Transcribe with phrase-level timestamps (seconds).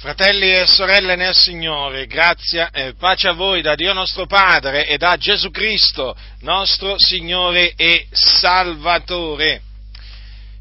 [0.00, 4.96] Fratelli e sorelle nel Signore, grazia e pace a voi da Dio nostro Padre e
[4.96, 9.60] da Gesù Cristo, nostro Signore e Salvatore.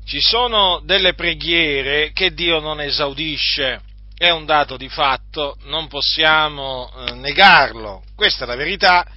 [0.03, 3.79] Ci sono delle preghiere che Dio non esaudisce,
[4.17, 9.07] è un dato di fatto, non possiamo eh, negarlo, questa è la verità,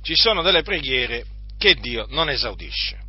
[0.00, 1.26] ci sono delle preghiere
[1.58, 3.05] che Dio non esaudisce.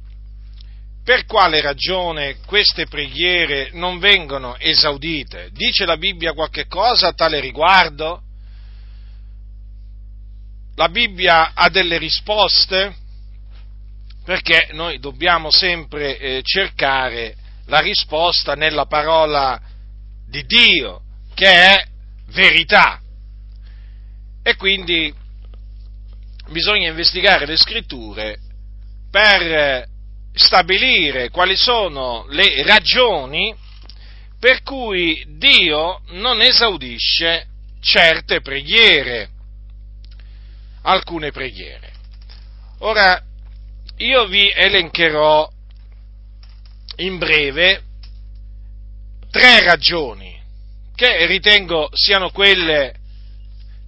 [1.07, 5.51] Per quale ragione queste preghiere non vengono esaudite?
[5.53, 8.23] Dice la Bibbia qualche cosa a tale riguardo?
[10.75, 12.93] La Bibbia ha delle risposte?
[14.25, 19.61] Perché noi dobbiamo sempre eh, cercare la risposta nella parola
[20.27, 21.03] di Dio,
[21.33, 21.85] che è
[22.31, 22.99] verità.
[24.43, 25.13] E quindi
[26.49, 28.39] bisogna investigare le scritture
[29.09, 29.95] per
[30.37, 33.55] stabilire quali sono le ragioni
[34.39, 37.47] per cui Dio non esaudisce
[37.81, 39.29] certe preghiere,
[40.83, 41.91] alcune preghiere.
[42.79, 43.21] Ora,
[43.97, 45.49] io vi elencherò
[46.97, 47.81] in breve
[49.31, 50.39] tre ragioni
[50.95, 52.93] che ritengo siano quelle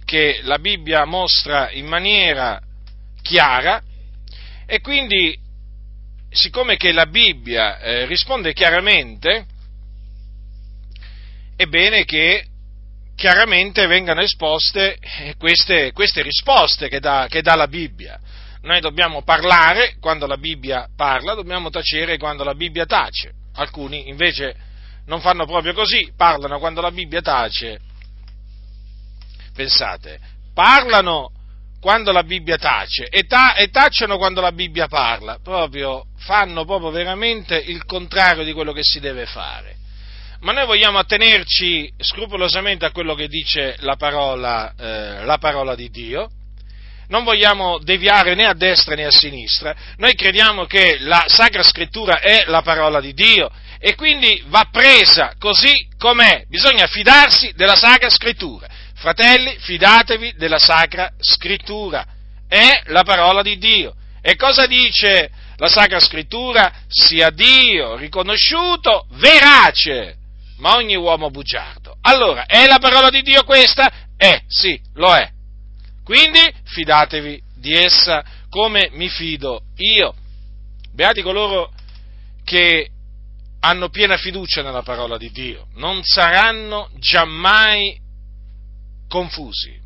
[0.04, 2.60] che la Bibbia mostra in maniera
[3.22, 3.82] chiara
[4.66, 5.38] e quindi
[6.30, 9.46] siccome che la Bibbia eh, risponde chiaramente,
[11.56, 12.46] è bene che
[13.16, 18.18] chiaramente vengano esposte eh, queste, queste risposte che dà, che dà la Bibbia.
[18.62, 23.32] Noi dobbiamo parlare quando la Bibbia parla, dobbiamo tacere quando la Bibbia tace.
[23.54, 24.54] Alcuni invece
[25.06, 27.80] non fanno proprio così, parlano quando la Bibbia tace.
[29.54, 30.20] Pensate,
[30.54, 31.32] parlano
[31.80, 36.90] quando la Bibbia tace e, ta- e, tacciono quando la Bibbia parla, proprio, fanno proprio
[36.90, 39.76] veramente il contrario di quello che si deve fare.
[40.40, 45.90] Ma noi vogliamo attenerci scrupolosamente a quello che dice la parola, eh, la parola di
[45.90, 46.30] Dio,
[47.08, 52.20] non vogliamo deviare né a destra né a sinistra, noi crediamo che la Sacra Scrittura
[52.20, 58.10] è la parola di Dio e quindi va presa così com'è, bisogna fidarsi della Sacra
[58.10, 58.68] Scrittura.
[59.00, 62.04] Fratelli, fidatevi della Sacra Scrittura,
[62.46, 63.94] è la parola di Dio.
[64.20, 66.70] E cosa dice la Sacra Scrittura?
[66.86, 70.18] Sia Dio riconosciuto verace,
[70.58, 71.96] ma ogni uomo bugiardo.
[72.02, 73.90] Allora, è la parola di Dio questa?
[74.18, 75.30] Eh, sì, lo è.
[76.04, 80.14] Quindi fidatevi di essa come mi fido io.
[80.92, 81.72] Beati coloro
[82.44, 82.90] che
[83.60, 88.08] hanno piena fiducia nella parola di Dio, non saranno giammai
[89.10, 89.76] confusi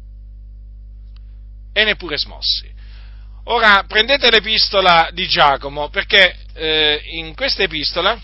[1.72, 2.70] e neppure smossi.
[3.44, 8.20] Ora prendete l'epistola di Giacomo perché eh, in questa epistola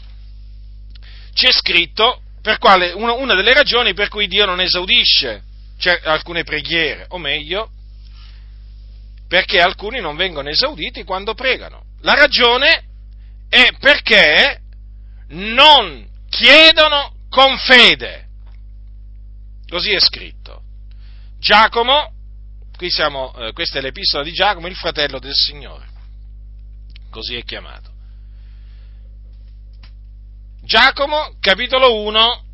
[1.33, 2.23] c'è scritto
[2.59, 5.43] quale, una, una, delle ragioni per cui Dio non esaudisce
[5.79, 7.71] cioè, alcune preghiere, o meglio,
[9.29, 11.85] perché alcuni non vengono esauditi quando pregano.
[12.03, 12.85] La ragione
[13.49, 14.61] è perché
[15.29, 18.27] non chiedono con fede.
[19.69, 20.60] Così è scritto.
[21.41, 22.13] Giacomo,
[22.89, 25.87] siamo, eh, questa è l'epistola di Giacomo, il fratello del Signore,
[27.11, 27.91] così è chiamato.
[30.63, 32.45] Giacomo, capitolo 1,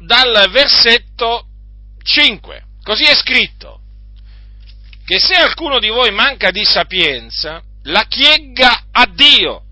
[0.00, 1.46] dal versetto
[2.02, 3.80] 5, così è scritto,
[5.06, 9.62] che se alcuno di voi manca di sapienza, la chiegga a Dio,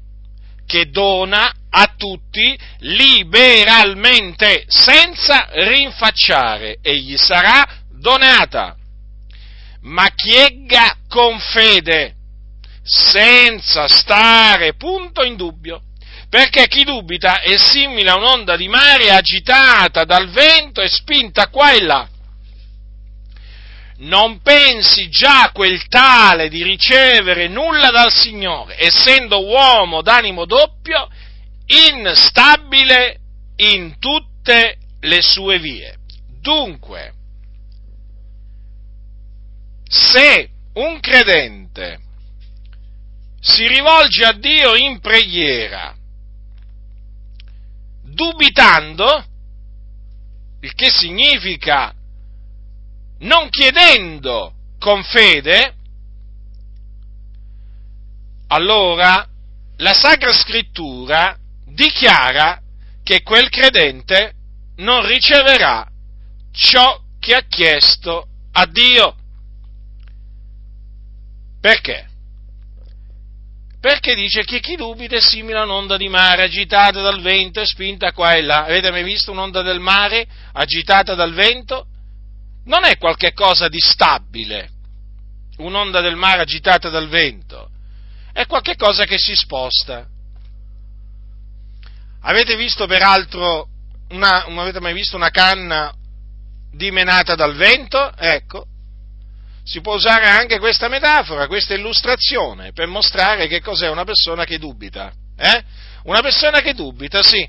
[0.64, 8.77] che dona a tutti liberalmente, senza rinfacciare, e gli sarà donata,
[9.83, 12.16] ma chiegga con fede,
[12.83, 15.83] senza stare punto in dubbio,
[16.28, 21.72] perché chi dubita è simile a un'onda di mare agitata dal vento e spinta qua
[21.72, 22.09] e là.
[23.99, 31.06] Non pensi già quel tale di ricevere nulla dal Signore, essendo uomo d'animo doppio,
[31.66, 33.19] instabile
[33.56, 35.99] in tutte le sue vie.
[36.41, 37.13] Dunque,
[39.91, 41.98] se un credente
[43.41, 45.97] si rivolge a Dio in preghiera,
[48.04, 49.25] dubitando,
[50.60, 51.92] il che significa
[53.21, 55.75] non chiedendo con fede,
[58.48, 59.27] allora
[59.78, 61.36] la Sacra Scrittura
[61.66, 62.60] dichiara
[63.03, 64.34] che quel credente
[64.77, 65.84] non riceverà
[66.53, 69.16] ciò che ha chiesto a Dio.
[71.60, 72.09] Perché?
[73.80, 77.66] Perché dice che chi dubita è simile a un'onda di mare agitata dal vento e
[77.66, 78.65] spinta qua e là.
[78.65, 81.86] Avete mai visto un'onda del mare agitata dal vento?
[82.65, 84.71] non è qualcosa di stabile,
[85.59, 87.71] un'onda del mare agitata dal vento,
[88.33, 90.07] è qualcosa che si sposta.
[92.22, 93.68] Avete visto peraltro,
[94.10, 95.92] una, avete mai visto una canna
[96.71, 98.15] dimenata dal vento?
[98.16, 98.66] Ecco,
[99.71, 104.59] si può usare anche questa metafora, questa illustrazione, per mostrare che cos'è una persona che
[104.59, 105.13] dubita.
[105.37, 105.65] Eh?
[106.03, 107.49] Una persona che dubita, sì.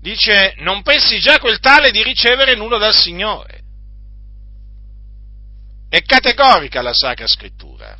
[0.00, 3.62] Dice, non pensi già quel tale di ricevere nulla dal Signore.
[5.88, 7.98] È categorica la Sacra Scrittura.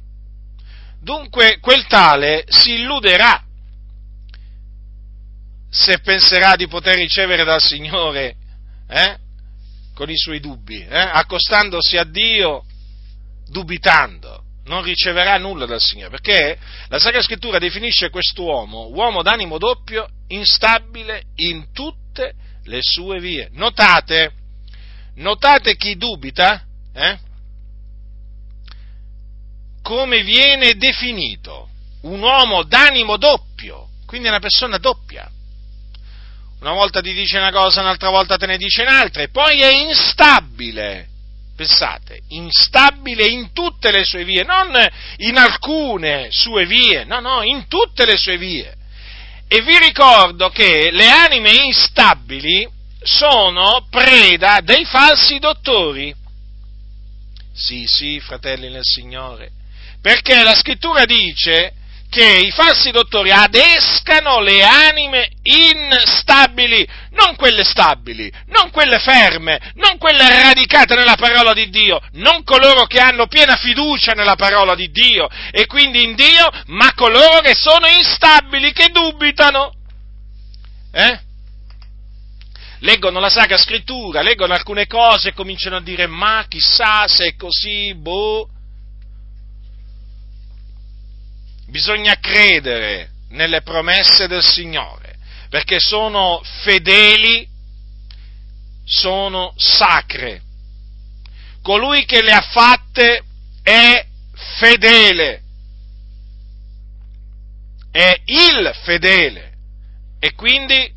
[1.00, 3.42] Dunque quel tale si illuderà
[5.68, 8.36] se penserà di poter ricevere dal Signore
[8.88, 9.18] eh,
[9.96, 12.64] con i suoi dubbi, eh, accostandosi a Dio
[13.48, 16.58] dubitando, non riceverà nulla dal Signore, perché
[16.88, 22.34] la Sacra Scrittura definisce quest'uomo uomo d'animo doppio, instabile in tutte
[22.64, 23.48] le sue vie.
[23.52, 24.32] Notate,
[25.14, 26.62] notate chi dubita,
[26.92, 27.18] eh?
[29.80, 31.70] come viene definito
[32.02, 35.30] un uomo d'animo doppio, quindi una persona doppia.
[36.66, 39.72] Una volta ti dice una cosa, un'altra volta te ne dice un'altra, e poi è
[39.72, 41.06] instabile.
[41.54, 44.76] Pensate, instabile in tutte le sue vie, non
[45.18, 48.74] in alcune sue vie, no, no, in tutte le sue vie.
[49.46, 52.68] E vi ricordo che le anime instabili
[53.00, 56.12] sono preda dei falsi dottori.
[57.54, 59.52] Sì, sì, fratelli nel Signore,
[60.02, 61.72] perché la scrittura dice
[62.16, 69.98] che i falsi dottori adescano le anime instabili, non quelle stabili, non quelle ferme, non
[69.98, 74.90] quelle radicate nella parola di Dio, non coloro che hanno piena fiducia nella parola di
[74.90, 79.74] Dio e quindi in Dio, ma coloro che sono instabili, che dubitano.
[80.92, 81.20] Eh?
[82.78, 87.36] Leggono la Sacra Scrittura, leggono alcune cose e cominciano a dire ma chissà se è
[87.36, 88.48] così, boh
[91.66, 95.16] bisogna credere nelle promesse del Signore,
[95.48, 97.46] perché sono fedeli,
[98.84, 100.42] sono sacre.
[101.62, 103.22] Colui che le ha fatte
[103.62, 104.06] è
[104.58, 105.42] fedele,
[107.90, 109.52] è il fedele
[110.20, 110.92] e quindi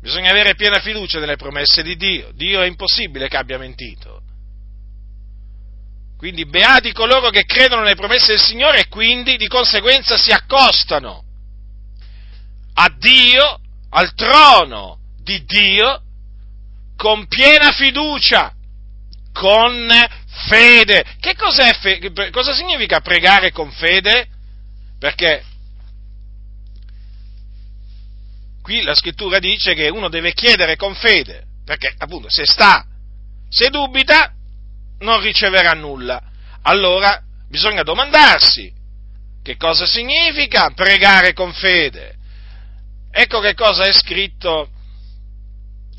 [0.00, 2.32] bisogna avere piena fiducia nelle promesse di Dio.
[2.32, 4.11] Dio è impossibile che abbia mentito.
[6.22, 11.24] Quindi beati coloro che credono nelle promesse del Signore e quindi di conseguenza si accostano
[12.74, 13.58] a Dio,
[13.90, 16.00] al trono di Dio,
[16.96, 18.54] con piena fiducia,
[19.32, 19.88] con
[20.48, 21.04] fede.
[21.18, 21.34] Che
[21.80, 24.28] fe- cosa significa pregare con fede?
[25.00, 25.44] Perché
[28.62, 32.86] qui la scrittura dice che uno deve chiedere con fede, perché appunto se sta,
[33.48, 34.32] se dubita,
[35.02, 36.20] non riceverà nulla.
[36.62, 38.72] Allora bisogna domandarsi
[39.42, 42.16] che cosa significa pregare con fede.
[43.10, 44.70] Ecco che cosa è scritto,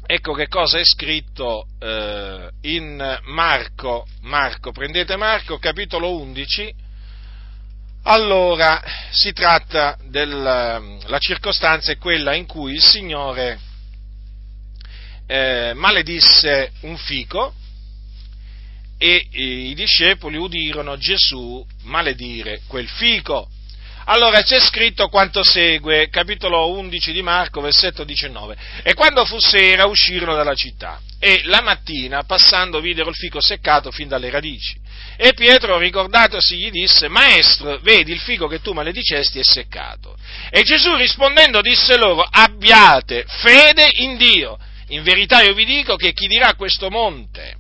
[0.06, 6.74] ecco che cosa è scritto eh, in Marco, Marco, prendete Marco capitolo 11,
[8.04, 10.82] allora si tratta della
[11.20, 13.60] circostanza è quella in cui il Signore
[15.28, 17.54] eh, maledisse un fico,
[19.04, 23.50] e i discepoli udirono Gesù maledire quel fico.
[24.06, 28.56] Allora c'è scritto quanto segue, capitolo 11 di Marco, versetto 19.
[28.82, 33.92] E quando fu sera uscirono dalla città e la mattina passando videro il fico seccato
[33.92, 34.78] fin dalle radici.
[35.18, 40.16] E Pietro, ricordatosi, gli disse, Maestro, vedi il fico che tu maledicesti è seccato.
[40.50, 44.58] E Gesù rispondendo disse loro, abbiate fede in Dio.
[44.88, 47.58] In verità io vi dico che chi dirà questo monte,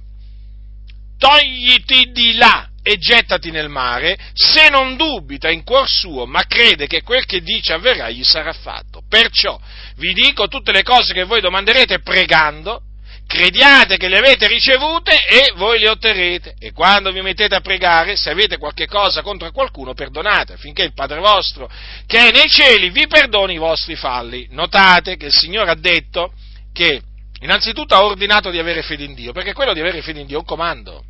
[1.17, 6.86] togliti di là e gettati nel mare, se non dubita in cuor suo, ma crede
[6.86, 9.01] che quel che dice avverrà, gli sarà fatto.
[9.08, 9.60] Perciò
[9.96, 12.82] vi dico tutte le cose che voi domanderete pregando,
[13.25, 16.55] crediate che le avete ricevute e voi le otterrete.
[16.60, 20.93] E quando vi mettete a pregare, se avete qualche cosa contro qualcuno, perdonate, affinché il
[20.93, 21.72] Padre vostro,
[22.05, 24.48] che è nei cieli, vi perdoni i vostri falli.
[24.51, 26.34] Notate che il Signore ha detto
[26.74, 27.01] che
[27.44, 30.38] innanzitutto ha ordinato di avere fede in Dio, perché quello di avere fede in Dio
[30.38, 31.04] è un comando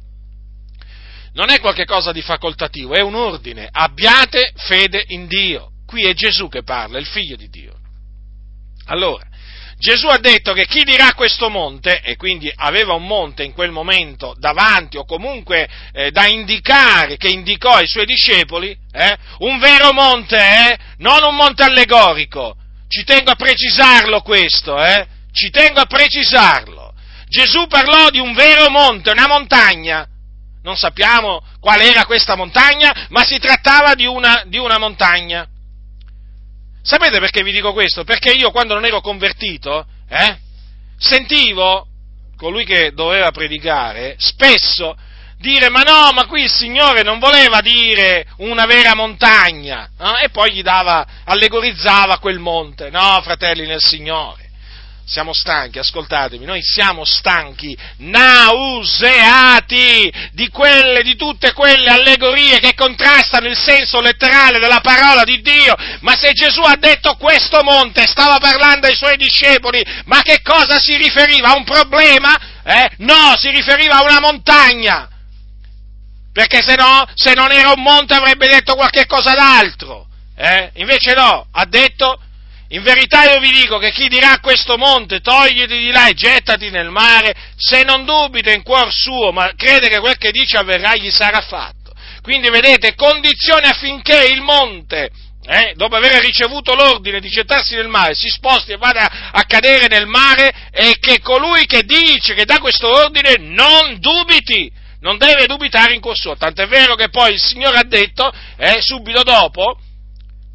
[1.33, 3.67] non è qualcosa di facoltativo, è un ordine.
[3.71, 5.71] Abbiate fede in Dio.
[5.85, 7.73] Qui è Gesù che parla, il figlio di Dio.
[8.85, 9.25] Allora,
[9.77, 13.71] Gesù ha detto che chi dirà questo monte, e quindi aveva un monte in quel
[13.71, 19.91] momento davanti o comunque eh, da indicare, che indicò ai suoi discepoli, eh, un vero
[19.91, 22.55] monte, eh, non un monte allegorico.
[22.87, 26.93] Ci tengo a precisarlo questo, eh, ci tengo a precisarlo.
[27.27, 30.07] Gesù parlò di un vero monte, una montagna.
[30.61, 35.45] Non sappiamo qual era questa montagna, ma si trattava di una, di una montagna.
[36.81, 38.03] Sapete perché vi dico questo?
[38.03, 40.37] Perché io quando non ero convertito, eh,
[40.97, 41.87] sentivo
[42.37, 44.95] colui che doveva predicare spesso
[45.37, 50.17] dire ma no, ma qui il Signore non voleva dire una vera montagna, no?
[50.17, 54.42] e poi gli dava, allegorizzava quel monte, no, fratelli nel Signore.
[55.05, 63.47] Siamo stanchi, ascoltatemi, noi siamo stanchi, nauseati di quelle, di tutte quelle allegorie che contrastano
[63.47, 65.75] il senso letterale della parola di Dio.
[65.99, 70.79] Ma se Gesù ha detto questo monte, stava parlando ai suoi discepoli, ma che cosa
[70.79, 71.49] si riferiva?
[71.49, 72.61] A un problema?
[72.63, 72.91] Eh?
[72.99, 75.09] No, si riferiva a una montagna
[76.33, 80.07] perché se no, se non era un monte avrebbe detto qualche cosa d'altro.
[80.35, 80.71] Eh?
[80.77, 82.19] Invece no, ha detto,
[82.73, 86.13] in verità io vi dico che chi dirà a questo monte, togliti di là e
[86.13, 90.57] gettati nel mare, se non dubita in cuor suo, ma crede che quel che dice
[90.57, 91.93] avverrà, gli sarà fatto.
[92.23, 95.11] Quindi vedete, condizione affinché il monte,
[95.45, 99.87] eh, dopo aver ricevuto l'ordine di gettarsi nel mare, si sposti e vada a cadere
[99.87, 105.47] nel mare e che colui che dice, che dà questo ordine, non dubiti non deve
[105.47, 109.77] dubitare in cuor suo, tant'è vero che poi il Signore ha detto, eh, subito dopo,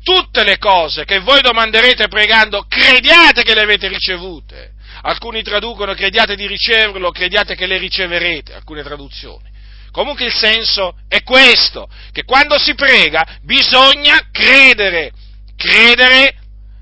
[0.09, 4.73] tutte le cose che voi domanderete pregando, crediate che le avete ricevute.
[5.03, 9.51] Alcuni traducono crediate di riceverlo, crediate che le riceverete, alcune traduzioni.
[9.93, 15.13] Comunque il senso è questo, che quando si prega bisogna credere,
[15.57, 16.37] credere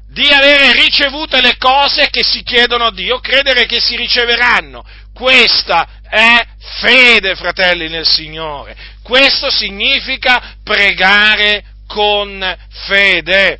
[0.09, 4.85] di avere ricevute le cose che si chiedono a Dio, credere che si riceveranno.
[5.12, 6.47] Questa è
[6.80, 8.76] fede, fratelli nel Signore.
[9.02, 13.59] Questo significa pregare con fede.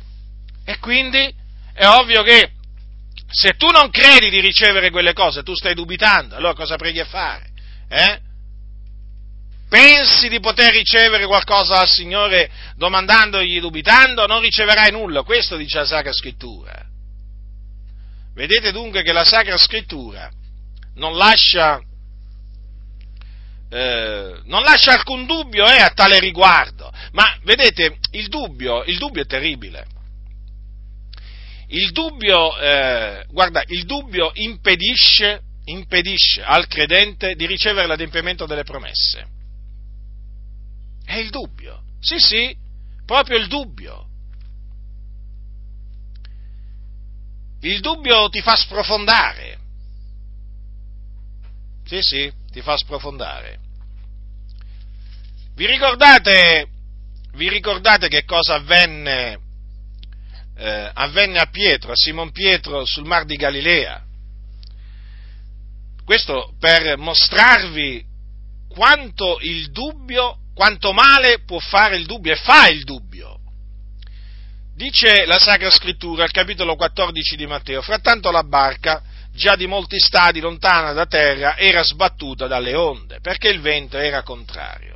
[0.65, 1.33] E quindi
[1.73, 2.51] è ovvio che
[3.29, 7.05] se tu non credi di ricevere quelle cose, tu stai dubitando, allora cosa preghi a
[7.05, 7.49] fare?
[7.89, 8.19] Eh?
[9.69, 15.23] Pensi di poter ricevere qualcosa dal Signore domandandogli, dubitando, non riceverai nulla.
[15.23, 16.85] Questo dice la Sacra Scrittura.
[18.33, 20.31] Vedete dunque che la Sacra Scrittura
[20.95, 21.81] non lascia
[23.69, 26.91] eh, non lascia alcun dubbio eh, a tale riguardo.
[27.11, 29.85] Ma vedete, il dubbio, il dubbio è terribile.
[31.67, 39.27] Il dubbio, eh, guarda, il dubbio impedisce, impedisce al credente di ricevere l'adempimento delle promesse.
[41.03, 41.83] È il dubbio.
[41.99, 42.55] Sì, sì,
[43.05, 44.05] proprio il dubbio.
[47.61, 49.57] Il dubbio ti fa sprofondare.
[51.85, 53.59] Sì, sì, ti fa sprofondare.
[55.53, 56.67] Vi ricordate,
[57.33, 59.37] vi ricordate che cosa avvenne,
[60.57, 64.03] eh, avvenne a Pietro, a Simon Pietro sul mar di Galilea?
[66.03, 68.03] Questo per mostrarvi
[68.69, 73.37] quanto il dubbio, quanto male può fare il dubbio e fa il dubbio.
[74.73, 79.03] Dice la Sacra Scrittura, al capitolo 14 di Matteo, frattanto la barca
[79.37, 84.23] già di molti stadi lontana da terra, era sbattuta dalle onde, perché il vento era
[84.23, 84.95] contrario.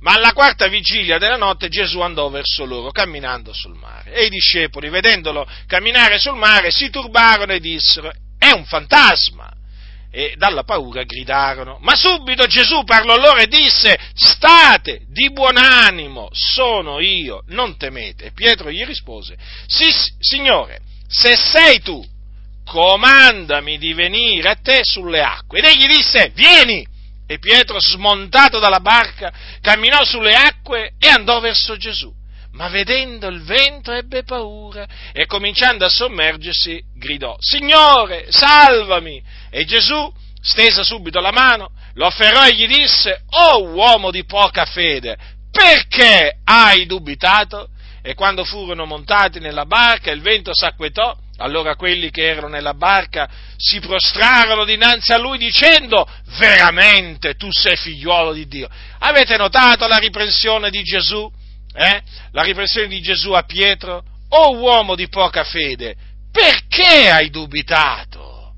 [0.00, 4.12] Ma alla quarta vigilia della notte Gesù andò verso loro, camminando sul mare.
[4.12, 9.52] E i discepoli, vedendolo camminare sul mare, si turbarono e dissero, è un fantasma!
[10.10, 11.78] E dalla paura gridarono.
[11.80, 18.26] Ma subito Gesù parlò loro e disse, state di buon animo, sono io, non temete.
[18.26, 19.90] E Pietro gli rispose, sì,
[20.20, 22.02] Signore, se sei tu,
[22.66, 25.58] comandami di venire a te sulle acque.
[25.58, 26.86] Ed egli disse, vieni!
[27.28, 32.12] E Pietro, smontato dalla barca, camminò sulle acque e andò verso Gesù.
[32.52, 39.22] Ma vedendo il vento ebbe paura e cominciando a sommergersi gridò, Signore, salvami!
[39.50, 44.64] E Gesù, stesa subito la mano, lo afferrò e gli disse, Oh uomo di poca
[44.64, 45.16] fede,
[45.50, 47.68] perché hai dubitato?
[48.02, 53.28] E quando furono montati nella barca il vento s'acquetò allora quelli che erano nella barca
[53.56, 58.68] si prostrarono dinanzi a lui dicendo, veramente tu sei figliuolo di Dio.
[58.98, 61.30] Avete notato la riprensione di Gesù?
[61.74, 62.02] Eh?
[62.32, 64.02] La riprensione di Gesù a Pietro?
[64.28, 65.94] O oh, uomo di poca fede,
[66.32, 68.54] perché hai dubitato?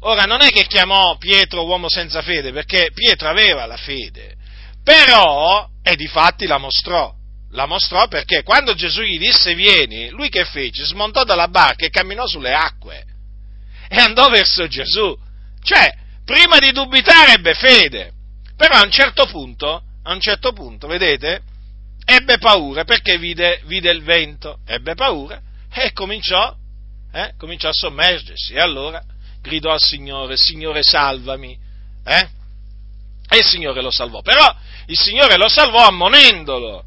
[0.00, 4.34] Ora non è che chiamò Pietro uomo senza fede, perché Pietro aveva la fede,
[4.82, 7.10] però, e di fatti la mostrò,
[7.54, 10.84] la mostrò perché quando Gesù gli disse vieni, lui che fece?
[10.84, 13.04] Smontò dalla barca e camminò sulle acque
[13.88, 15.16] e andò verso Gesù.
[15.62, 15.94] Cioè,
[16.24, 18.12] prima di dubitare ebbe fede,
[18.56, 21.42] però a un certo punto, a un certo punto, vedete,
[22.04, 25.40] ebbe paura perché vide, vide il vento, ebbe paura
[25.72, 26.54] e cominciò,
[27.12, 29.00] eh, cominciò a sommergersi e allora
[29.40, 31.56] gridò al Signore, Signore salvami,
[32.04, 32.28] eh?
[33.28, 34.54] E il Signore lo salvò, però
[34.86, 36.84] il Signore lo salvò ammonendolo.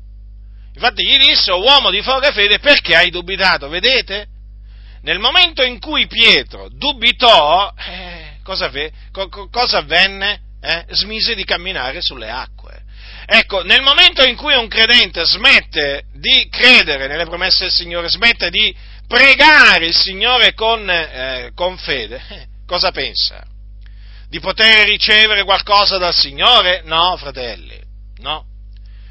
[0.78, 3.68] Infatti gli disse, uomo di foga fede, perché hai dubitato?
[3.68, 4.28] Vedete?
[5.02, 8.72] Nel momento in cui Pietro dubitò, eh, cosa,
[9.12, 10.40] co- cosa, avvenne?
[10.62, 10.86] Eh?
[10.90, 12.84] Smise di camminare sulle acque.
[13.26, 18.52] Ecco, nel momento in cui un credente smette di credere nelle promesse del Signore, smette
[18.52, 18.76] di
[19.08, 23.44] pregare il Signore con, eh, con fede, eh, cosa pensa?
[24.30, 26.84] Di poter ricevere qualcosa dal Signore?
[26.86, 27.82] No, fratelli,
[28.18, 28.47] no.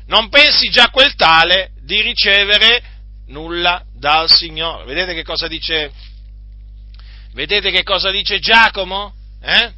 [0.07, 2.83] Non pensi già quel tale di ricevere
[3.27, 4.85] nulla dal Signore.
[4.85, 5.93] Vedete che cosa dice?
[7.33, 9.15] Vedete che cosa dice Giacomo?
[9.41, 9.73] Eh?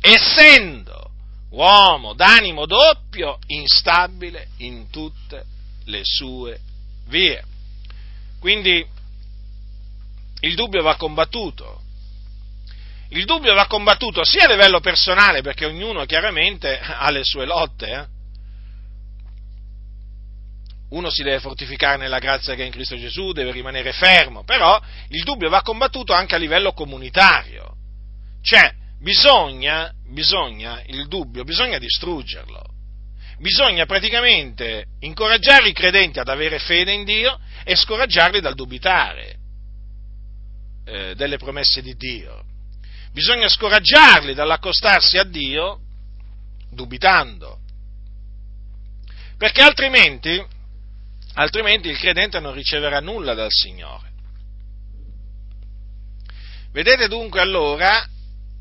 [0.00, 1.10] Essendo
[1.50, 5.44] uomo d'animo doppio, instabile in tutte
[5.84, 6.60] le sue
[7.06, 7.42] vie.
[8.40, 8.84] Quindi
[10.40, 11.75] il dubbio va combattuto.
[13.10, 17.86] Il dubbio va combattuto sia a livello personale, perché ognuno chiaramente ha le sue lotte.
[17.86, 18.14] Eh?
[20.90, 24.80] Uno si deve fortificare nella grazia che è in Cristo Gesù, deve rimanere fermo, però
[25.08, 27.74] il dubbio va combattuto anche a livello comunitario.
[28.42, 32.62] Cioè, bisogna, bisogna, il dubbio, bisogna distruggerlo.
[33.38, 39.36] Bisogna praticamente incoraggiare i credenti ad avere fede in Dio e scoraggiarli dal dubitare
[40.86, 42.44] eh, delle promesse di Dio.
[43.16, 45.80] Bisogna scoraggiarli dall'accostarsi a Dio
[46.70, 47.60] dubitando.
[49.38, 50.44] Perché altrimenti,
[51.32, 54.12] altrimenti il credente non riceverà nulla dal Signore.
[56.72, 58.06] Vedete dunque allora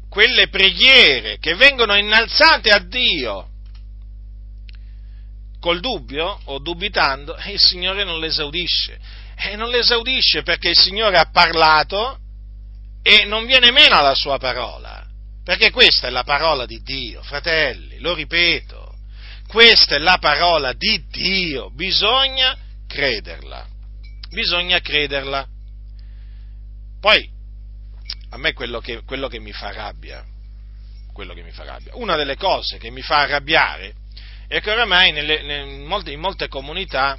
[0.07, 3.49] quelle preghiere che vengono innalzate a Dio
[5.59, 8.97] col dubbio o dubitando, il Signore non le esaudisce.
[9.35, 12.19] E non le esaudisce perché il Signore ha parlato
[13.07, 15.05] e non viene meno alla sua parola.
[15.43, 18.95] Perché questa è la parola di Dio, fratelli, lo ripeto.
[19.45, 23.67] Questa è la parola di Dio, bisogna crederla.
[24.31, 25.47] Bisogna crederla.
[26.99, 27.29] Poi,
[28.31, 30.25] a me quello che, quello che mi fa rabbia,
[31.13, 33.93] quello che mi fa rabbia, una delle cose che mi fa arrabbiare
[34.47, 37.15] è che oramai nelle, in, molte, in molte comunità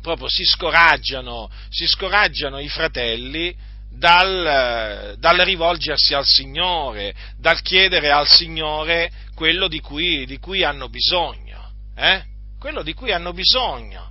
[0.00, 8.26] proprio si scoraggiano, si scoraggiano i fratelli dal, dal, rivolgersi al Signore, dal chiedere al
[8.26, 11.72] Signore quello di cui, di cui hanno bisogno.
[11.96, 12.22] Eh?
[12.58, 14.10] Quello di cui hanno bisogno.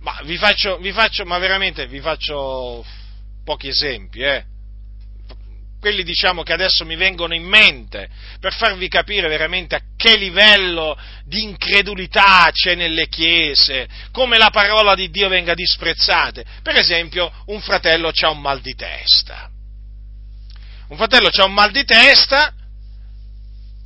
[0.00, 2.84] Ma vi faccio, vi faccio, ma veramente vi faccio
[3.44, 4.44] pochi esempi, eh?
[5.82, 10.96] Quelli diciamo che adesso mi vengono in mente, per farvi capire veramente a che livello
[11.24, 16.40] di incredulità c'è nelle chiese, come la parola di Dio venga disprezzata.
[16.62, 19.50] Per esempio, un fratello ha un mal di testa.
[20.86, 22.54] Un fratello ha un mal di testa,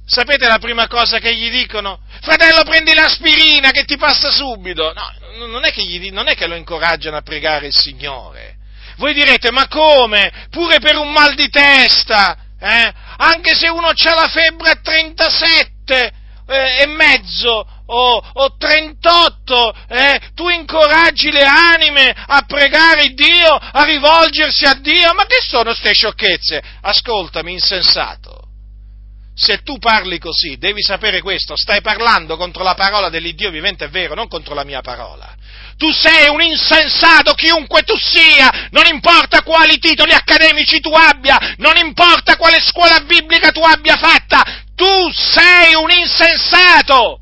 [0.05, 2.01] sapete la prima cosa che gli dicono?
[2.21, 4.93] Fratello, prendi l'aspirina che ti passa subito.
[4.93, 8.56] No, non è che, gli, non è che lo incoraggiano a pregare il Signore
[8.97, 10.49] voi direte, ma come?
[10.51, 12.93] Pure per un mal di testa, eh?
[13.19, 16.13] Anche se uno ha la febbre a 37
[16.49, 20.21] eh, e mezzo o, o 38, eh?
[20.35, 25.93] tu incoraggi le anime a pregare Dio, a rivolgersi a Dio, ma che sono queste
[25.93, 26.63] sciocchezze?
[26.83, 28.45] Ascoltami, insensato.
[29.35, 33.89] Se tu parli così, devi sapere questo, stai parlando contro la parola dell'Iddio vivente, è
[33.91, 35.36] vero, non contro la mia parola
[35.77, 41.77] tu sei un insensato chiunque tu sia, non importa quali titoli accademici tu abbia, non
[41.77, 44.43] importa quale scuola biblica tu abbia fatta,
[44.75, 47.21] tu sei un insensato!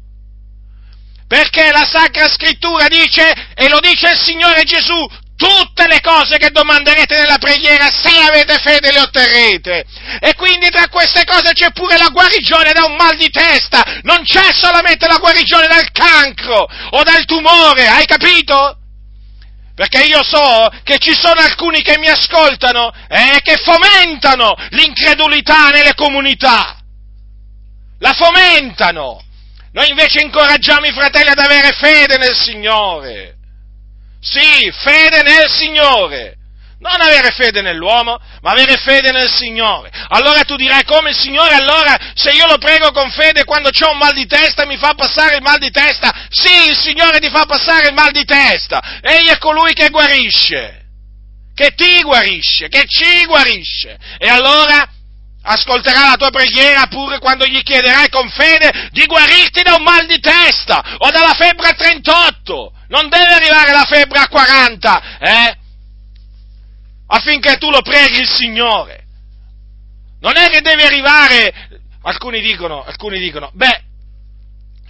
[1.26, 6.50] Perché la Sacra Scrittura dice, e lo dice il Signore Gesù, tutte le cose che
[6.50, 9.84] domanderete nella preghiera, se avete fede le otterrete.
[10.20, 14.22] E quindi tra queste cose c'è pure la guarigione da un mal di testa, non
[14.22, 18.78] c'è solamente la guarigione dal cancro o dal tumore, hai capito?
[19.74, 25.70] Perché io so che ci sono alcuni che mi ascoltano e eh, che fomentano l'incredulità
[25.70, 26.78] nelle comunità.
[27.98, 29.20] La fomentano.
[29.72, 33.34] Noi invece incoraggiamo i fratelli ad avere fede nel Signore.
[34.24, 36.38] Sì, fede nel Signore.
[36.78, 39.90] Non avere fede nell'uomo, ma avere fede nel Signore.
[40.08, 43.90] Allora tu dirai come il Signore, allora se io lo prego con fede quando ho
[43.90, 46.12] un mal di testa mi fa passare il mal di testa?
[46.28, 49.00] Sì, il Signore ti fa passare il mal di testa.
[49.00, 50.86] Egli è colui che guarisce,
[51.54, 53.98] che ti guarisce, che ci guarisce.
[54.18, 54.86] E allora
[55.44, 60.06] ascolterà la tua preghiera pure quando gli chiederai con fede di guarirti da un mal
[60.06, 62.72] di testa o dalla febbre a 38.
[62.88, 65.56] Non deve arrivare la febbre a 40, eh?
[67.06, 69.02] affinché tu lo preghi il Signore.
[70.20, 71.52] Non è che devi arrivare,
[72.02, 73.82] alcuni dicono, alcuni dicono, beh,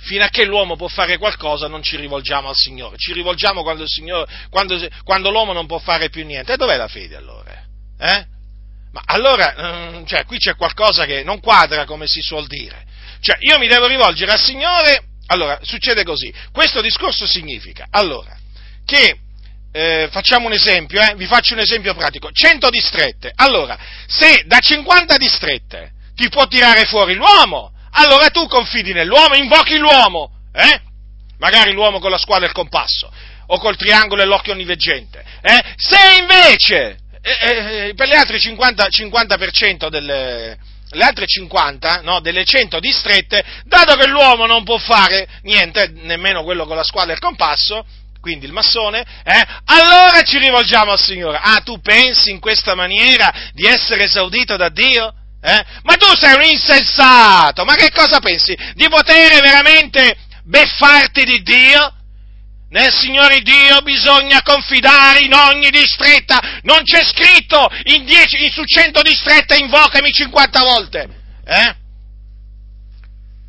[0.05, 3.85] fino a che l'uomo può fare qualcosa non ci rivolgiamo al Signore, ci rivolgiamo quando,
[3.87, 6.53] Signore, quando, quando l'uomo non può fare più niente.
[6.53, 7.53] E dov'è la fede allora?
[7.99, 8.27] Eh?
[8.95, 12.85] Ma allora, mm, cioè, qui c'è qualcosa che non quadra, come si suol dire.
[13.21, 16.33] Cioè, io mi devo rivolgere al Signore, allora, succede così.
[16.53, 18.37] Questo discorso significa, allora,
[18.85, 19.19] che,
[19.73, 23.33] eh, facciamo un esempio, eh, vi faccio un esempio pratico, 100 distrette.
[23.35, 23.77] Allora,
[24.07, 30.31] se da 50 distrette ti può tirare fuori l'uomo, allora tu confidi nell'uomo, invochi l'uomo,
[30.53, 30.81] eh?
[31.39, 33.13] Magari l'uomo con la squadra e il compasso,
[33.47, 35.25] o col triangolo e l'occhio onniveggente.
[35.43, 35.75] Eh?
[35.75, 40.59] Se invece, eh, eh, per le altre 50%, 50% delle,
[40.91, 46.45] le altre 50, no, delle 100 distrette, dato che l'uomo non può fare niente, nemmeno
[46.45, 47.85] quello con la squadra e il compasso,
[48.21, 51.39] quindi il massone, eh, allora ci rivolgiamo al Signore.
[51.43, 55.15] Ah, tu pensi in questa maniera di essere esaudito da Dio?
[55.43, 55.65] Eh?
[55.83, 58.57] Ma tu sei un insensato, ma che cosa pensi?
[58.75, 61.93] Di poter veramente beffarti di Dio?
[62.75, 69.01] Nel Signore Dio bisogna confidare in ogni distretta, non c'è scritto in, 10, su 100
[69.01, 71.09] distrette invocami 50 volte,
[71.45, 71.77] eh?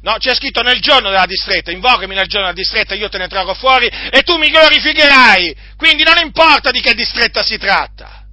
[0.03, 3.27] No, c'è scritto nel giorno della distretta, invocami nel giorno della distretta, io te ne
[3.27, 5.55] traggo fuori e tu mi glorificherai.
[5.75, 8.23] Quindi non importa di che distretta si tratta.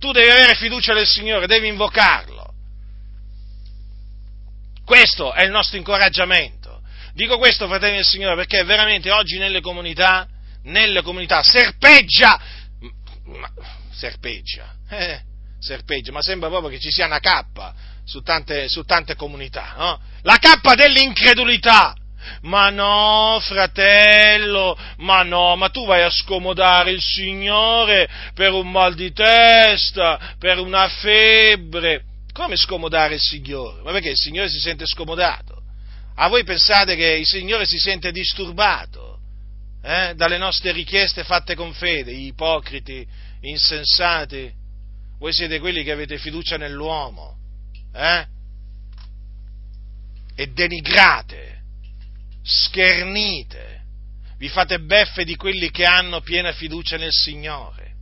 [0.00, 2.54] Tu devi avere fiducia nel Signore, devi invocarlo.
[4.82, 6.65] Questo è il nostro incoraggiamento.
[7.16, 10.28] Dico questo, fratelli del Signore, perché veramente oggi nelle comunità,
[10.64, 12.38] nelle comunità serpeggia,
[13.24, 13.50] ma,
[13.90, 15.22] serpeggia, eh,
[15.58, 17.74] serpeggia, ma sembra proprio che ci sia una cappa
[18.04, 20.00] su tante, su tante comunità, no?
[20.24, 21.94] La cappa dell'incredulità.
[22.42, 28.94] Ma no, fratello, ma no, ma tu vai a scomodare il Signore per un mal
[28.94, 32.02] di testa, per una febbre.
[32.34, 33.80] Come scomodare il Signore?
[33.82, 35.55] Ma perché il Signore si sente scomodato?
[36.18, 39.20] A voi pensate che il Signore si sente disturbato
[39.82, 43.06] eh, dalle nostre richieste fatte con fede, ipocriti,
[43.42, 44.50] insensati?
[45.18, 47.36] Voi siete quelli che avete fiducia nell'uomo
[47.94, 48.26] eh?
[50.34, 51.62] e denigrate,
[52.42, 53.82] schernite,
[54.38, 57.94] vi fate beffe di quelli che hanno piena fiducia nel Signore.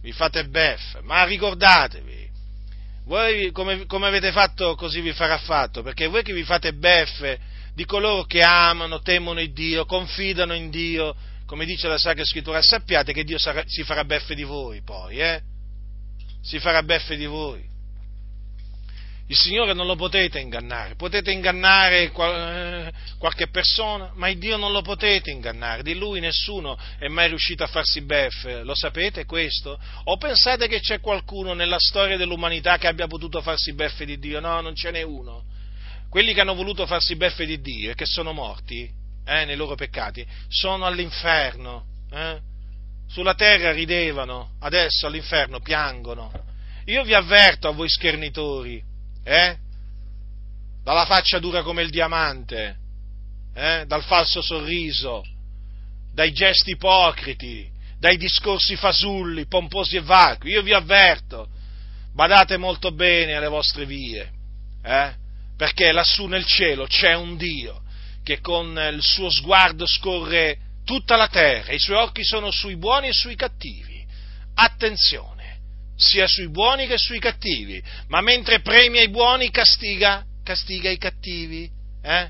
[0.00, 2.15] Vi fate beffe, ma ricordatevi
[3.06, 7.38] voi come, come, avete fatto così vi farà fatto, perché voi che vi fate beffe
[7.74, 11.14] di coloro che amano, temono il Dio, confidano in Dio,
[11.46, 15.18] come dice la Sacra Scrittura, sappiate che Dio sarà, si farà beffe di voi poi,
[15.18, 15.40] eh?
[16.42, 17.75] Si farà beffe di voi.
[19.28, 24.70] Il Signore non lo potete ingannare, potete ingannare qual- qualche persona, ma il Dio non
[24.70, 29.80] lo potete ingannare, di Lui nessuno è mai riuscito a farsi beffe, lo sapete questo?
[30.04, 34.38] O pensate che c'è qualcuno nella storia dell'umanità che abbia potuto farsi beffe di Dio?
[34.38, 35.42] No, non ce n'è uno.
[36.08, 38.88] Quelli che hanno voluto farsi beffe di Dio e che sono morti
[39.26, 41.84] eh, nei loro peccati sono all'inferno.
[42.12, 42.38] Eh?
[43.08, 46.30] Sulla terra ridevano, adesso all'inferno piangono.
[46.84, 48.94] Io vi avverto a voi schernitori,
[49.26, 49.56] eh?
[50.84, 52.76] Dalla faccia dura come il diamante,
[53.54, 53.84] eh?
[53.86, 55.24] dal falso sorriso,
[56.14, 60.50] dai gesti ipocriti, dai discorsi fasulli, pomposi e vacui.
[60.50, 61.48] Io vi avverto,
[62.14, 64.30] badate molto bene alle vostre vie,
[64.84, 65.12] eh?
[65.56, 67.82] perché lassù nel cielo c'è un Dio
[68.22, 73.08] che con il suo sguardo scorre tutta la terra, i suoi occhi sono sui buoni
[73.08, 74.06] e sui cattivi.
[74.54, 75.35] Attenzione!
[75.96, 81.68] Sia sui buoni che sui cattivi, ma mentre premia i buoni castiga, castiga i cattivi.
[82.02, 82.28] Eh?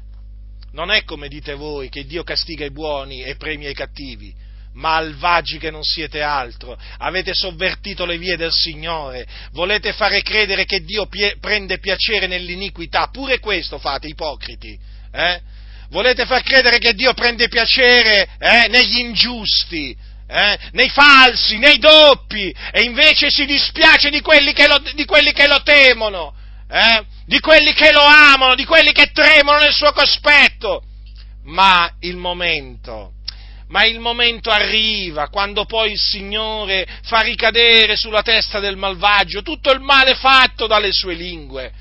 [0.73, 4.35] Non è come dite voi che Dio castiga i buoni e premia i cattivi,
[4.75, 10.85] malvagi che non siete altro, avete sovvertito le vie del Signore, volete fare credere che
[10.85, 14.79] Dio pie- prende piacere nell'iniquità, pure questo fate, ipocriti.
[15.13, 15.41] Eh?
[15.89, 19.97] Volete far credere che Dio prende piacere eh, negli ingiusti,
[20.29, 25.47] eh, nei falsi, nei doppi, e invece si dispiace di quelli che lo, quelli che
[25.47, 26.35] lo temono,
[26.69, 30.83] eh, di quelli che lo amano, di quelli che tremono nel suo cospetto.
[31.45, 33.13] Ma il momento,
[33.69, 39.71] ma il momento arriva quando poi il Signore fa ricadere sulla testa del malvagio tutto
[39.71, 41.73] il male fatto dalle sue lingue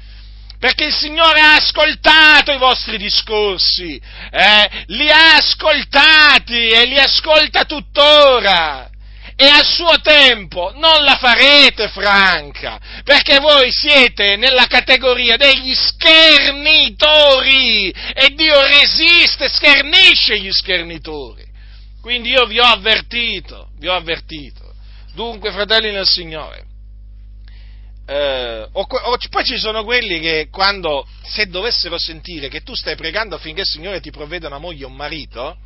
[0.65, 4.01] perché il Signore ha ascoltato i vostri discorsi,
[4.31, 4.85] eh?
[4.87, 8.89] li ha ascoltati e li ascolta tuttora.
[9.35, 17.03] E al suo tempo non la farete franca, perché voi siete nella categoria degli schernitori
[17.91, 21.45] e Dio resiste, schernisce gli schernitori.
[22.01, 24.65] Quindi io vi ho avvertito, vi ho avvertito
[25.15, 26.65] Dunque, fratelli nel Signore,
[28.07, 32.95] eh, o, o, poi ci sono quelli che quando, se dovessero sentire che tu stai
[32.95, 35.57] pregando affinché il Signore ti provveda una moglie o un marito,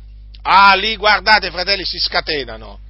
[0.42, 2.80] ah, lì guardate fratelli, si scatenano.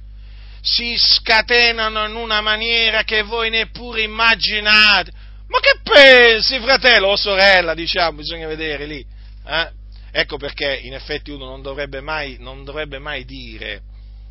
[0.61, 5.11] Si scatenano in una maniera che voi neppure immaginate.
[5.47, 9.05] Ma che pensi, fratello o sorella, diciamo, bisogna vedere lì.
[9.45, 9.71] Eh?
[10.11, 13.81] Ecco perché in effetti uno non dovrebbe mai, non dovrebbe mai dire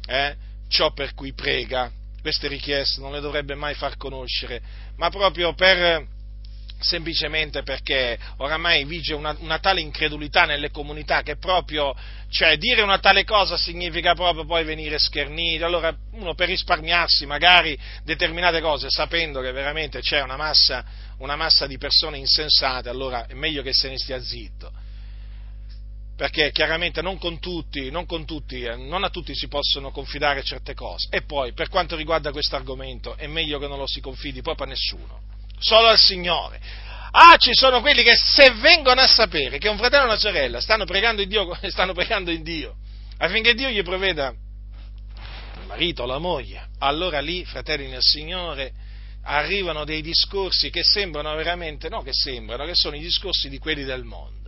[0.07, 0.37] eh,
[0.69, 4.61] ciò per cui prega, queste richieste non le dovrebbe mai far conoscere,
[4.97, 6.07] ma proprio per
[6.81, 11.95] semplicemente perché oramai vige una, una, tale incredulità nelle comunità che proprio,
[12.31, 17.79] cioè dire una tale cosa significa proprio poi venire schernito, allora uno per risparmiarsi magari
[18.03, 20.85] determinate cose sapendo che veramente c'è una massa,
[21.19, 24.80] una massa di persone insensate, allora è meglio che se ne stia zitto
[26.21, 30.43] perché chiaramente non con tutti, non, con tutti, eh, non a tutti si possono confidare
[30.43, 31.09] certe cose.
[31.11, 34.67] E poi, per quanto riguarda questo argomento, è meglio che non lo si confidi proprio
[34.67, 35.23] a nessuno,
[35.59, 36.61] solo al Signore.
[37.13, 40.61] Ah, ci sono quelli che se vengono a sapere che un fratello e una sorella
[40.61, 42.77] stanno pregando in Dio, stanno pregando in Dio
[43.17, 48.73] affinché Dio gli provveda il marito o la moglie, allora lì, fratelli nel Signore,
[49.23, 53.85] arrivano dei discorsi che sembrano veramente, no che sembrano, che sono i discorsi di quelli
[53.85, 54.40] del mondo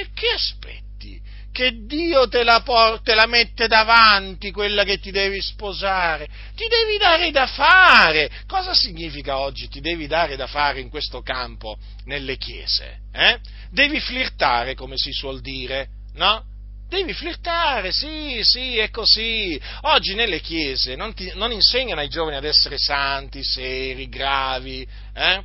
[0.00, 1.20] e che aspetti?
[1.52, 6.28] Che Dio te la, por- te la mette davanti, quella che ti devi sposare?
[6.54, 8.30] Ti devi dare da fare.
[8.46, 12.98] Cosa significa oggi ti devi dare da fare in questo campo, nelle chiese?
[13.10, 13.38] Eh?
[13.70, 16.44] Devi flirtare, come si suol dire, no?
[16.88, 19.60] Devi flirtare, sì, sì, è così.
[19.82, 25.42] Oggi nelle chiese non, ti, non insegnano ai giovani ad essere santi, seri, gravi, eh?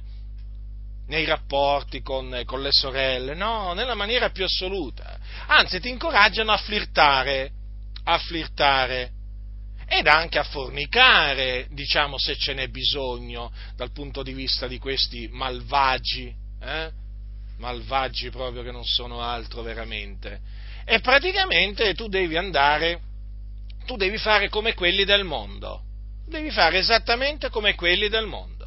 [1.08, 5.20] Nei rapporti con, con, le sorelle, no, nella maniera più assoluta.
[5.48, 7.52] Anzi, ti incoraggiano a flirtare,
[8.04, 9.12] a flirtare
[9.88, 15.28] ed anche a fornicare, diciamo, se ce n'è bisogno dal punto di vista di questi
[15.30, 16.92] malvagi, eh?
[17.58, 20.40] malvagi proprio che non sono altro veramente.
[20.86, 23.02] E praticamente tu devi andare,
[23.86, 25.82] tu devi fare come quelli del mondo,
[26.26, 28.61] devi fare esattamente come quelli del mondo.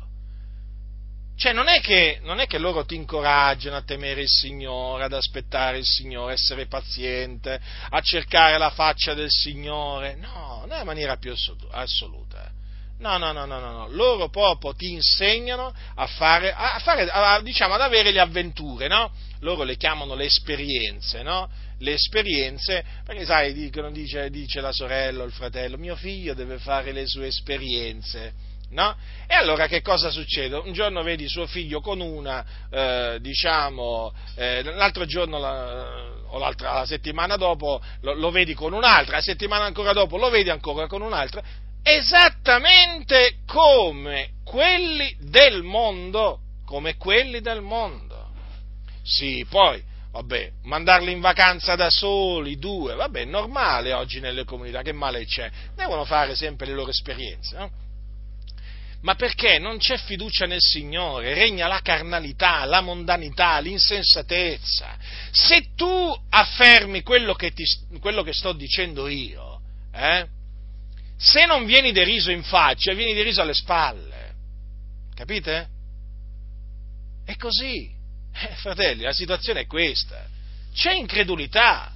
[1.37, 5.13] Cioè non è, che, non è, che, loro ti incoraggiano a temere il Signore, ad
[5.13, 11.17] aspettare il Signore, a essere paziente, a cercare la faccia del Signore, no, nella maniera
[11.17, 11.35] più
[11.73, 12.53] assoluta.
[12.97, 17.75] No, no, no, no, no, loro proprio ti insegnano a fare, a fare a, diciamo,
[17.75, 19.11] ad avere le avventure, no?
[19.41, 21.51] Loro le chiamano le esperienze, no?
[21.81, 26.59] Le esperienze, perché sai, dicono, dice, dice la sorella o il fratello, mio figlio deve
[26.59, 28.97] fare le sue esperienze No?
[29.29, 30.57] E allora che cosa succede?
[30.57, 36.73] Un giorno vedi suo figlio con una, eh, diciamo, eh, l'altro giorno la, o l'altra
[36.73, 40.89] la settimana dopo lo, lo, vedi con un'altra, la settimana ancora dopo lo vedi ancora
[40.89, 41.41] con un'altra,
[41.85, 48.31] esattamente come quelli del mondo, come quelli del mondo.
[49.05, 54.83] Sì, poi, vabbè, mandarli in vacanza da soli, due, vabbè, è normale oggi nelle comunità,
[54.83, 55.49] che male c'è?
[55.77, 57.83] Devono fare sempre le loro esperienze, no?
[59.05, 64.97] Ma perché non c'è fiducia nel Signore, regna la carnalità, la mondanità, l'insensatezza.
[65.31, 67.65] Se tu affermi quello che, ti,
[68.01, 69.61] quello che sto dicendo io,
[69.93, 70.27] eh,
[71.19, 74.35] se non vieni deriso in faccia, vieni deriso alle spalle.
[75.15, 75.69] Capite?
[77.27, 77.93] È così.
[78.33, 80.27] Eh, fratelli, la situazione è questa.
[80.75, 81.93] C'è incredulità.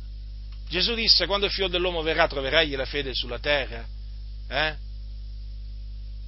[0.68, 3.82] Gesù disse, quando il figlio dell'uomo verrà, troverai la fede sulla terra?
[4.50, 4.86] Eh?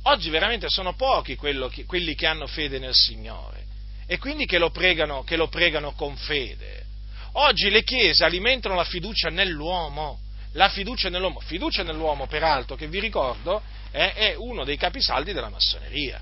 [0.02, 3.64] Oggi veramente sono pochi che, quelli che hanno fede nel Signore
[4.06, 6.84] e quindi che lo, pregano, che lo pregano con fede.
[7.32, 10.18] Oggi le chiese alimentano la fiducia nell'uomo,
[10.54, 15.48] la fiducia nell'uomo, fiducia nell'uomo peraltro che vi ricordo è, è uno dei capisaldi della
[15.48, 16.20] massoneria.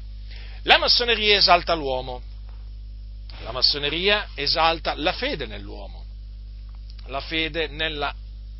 [0.64, 2.20] La massoneria esalta l'uomo,
[3.42, 6.04] la massoneria esalta la fede nell'uomo,
[7.06, 8.14] la fede nella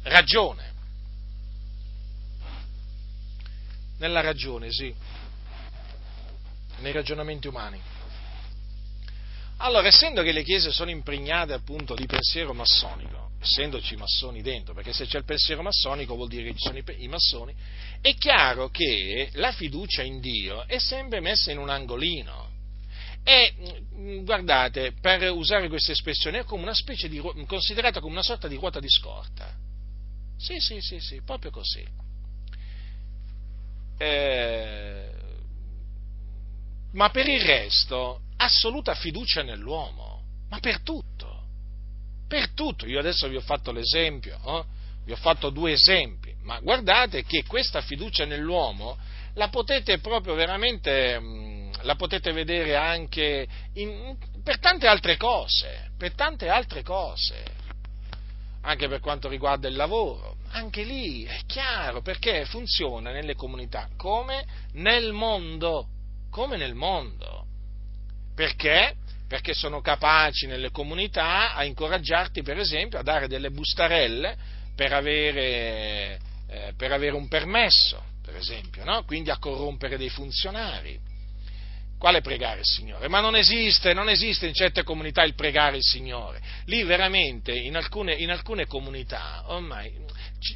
[0.05, 0.68] ragione.
[3.99, 4.95] Nella ragione, sì
[6.81, 7.81] nei ragionamenti umani.
[9.59, 14.93] Allora, essendo che le chiese sono impregnate appunto di pensiero massonico, essendoci massoni dentro, perché
[14.93, 17.53] se c'è il pensiero massonico vuol dire che ci sono i massoni,
[18.01, 22.47] è chiaro che la fiducia in Dio è sempre messa in un angolino.
[23.25, 23.55] E
[23.95, 28.47] mm, guardate, per usare questa espressione, è come una specie di considerata come una sorta
[28.47, 29.53] di ruota di scorta.
[30.37, 31.85] Sì, sì, sì, sì, proprio così.
[33.99, 35.11] Eh,
[36.93, 41.43] ma per il resto assoluta fiducia nell'uomo, ma per tutto,
[42.27, 42.87] per tutto.
[42.87, 44.65] Io adesso vi ho fatto l'esempio, eh?
[45.05, 48.97] vi ho fatto due esempi, ma guardate che questa fiducia nell'uomo
[49.35, 56.15] la potete proprio veramente, mm, la potete vedere anche in, per tante altre cose, per
[56.15, 57.45] tante altre cose,
[58.63, 60.37] anche per quanto riguarda il lavoro.
[60.51, 65.89] Anche lì è chiaro perché funziona nelle comunità come nel mondo,
[66.31, 67.47] come nel mondo.
[68.35, 68.95] Perché?
[69.27, 74.37] Perché sono capaci nelle comunità a incoraggiarti, per esempio, a dare delle bustarelle
[74.75, 79.05] per avere, eh, per avere un permesso, per esempio, no?
[79.05, 80.99] quindi a corrompere dei funzionari.
[81.99, 83.09] Quale pregare il Signore?
[83.09, 86.41] Ma non esiste, non esiste in certe comunità il pregare il Signore.
[86.67, 89.93] Lì veramente, in alcune, in alcune comunità, ormai,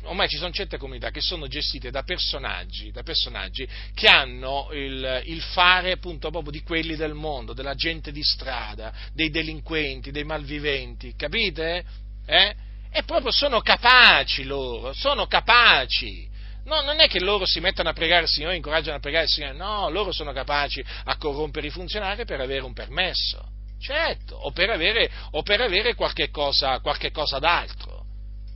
[0.04, 5.22] ormai, ci sono certe comunità che sono gestite da personaggi, da personaggi che hanno il,
[5.24, 10.24] il, fare appunto proprio di quelli del mondo, della gente di strada, dei delinquenti, dei
[10.24, 11.84] malviventi, capite?
[12.24, 12.54] Eh?
[12.92, 16.30] E proprio sono capaci loro, sono capaci
[16.64, 19.30] No, non è che loro si mettono a pregare il Signore, incoraggiano a pregare il
[19.30, 23.44] Signore, no, loro sono capaci a corrompere i funzionari per avere un permesso,
[23.80, 28.04] certo, o per avere, o per avere qualche, cosa, qualche cosa d'altro,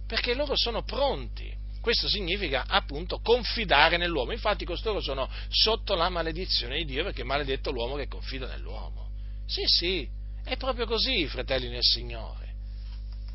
[0.06, 1.54] perché loro sono pronti.
[1.80, 4.32] Questo significa appunto confidare nell'uomo.
[4.32, 9.10] Infatti costoro sono sotto la maledizione di Dio perché è maledetto l'uomo che confida nell'uomo.
[9.46, 10.08] Sì, sì,
[10.44, 12.54] è proprio così, fratelli nel Signore.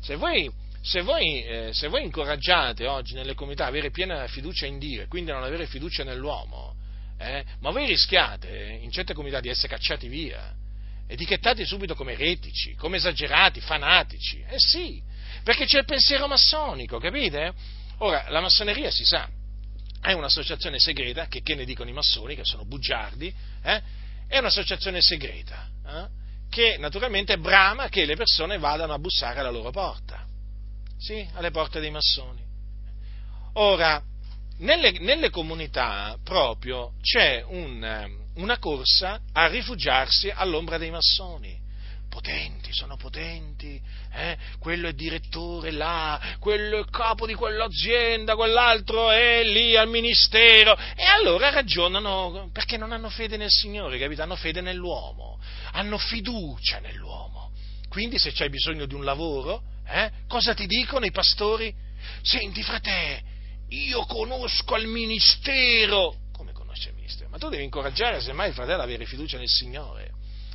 [0.02, 0.50] Se voi
[0.82, 5.02] se voi, eh, se voi, incoraggiate oggi nelle comunità a avere piena fiducia in Dio
[5.02, 6.74] e quindi non avere fiducia nell'uomo,
[7.18, 10.52] eh, ma voi rischiate in certe comunità di essere cacciati via,
[11.06, 14.44] etichettati subito come eretici, come esagerati, fanatici.
[14.48, 15.00] Eh sì,
[15.44, 17.52] perché c'è il pensiero massonico, capite?
[17.98, 19.28] Ora, la massoneria si sa,
[20.00, 23.82] è un'associazione segreta, che, che ne dicono i massoni, che sono bugiardi, eh?
[24.26, 26.06] è un'associazione segreta, eh?
[26.50, 30.30] che naturalmente brama che le persone vadano a bussare alla loro porta
[31.02, 32.40] sì, alle porte dei massoni.
[33.54, 34.00] Ora,
[34.58, 41.60] nelle, nelle comunità proprio c'è un, una corsa a rifugiarsi all'ombra dei massoni.
[42.08, 43.80] Potenti, sono potenti,
[44.12, 44.36] eh?
[44.58, 50.76] quello è direttore là, quello è capo di quell'azienda, quell'altro è lì al ministero.
[50.94, 54.22] E allora ragionano perché non hanno fede nel Signore, capito?
[54.22, 55.40] Hanno fede nell'uomo,
[55.72, 57.50] hanno fiducia nell'uomo.
[57.88, 60.10] Quindi se c'hai bisogno di un lavoro, eh?
[60.28, 61.74] Cosa ti dicono i pastori?
[62.22, 63.22] Senti, frate,
[63.68, 66.16] io conosco il ministero.
[66.32, 67.30] Come conosci il ministero?
[67.30, 70.10] Ma tu devi incoraggiare semmai il fratello ad avere fiducia nel Signore,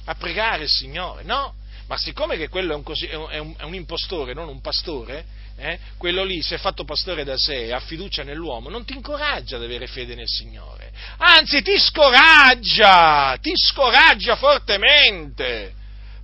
[0.06, 1.56] a pregare il Signore, no?
[1.88, 5.26] Ma siccome che quello è un, così, è un, è un impostore, non un pastore,
[5.56, 9.56] eh, quello lì si è fatto pastore da sé, ha fiducia nell'uomo, non ti incoraggia
[9.56, 10.92] ad avere fede nel Signore.
[11.18, 15.74] Anzi, ti scoraggia, ti scoraggia fortemente.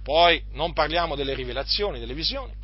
[0.03, 2.61] Poi non parliamo delle rivelazioni, delle visioni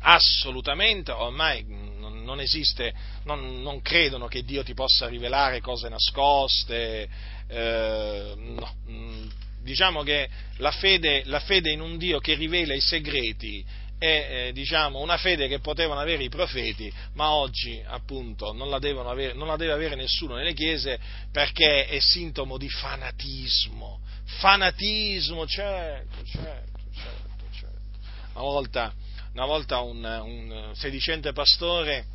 [0.00, 2.92] assolutamente, ormai non esiste,
[3.24, 7.08] non, non, credono che Dio ti possa rivelare cose nascoste,
[7.48, 8.74] eh, no.
[8.88, 9.28] Mm,
[9.62, 13.64] diciamo che la fede, la fede, in un Dio che rivela i segreti
[13.98, 18.76] è eh, diciamo, una fede che potevano avere i profeti, ma oggi appunto non la,
[18.76, 20.98] avere, non la deve avere nessuno nelle chiese
[21.30, 27.98] perché è sintomo di fanatismo, fanatismo, certo, certo, certo, certo.
[28.32, 28.94] Una volta
[29.32, 32.06] una volta un, un sedicente pastore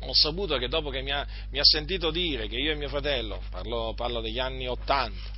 [0.00, 2.88] ho saputo che dopo che mi ha, mi ha, sentito dire che io e mio
[2.88, 5.30] fratello, parlo, parlo degli anni Ottanta,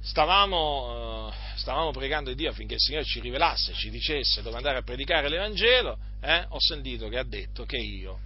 [0.00, 4.78] stavamo, uh, stavamo, pregando di Dio affinché il Signore ci rivelasse, ci dicesse dove andare
[4.78, 8.18] a predicare l'Evangelo, eh, ho sentito che ha detto che io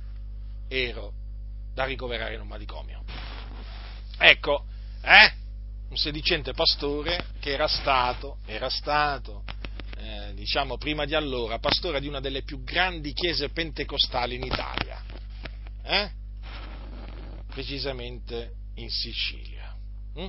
[0.68, 1.12] ero
[1.74, 3.02] da ricoverare in un manicomio.
[4.16, 4.64] Ecco,
[5.02, 5.32] eh,
[5.90, 9.42] un sedicente pastore che era stato, era stato
[9.98, 15.02] eh, diciamo prima di allora, pastore di una delle più grandi chiese pentecostali in Italia,
[15.82, 16.10] eh?
[17.50, 19.74] precisamente in Sicilia.
[20.18, 20.28] Mm?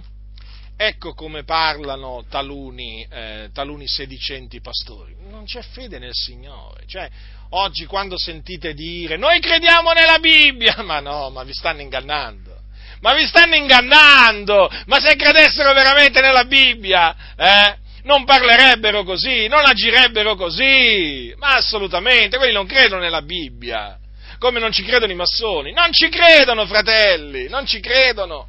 [0.76, 5.14] Ecco come parlano taluni, eh, taluni, sedicenti pastori.
[5.30, 6.86] Non c'è fede nel Signore.
[6.88, 7.10] Cioè,
[7.50, 12.58] oggi quando sentite dire noi crediamo nella Bibbia, ma no, ma vi stanno ingannando.
[13.02, 14.70] Ma vi stanno ingannando!
[14.88, 22.38] Ma se credessero veramente nella Bibbia, eh, non parlerebbero così, non agirebbero così, ma assolutamente,
[22.38, 23.98] quelli non credono nella Bibbia,
[24.38, 28.48] come non ci credono i massoni, non ci credono fratelli, non ci credono.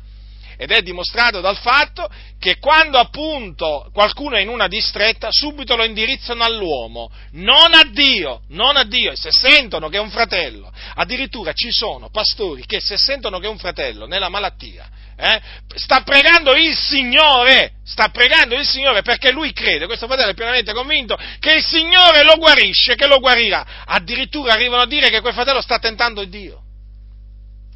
[0.60, 2.06] Ed è dimostrato dal fatto
[2.38, 8.42] che quando appunto qualcuno è in una distretta, subito lo indirizzano all'uomo, non a Dio,
[8.48, 12.78] non a Dio, e se sentono che è un fratello, addirittura ci sono pastori che
[12.78, 14.86] se sentono che è un fratello nella malattia,
[15.16, 15.40] eh,
[15.76, 20.74] sta pregando il Signore, sta pregando il Signore perché lui crede, questo fratello è pienamente
[20.74, 23.66] convinto che il Signore lo guarisce, che lo guarirà.
[23.86, 26.64] Addirittura arrivano a dire che quel fratello sta tentando Dio.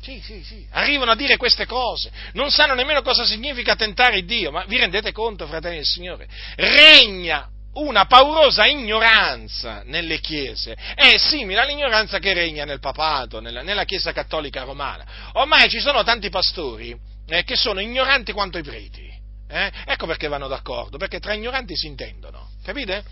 [0.04, 0.66] Sì, sì, sì.
[0.72, 2.12] Arrivano a dire queste cose.
[2.34, 4.50] Non sanno nemmeno cosa significa tentare Dio.
[4.50, 6.28] Ma vi rendete conto, fratelli del Signore?
[6.56, 10.76] Regna una paurosa ignoranza nelle chiese.
[10.94, 15.06] È simile all'ignoranza che regna nel papato, nella, nella Chiesa cattolica romana.
[15.32, 16.94] Ormai ci sono tanti pastori
[17.26, 19.10] eh, che sono ignoranti quanto i preti.
[19.48, 19.72] Eh?
[19.86, 22.50] Ecco perché vanno d'accordo, perché tra ignoranti si intendono.
[22.62, 23.04] Capite?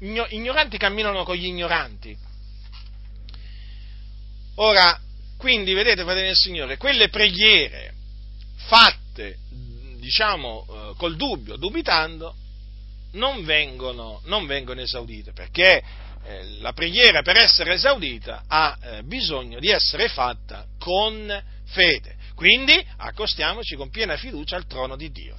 [0.00, 2.16] Ignoranti camminano con gli ignoranti.
[4.56, 4.98] Ora,
[5.38, 7.94] quindi, vedete, fratelli del Signore, quelle preghiere
[8.56, 9.38] fatte,
[10.00, 12.34] diciamo, eh, col dubbio, dubitando,
[13.12, 15.82] non vengono, non vengono esaudite, perché
[16.24, 22.16] eh, la preghiera per essere esaudita ha eh, bisogno di essere fatta con fede.
[22.34, 25.36] Quindi accostiamoci con piena fiducia al trono di Dio,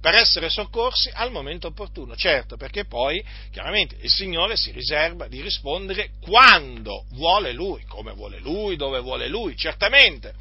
[0.00, 2.14] per essere soccorsi al momento opportuno.
[2.16, 8.38] Certo, perché poi chiaramente il Signore si riserva di rispondere quando vuole Lui, come vuole
[8.38, 10.34] Lui, dove vuole Lui, certamente.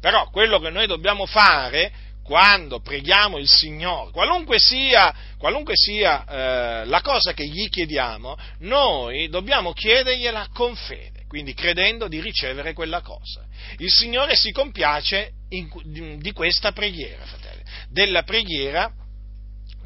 [0.00, 1.92] Però quello che noi dobbiamo fare
[2.26, 9.28] quando preghiamo il Signore, qualunque sia, qualunque sia eh, la cosa che gli chiediamo, noi
[9.28, 13.44] dobbiamo chiedergliela con fede, quindi credendo di ricevere quella cosa.
[13.78, 17.45] Il Signore si compiace in, di questa preghiera, fratelli,
[17.88, 18.90] della preghiera,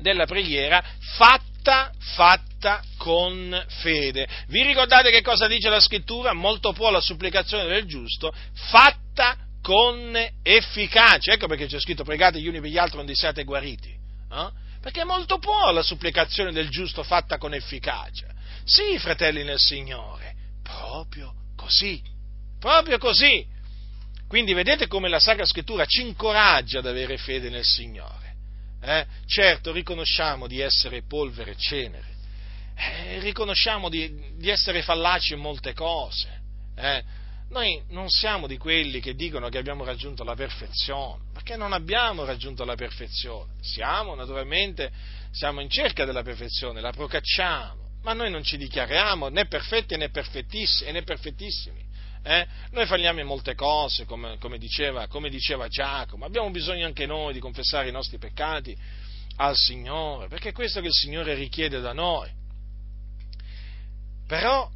[0.01, 0.83] della preghiera
[1.17, 4.27] fatta, fatta con fede.
[4.49, 6.33] Vi ricordate che cosa dice la scrittura?
[6.33, 11.33] Molto può la supplicazione del giusto, fatta con efficacia.
[11.33, 13.91] Ecco perché c'è scritto pregate gli uni per gli altri non siate guariti.
[13.91, 14.51] Eh?
[14.81, 18.29] Perché molto può la supplicazione del giusto fatta con efficacia.
[18.65, 22.01] Sì, fratelli nel Signore, proprio così,
[22.59, 23.47] proprio così.
[24.31, 28.37] Quindi vedete come la Sacra Scrittura ci incoraggia ad avere fede nel Signore.
[28.81, 29.05] Eh?
[29.27, 32.07] Certo, riconosciamo di essere polvere e cenere,
[32.77, 36.29] eh, riconosciamo di, di, essere fallaci in molte cose,
[36.77, 37.03] eh?
[37.49, 42.25] Noi non siamo di quelli che dicono che abbiamo raggiunto la perfezione, perché non abbiamo
[42.25, 43.55] raggiunto la perfezione.
[43.61, 44.93] Siamo, naturalmente,
[45.33, 50.09] siamo in cerca della perfezione, la procacciamo, ma noi non ci dichiariamo né perfetti né
[50.11, 50.93] perfettissimi.
[50.93, 51.90] Né perfettissimi
[52.23, 52.47] eh?
[52.73, 57.33] Noi falliamo in molte cose, come, come, diceva, come diceva Giacomo, abbiamo bisogno anche noi
[57.33, 58.77] di confessare i nostri peccati
[59.37, 62.29] al Signore, perché è questo che il Signore richiede da noi.
[64.27, 64.71] Però,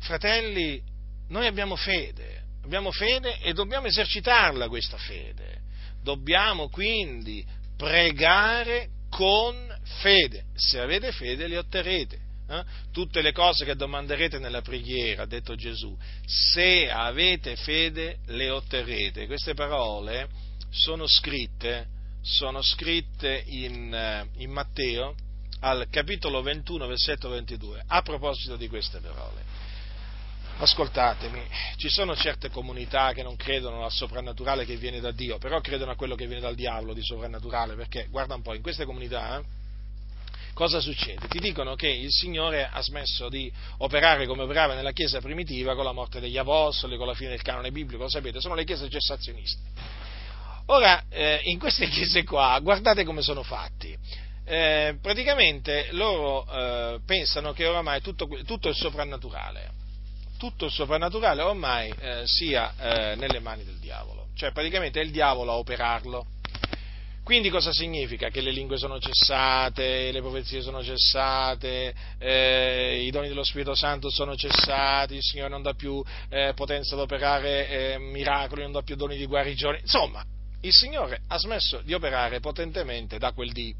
[0.00, 0.82] fratelli,
[1.28, 5.60] noi abbiamo fede, abbiamo fede e dobbiamo esercitarla questa fede.
[6.02, 9.54] Dobbiamo quindi pregare con
[10.00, 10.46] fede.
[10.54, 12.18] Se avete fede li otterrete.
[12.48, 12.64] Eh?
[12.92, 19.26] Tutte le cose che domanderete nella preghiera, ha detto Gesù, se avete fede le otterrete.
[19.26, 20.28] Queste parole
[20.70, 21.86] sono scritte,
[22.22, 25.14] sono scritte in, eh, in Matteo
[25.60, 29.70] al capitolo 21, versetto 22, a proposito di queste parole.
[30.58, 31.42] Ascoltatemi,
[31.76, 35.92] ci sono certe comunità che non credono al soprannaturale che viene da Dio, però credono
[35.92, 39.38] a quello che viene dal diavolo di soprannaturale, perché guarda un po', in queste comunità
[39.38, 39.44] eh,
[40.54, 41.28] cosa succede?
[41.28, 45.84] Ti dicono che il Signore ha smesso di operare come operava nella Chiesa primitiva con
[45.84, 48.88] la morte degli Apostoli, con la fine del canone biblico, lo sapete, sono le Chiese
[48.88, 49.60] cessazioniste.
[50.66, 53.96] Ora, eh, in queste chiese qua, guardate come sono fatti.
[54.44, 59.80] Eh, praticamente loro eh, pensano che oramai tutto, tutto è soprannaturale
[60.42, 65.12] tutto il soprannaturale ormai eh, sia eh, nelle mani del diavolo, cioè praticamente è il
[65.12, 66.26] diavolo a operarlo.
[67.24, 68.30] Quindi cosa significa?
[68.30, 74.10] Che le lingue sono cessate, le profezie sono cessate, eh, i doni dello Spirito Santo
[74.10, 78.82] sono cessati, il Signore non dà più eh, potenza ad operare eh, miracoli, non dà
[78.82, 79.78] più doni di guarigione.
[79.80, 80.24] Insomma,
[80.62, 83.74] il Signore ha smesso di operare potentemente da quel dì,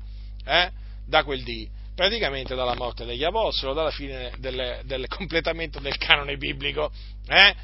[0.45, 0.71] eh?
[1.05, 6.37] da quel dì praticamente dalla morte degli apostoli, dalla fine del, del completamento del canone
[6.37, 6.91] biblico.
[7.27, 7.55] Eh?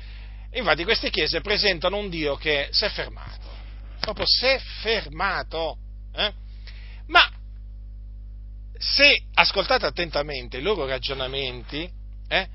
[0.53, 3.49] Infatti queste chiese presentano un Dio che si è fermato,
[4.01, 5.76] proprio si è fermato.
[6.14, 6.32] Eh?
[7.07, 7.30] Ma
[8.78, 11.88] se ascoltate attentamente i loro ragionamenti,
[12.28, 12.49] eh,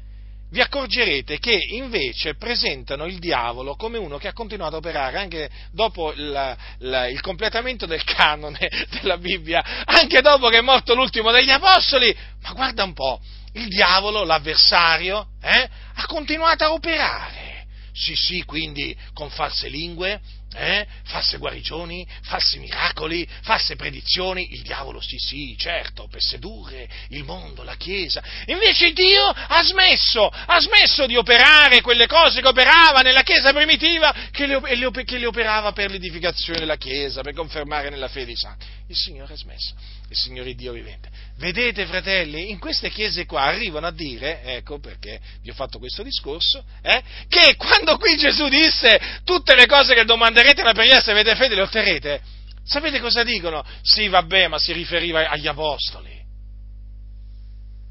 [0.54, 5.50] vi accorgerete che invece presentano il diavolo come uno che ha continuato a operare anche
[5.72, 8.70] dopo il, il, il, completamento del canone
[9.02, 12.16] della Bibbia, anche dopo che è morto l'ultimo degli apostoli.
[12.42, 13.20] Ma guarda un po',
[13.54, 17.66] il diavolo, l'avversario, eh, ha continuato a operare.
[17.92, 20.22] Sì, sì, quindi con false lingue,
[20.56, 20.86] eh?
[21.06, 27.64] Fasse guarigioni, fasse miracoli, fasse predizioni, il diavolo sì sì, certo, per sedurre il mondo,
[27.64, 28.24] la Chiesa.
[28.46, 34.14] Invece Dio ha smesso, ha smesso di operare quelle cose che operava nella Chiesa primitiva,
[34.32, 34.62] che le,
[35.06, 38.66] che le operava per l'edificazione della Chiesa, per confermare nella fede i santi.
[38.88, 39.74] Il Signore ha smesso,
[40.10, 41.10] il Signore Dio vivente.
[41.38, 46.04] Vedete, fratelli, in queste chiese qua arrivano a dire, ecco perché vi ho fatto questo
[46.04, 51.12] discorso, eh, che quando qui Gesù disse tutte le cose che domanderete alla preghiera se
[51.12, 52.22] avete fede le otterrete,
[52.64, 53.64] sapete cosa dicono?
[53.82, 56.22] Sì, vabbè, ma si riferiva agli apostoli.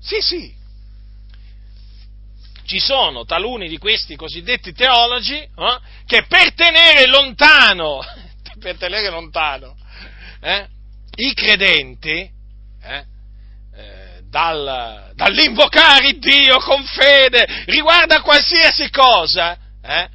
[0.00, 0.60] Sì, sì.
[2.64, 5.50] Ci sono taluni di questi cosiddetti teologi eh,
[6.06, 8.00] che per tenere lontano,
[8.58, 9.76] per tenere lontano
[10.40, 10.68] eh,
[11.16, 12.30] i credenti,
[12.82, 13.06] eh,
[14.32, 20.08] dal, dall'invocare Dio con fede riguardo a qualsiasi cosa, eh?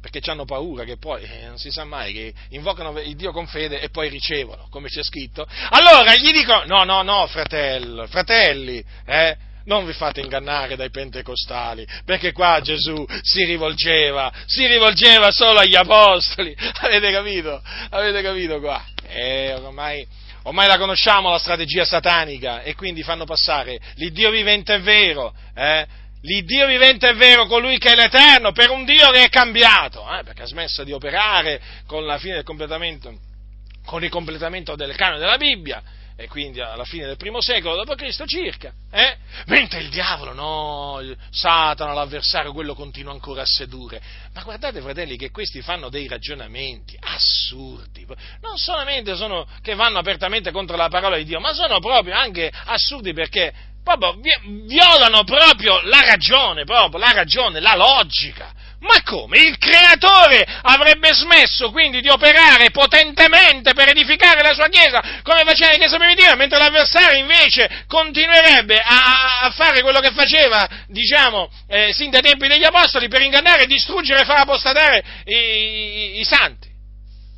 [0.00, 3.46] Perché hanno paura che poi eh, non si sa mai che invocano il Dio con
[3.46, 5.46] fede e poi ricevono, come c'è scritto.
[5.70, 9.36] Allora gli dicono: no, no, no, fratello, fratelli, eh?
[9.64, 15.76] non vi fate ingannare dai pentecostali, perché qua Gesù si rivolgeva, si rivolgeva solo agli
[15.76, 16.56] apostoli.
[16.80, 17.62] Avete capito?
[17.90, 18.82] Avete capito qua?
[19.06, 20.06] Eh, ormai
[20.44, 25.86] Ormai la conosciamo la strategia satanica e quindi fanno passare l'Iddio vivente è vero, eh?
[26.22, 30.22] l'Iddio vivente è vero, colui che è l'Eterno, per un Dio che è cambiato, eh?
[30.22, 33.18] perché ha smesso di operare con la fine del completamento,
[33.84, 35.82] con il completamento del canone della Bibbia,
[36.20, 38.24] e quindi alla fine del primo secolo d.C.
[38.26, 39.16] circa, eh?
[39.46, 41.00] mentre il diavolo, no,
[41.30, 44.02] Satana, l'avversario, quello continua ancora a sedurre.
[44.34, 48.06] Ma guardate, fratelli, che questi fanno dei ragionamenti assurdi,
[48.42, 52.52] non solamente sono che vanno apertamente contro la parola di Dio, ma sono proprio anche
[52.66, 54.20] assurdi perché proprio
[54.66, 58.52] violano proprio la ragione, proprio la ragione, la logica.
[58.80, 59.38] Ma come?
[59.38, 65.72] Il creatore avrebbe smesso quindi di operare potentemente per edificare la sua Chiesa come faceva
[65.72, 71.92] la Chiesa primitiva, mentre l'avversario invece continuerebbe a, a fare quello che faceva, diciamo, eh,
[71.92, 76.68] sin dai tempi degli Apostoli per ingannare, distruggere e far apostatare i, i, i santi.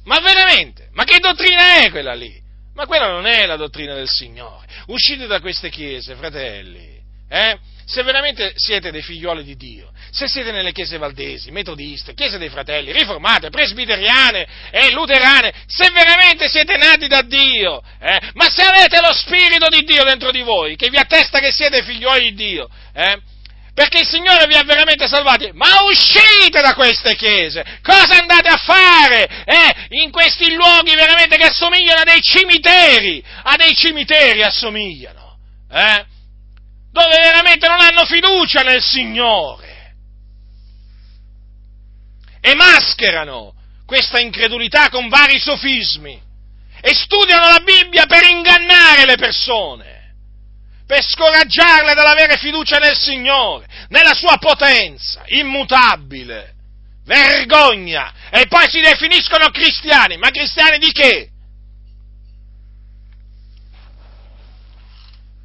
[0.04, 0.90] Ma veramente?
[0.92, 2.41] Ma che dottrina è quella lì?
[2.74, 4.66] Ma quella non è la dottrina del Signore.
[4.86, 7.58] Uscite da queste chiese, fratelli, eh?
[7.84, 12.48] se veramente siete dei figlioli di Dio, se siete nelle chiese valdesi, metodiste, chiese dei
[12.48, 19.00] fratelli, riformate, presbiteriane e luterane, se veramente siete nati da Dio, eh, ma se avete
[19.00, 22.68] lo Spirito di Dio dentro di voi, che vi attesta che siete figlioli di Dio,
[22.94, 23.20] eh,
[23.74, 28.58] perché il Signore vi ha veramente salvati, ma uscite da queste chiese, cosa andate a
[28.58, 35.38] fare eh, in questi luoghi veramente che assomigliano a dei cimiteri, a dei cimiteri assomigliano,
[35.70, 36.06] eh,
[36.92, 39.70] dove veramente non hanno fiducia nel Signore.
[42.42, 43.54] E mascherano
[43.86, 46.20] questa incredulità con vari sofismi.
[46.84, 49.91] E studiano la Bibbia per ingannare le persone,
[50.86, 56.54] per scoraggiarle dall'avere fiducia nel Signore, nella sua potenza immutabile.
[57.04, 58.12] Vergogna!
[58.30, 61.28] E poi si definiscono cristiani, ma cristiani di che?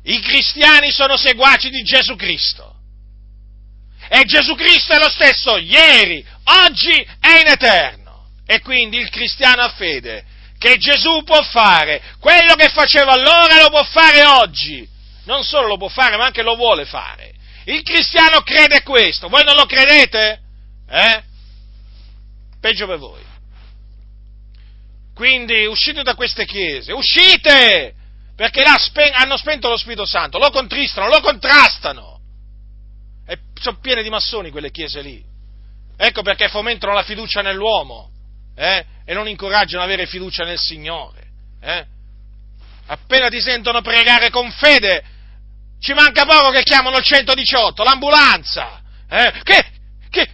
[0.04, 2.76] I cristiani sono seguaci di Gesù Cristo.
[4.10, 8.30] E Gesù Cristo è lo stesso ieri, oggi e in eterno.
[8.46, 10.24] E quindi il cristiano ha fede
[10.58, 14.88] che Gesù può fare quello che faceva allora lo può fare oggi.
[15.28, 17.34] Non solo lo può fare, ma anche lo vuole fare.
[17.66, 19.28] Il cristiano crede questo.
[19.28, 20.42] Voi non lo credete?
[20.90, 21.24] Eh?
[22.62, 23.22] Peggio per voi.
[25.14, 27.94] Quindi uscite da queste chiese, uscite!
[28.36, 32.20] Perché là spen- hanno spento lo Spirito Santo, lo contristano, lo contrastano.
[33.28, 35.22] E sono piene di massoni quelle chiese lì.
[35.98, 38.12] Ecco perché fomentano la fiducia nell'uomo
[38.56, 38.86] eh?
[39.04, 41.26] e non incoraggiano ad avere fiducia nel Signore.
[41.60, 41.86] Eh?
[42.86, 45.04] Appena ti sentono pregare con fede,
[45.80, 49.34] ci manca poco che chiamano il 118, l'ambulanza, eh?
[49.44, 49.66] che,
[50.10, 50.30] che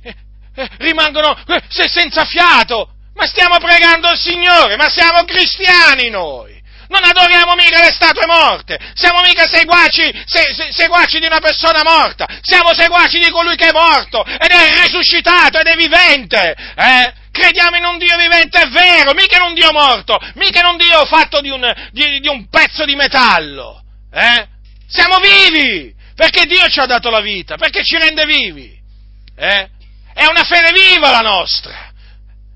[0.56, 2.90] eh, rimangono eh, senza fiato.
[3.14, 6.62] Ma stiamo pregando il Signore, ma siamo cristiani noi.
[6.90, 11.82] Non adoriamo mica le statue morte, siamo mica seguaci, se, se, seguaci di una persona
[11.84, 16.56] morta, siamo seguaci di colui che è morto ed è risuscitato ed è vivente.
[16.76, 17.14] Eh?
[17.32, 20.78] Crediamo in un Dio vivente, è vero, mica in un Dio morto, mica in un
[20.78, 23.82] Dio fatto di un, di, di un pezzo di metallo.
[24.12, 24.48] Eh?
[24.94, 28.80] Siamo vivi, perché Dio ci ha dato la vita, perché ci rende vivi.
[29.36, 29.70] Eh?
[30.14, 31.92] È una fede viva la nostra.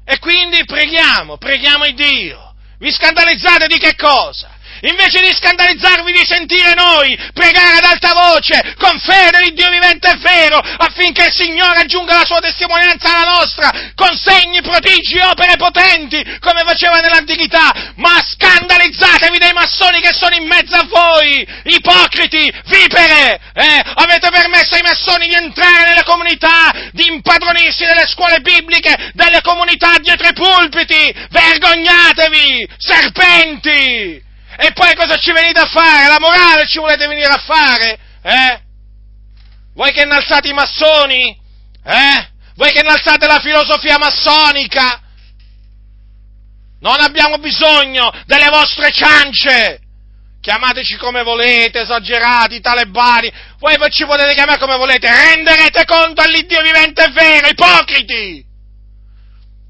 [0.06, 2.54] E quindi preghiamo, preghiamo il Dio.
[2.78, 4.56] Vi scandalizzate di che cosa?
[4.82, 10.10] Invece di scandalizzarvi di sentire noi pregare ad alta voce, con fede il Dio vivente
[10.10, 15.56] e vero, affinché il Signore aggiunga la sua testimonianza alla nostra, con segni, prodigi, opere
[15.58, 22.52] potenti, come faceva nell'antichità, ma scandalizzatevi dei massoni che sono in mezzo a voi, ipocriti,
[22.66, 23.82] vipere, eh?
[23.96, 29.98] avete permesso ai massoni di entrare nelle comunità, di impadronirsi delle scuole bibliche, delle comunità
[30.00, 34.27] dietro i pulpiti, vergognatevi, serpenti!
[34.60, 36.08] E poi cosa ci venite a fare?
[36.08, 38.00] La morale ci volete venire a fare?
[38.24, 38.62] Eh?
[39.76, 41.40] Voi che innalzate i massoni?
[41.84, 42.30] Eh?
[42.56, 45.00] Voi che innalzate la filosofia massonica?
[46.80, 49.82] Non abbiamo bisogno delle vostre ciance!
[50.42, 57.04] Chiamateci come volete, esagerati, talebani, voi ci potete chiamare come volete, renderete conto all'Iddio vivente
[57.04, 58.47] e vero, ipocriti!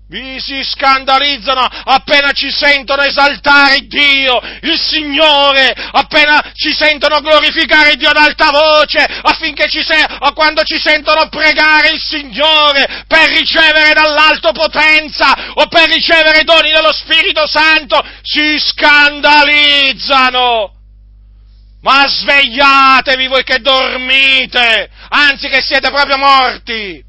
[0.10, 8.08] Vi si scandalizzano appena ci sentono esaltare Dio, il Signore, appena ci sentono glorificare Dio
[8.08, 9.86] ad alta voce, affinché ci
[10.20, 16.72] o quando ci sentono pregare il Signore per ricevere dall'alto potenza o per ricevere doni
[16.72, 20.72] dello Spirito Santo, si scandalizzano.
[21.82, 27.04] Ma svegliatevi voi che dormite, anzi che siete proprio morti.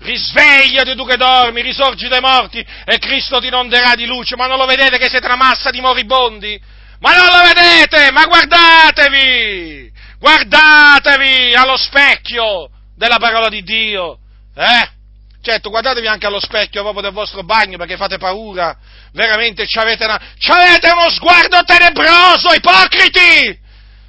[0.00, 4.36] Risvegliati tu che dormi, risorgi dai morti e Cristo ti inonderà di luce.
[4.36, 6.60] Ma non lo vedete che siete una massa di moribondi?
[7.00, 8.10] Ma non lo vedete?
[8.12, 9.92] Ma guardatevi!
[10.18, 14.18] Guardatevi allo specchio della parola di Dio.
[14.54, 14.96] Eh?
[15.40, 18.76] Certo, guardatevi anche allo specchio proprio del vostro bagno perché fate paura.
[19.12, 23.66] Veramente c'avete, una, c'avete uno sguardo tenebroso, ipocriti!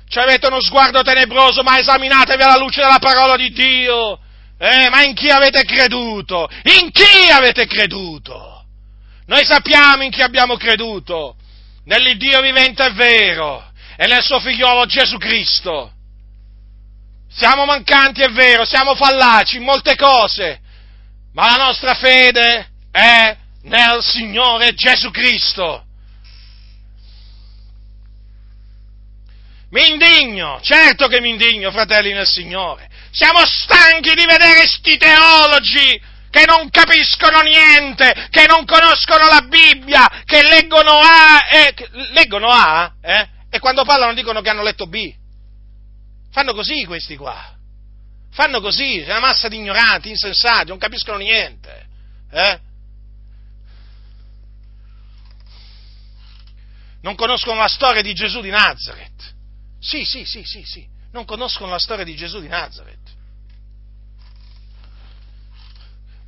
[0.09, 4.19] C'avete uno sguardo tenebroso, ma esaminatevi alla luce della parola di Dio.
[4.61, 6.49] Eh, ma in chi avete creduto?
[6.81, 8.65] In chi avete creduto?
[9.27, 11.37] Noi sappiamo in chi abbiamo creduto,
[11.85, 15.93] nell'Iddio vivente e vero e nel suo figliolo Gesù Cristo.
[17.29, 20.59] Siamo mancanti, è vero, siamo fallaci in molte cose,
[21.33, 25.85] ma la nostra fede è nel Signore Gesù Cristo.
[29.69, 32.88] Mi indigno, certo che mi indigno, fratelli nel Signore.
[33.11, 40.07] Siamo stanchi di vedere sti teologi che non capiscono niente, che non conoscono la Bibbia,
[40.25, 41.73] che leggono A e,
[42.11, 43.29] leggono A, eh?
[43.49, 45.13] e quando parlano dicono che hanno letto B.
[46.31, 47.55] Fanno così questi qua.
[48.31, 51.87] Fanno così, è una massa di ignoranti, insensati, non capiscono niente.
[52.31, 52.59] Eh?
[57.01, 59.33] Non conoscono la storia di Gesù di Nazareth.
[59.79, 60.87] Sì, sì, sì, sì, sì.
[61.11, 62.98] Non conoscono la storia di Gesù di Nazareth.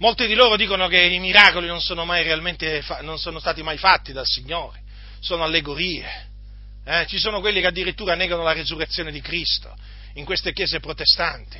[0.01, 3.77] Molti di loro dicono che i miracoli non sono, mai realmente, non sono stati mai
[3.77, 4.81] fatti dal Signore,
[5.19, 6.27] sono allegorie.
[6.83, 7.05] Eh?
[7.05, 9.71] Ci sono quelli che addirittura negano la resurrezione di Cristo
[10.15, 11.59] in queste chiese protestanti.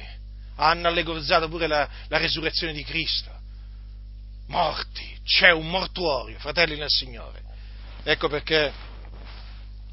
[0.56, 3.30] Hanno allegorizzato pure la, la resurrezione di Cristo.
[4.48, 7.44] Morti, c'è un mortuorio, fratelli nel Signore.
[8.04, 8.74] Ecco perché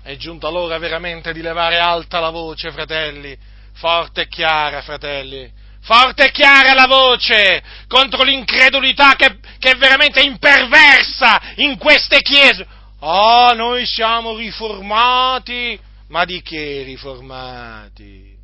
[0.02, 3.36] è giunta l'ora veramente di levare alta la voce, fratelli,
[3.74, 5.52] forte e chiara, fratelli,
[5.88, 12.66] forte e chiara la voce contro l'incredulità che, che è veramente imperversa in queste chiese.
[13.00, 18.36] Oh, noi siamo riformati, ma di che riformati?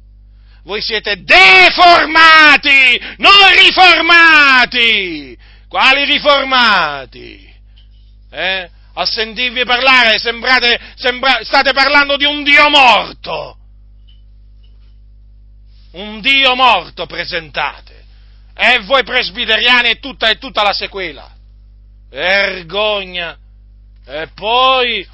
[0.63, 3.33] Voi siete deformati, non
[3.63, 5.37] riformati!
[5.69, 7.53] Quali riformati?
[8.31, 8.71] Eh?
[8.97, 13.59] a sentirvi parlare sembrate, sembra, state parlando di un Dio morto.
[15.95, 18.03] Un Dio morto presentate.
[18.55, 21.33] E voi presbiteriani e tutta, tutta la sequela.
[22.09, 23.37] Vergogna.
[24.07, 25.07] E poi,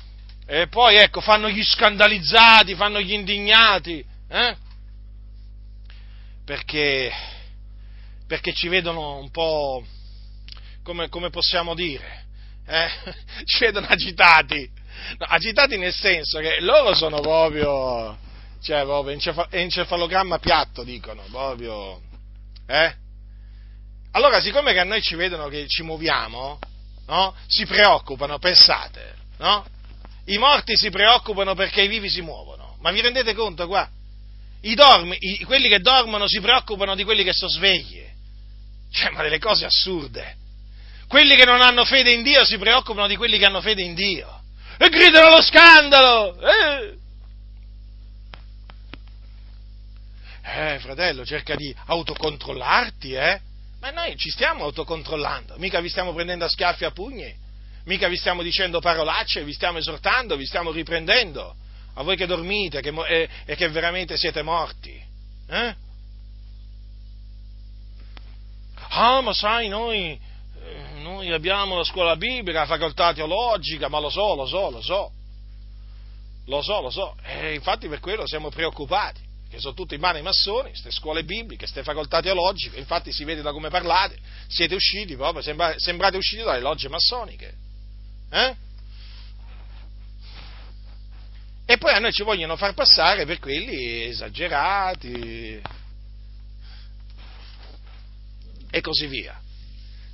[0.46, 4.04] e poi, ecco, fanno gli scandalizzati, fanno gli indignati.
[4.28, 4.56] Eh?
[6.44, 7.12] Perché,
[8.26, 9.84] perché ci vedono un po',
[10.82, 12.24] come, come possiamo dire,
[12.66, 12.88] eh,
[13.44, 14.68] ci vedono agitati,
[15.18, 18.18] no, agitati nel senso che loro sono proprio,
[18.62, 19.18] cioè proprio
[19.50, 22.00] encefalogramma piatto, dicono, proprio,
[22.66, 22.94] eh?
[24.12, 26.58] Allora, siccome che a noi ci vedono che ci muoviamo,
[27.06, 27.34] no?
[27.46, 29.64] Si preoccupano, pensate, no?
[30.26, 33.88] I morti si preoccupano perché i vivi si muovono, ma vi rendete conto qua?
[34.62, 38.04] I dormi, i, quelli che dormono si preoccupano di quelli che sono svegli,
[38.92, 40.36] cioè, ma delle cose assurde.
[41.08, 43.94] Quelli che non hanno fede in Dio si preoccupano di quelli che hanno fede in
[43.94, 44.42] Dio.
[44.78, 46.40] E gridano allo scandalo!
[46.40, 46.99] Eh,
[50.52, 53.40] eh fratello, cerca di autocontrollarti, eh?
[53.80, 57.34] Ma noi ci stiamo autocontrollando, mica vi stiamo prendendo a schiaffi a pugni,
[57.84, 61.54] mica vi stiamo dicendo parolacce, vi stiamo esortando, vi stiamo riprendendo.
[61.94, 65.02] A voi che dormite che, e, e, che veramente siete morti.
[65.48, 65.74] Eh?
[68.90, 70.18] Ah, ma sai, noi,
[70.62, 74.82] eh, noi abbiamo la scuola biblica, la facoltà teologica, ma lo so, lo so, lo
[74.82, 75.12] so.
[76.46, 77.16] Lo so, lo so.
[77.24, 81.82] E infatti per quello siamo preoccupati che sono tutti ai massoni, queste scuole bibliche, queste
[81.82, 86.60] facoltà teologiche, infatti si vede da come parlate, siete usciti proprio, sembra, sembrate usciti dalle
[86.60, 87.54] logge massoniche.
[88.30, 88.54] Eh?
[91.66, 95.60] E poi a noi ci vogliono far passare per quelli esagerati
[98.70, 99.40] e così via.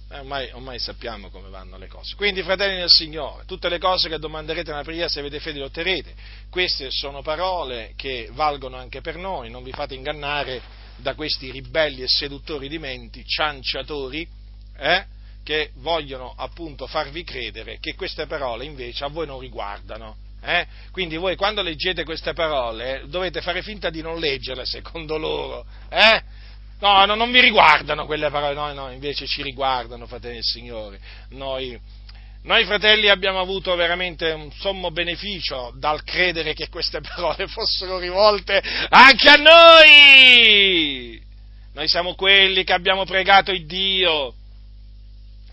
[0.09, 2.15] Eh, ormai, ormai, sappiamo come vanno le cose.
[2.15, 5.65] Quindi, fratelli del Signore, tutte le cose che domanderete nella preghiera, se avete fede, le
[5.65, 6.15] otterrete.
[6.49, 10.63] Queste sono parole che valgono anche per noi, non vi fate ingannare
[10.97, 14.27] da questi ribelli e seduttori di menti, cianciatori,
[14.79, 15.05] eh,
[15.43, 20.17] che vogliono appunto farvi credere che queste parole invece a voi non riguardano.
[20.43, 20.67] Eh?
[20.91, 25.65] Quindi voi quando leggete queste parole dovete fare finta di non leggerle secondo loro.
[25.89, 26.23] Eh?
[26.79, 31.01] No, no, non vi riguardano quelle parole, no, no, invece ci riguardano, fratelli del Signore.
[31.31, 31.79] Noi,
[32.43, 38.63] noi fratelli abbiamo avuto veramente un sommo beneficio dal credere che queste parole fossero rivolte
[38.91, 41.23] anche a noi.
[41.73, 44.35] Noi siamo quelli che abbiamo pregato il Dio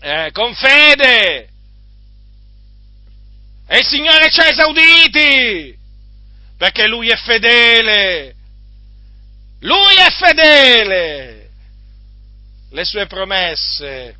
[0.00, 1.48] eh, con fede.
[3.66, 5.74] E il Signore ci ha esauditi
[6.58, 8.33] perché Lui è fedele
[9.64, 11.48] lui è fedele.
[12.70, 14.16] Le sue promesse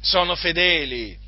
[0.00, 1.18] sono fedeli.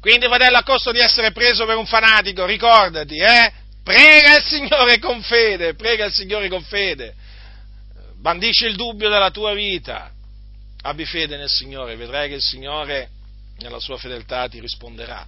[0.00, 3.52] Quindi, fratello, a costo di essere preso per un fanatico, ricordati, eh?
[3.82, 7.14] Prega il Signore con fede, prega il Signore con fede.
[8.16, 10.10] Bandisci il dubbio della tua vita.
[10.82, 13.10] Abbi fede nel Signore, vedrai che il Signore,
[13.58, 15.26] nella sua fedeltà, ti risponderà.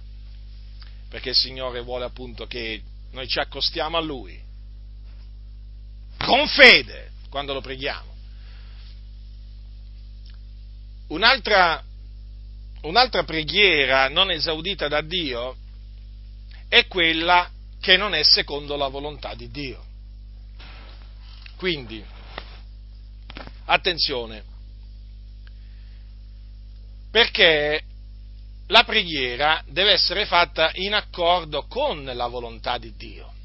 [1.09, 2.81] Perché il Signore vuole appunto che
[3.11, 4.45] noi ci accostiamo a Lui
[6.27, 8.13] con fede quando lo preghiamo.
[11.07, 11.81] Un'altra,
[12.81, 15.55] un'altra preghiera non esaudita da Dio
[16.67, 17.49] è quella
[17.79, 19.85] che non è secondo la volontà di Dio.
[21.55, 22.03] Quindi,
[23.63, 24.43] attenzione,
[27.09, 27.83] perché
[28.67, 33.35] la preghiera deve essere fatta in accordo con la volontà di Dio.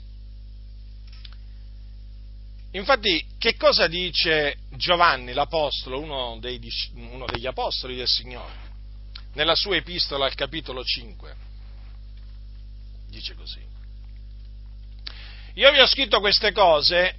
[2.74, 6.58] Infatti, che cosa dice Giovanni l'Apostolo, uno, dei,
[6.94, 8.70] uno degli Apostoli del Signore,
[9.34, 11.36] nella sua epistola al capitolo 5?
[13.10, 13.60] Dice così.
[15.54, 17.18] Io vi ho scritto queste cose,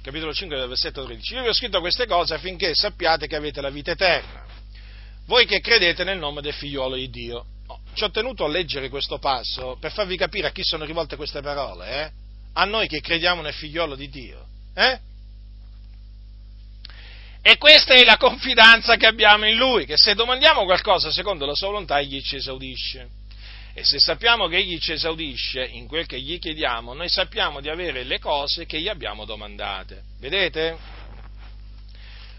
[0.00, 3.68] capitolo 5 versetto 13, io vi ho scritto queste cose affinché sappiate che avete la
[3.68, 4.42] vita eterna,
[5.26, 7.44] voi che credete nel nome del figliuolo di Dio.
[7.92, 11.42] Ci ho tenuto a leggere questo passo per farvi capire a chi sono rivolte queste
[11.42, 12.19] parole, eh?
[12.54, 14.46] A noi che crediamo nel figliolo di Dio.
[14.74, 14.98] Eh?
[17.42, 21.54] E questa è la confidenza che abbiamo in Lui, che se domandiamo qualcosa secondo la
[21.54, 23.08] sua volontà, Egli ci esaudisce.
[23.72, 27.70] E se sappiamo che Egli ci esaudisce in quel che gli chiediamo, noi sappiamo di
[27.70, 30.02] avere le cose che gli abbiamo domandate.
[30.18, 30.76] Vedete?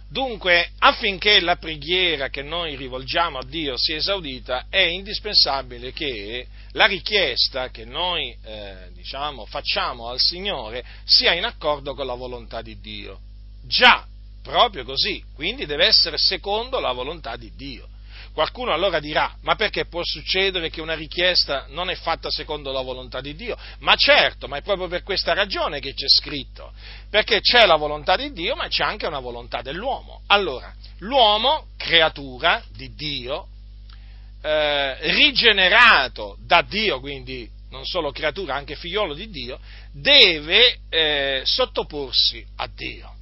[0.08, 6.86] Dunque, affinché la preghiera che noi rivolgiamo a Dio sia esaudita, è indispensabile che la
[6.86, 12.80] richiesta che noi eh, diciamo, facciamo al Signore sia in accordo con la volontà di
[12.80, 13.20] Dio.
[13.64, 14.06] Già,
[14.42, 17.88] proprio così, quindi deve essere secondo la volontà di Dio.
[18.34, 22.80] Qualcuno allora dirà, ma perché può succedere che una richiesta non è fatta secondo la
[22.80, 23.58] volontà di Dio?
[23.80, 26.72] Ma certo, ma è proprio per questa ragione che c'è scritto,
[27.10, 30.22] perché c'è la volontà di Dio, ma c'è anche una volontà dell'uomo.
[30.28, 33.48] Allora, l'uomo, creatura di Dio,
[34.42, 39.60] eh, rigenerato da Dio, quindi non solo creatura, anche figliolo di Dio,
[39.94, 43.16] deve eh, sottoporsi a Dio.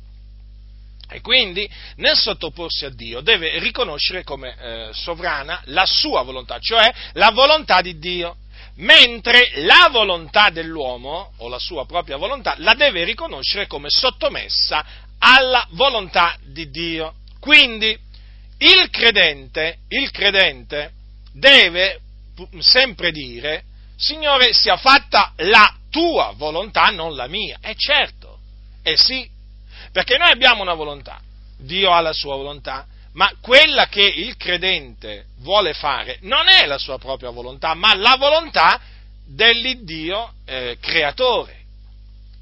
[1.11, 6.91] E quindi nel sottoporsi a Dio deve riconoscere come eh, sovrana la sua volontà, cioè
[7.13, 8.37] la volontà di Dio,
[8.75, 14.85] mentre la volontà dell'uomo, o la sua propria volontà, la deve riconoscere come sottomessa
[15.17, 17.15] alla volontà di Dio.
[17.39, 17.97] Quindi
[18.59, 20.91] il credente, il credente
[21.33, 21.99] deve
[22.59, 23.63] sempre dire,
[23.97, 27.57] Signore, sia fatta la tua volontà, non la mia.
[27.61, 28.39] E certo,
[28.81, 29.29] e sì,
[29.91, 31.19] perché noi abbiamo una volontà,
[31.57, 36.77] Dio ha la sua volontà, ma quella che il credente vuole fare non è la
[36.77, 38.79] sua propria volontà, ma la volontà
[39.25, 41.57] dell'Iddio eh, creatore.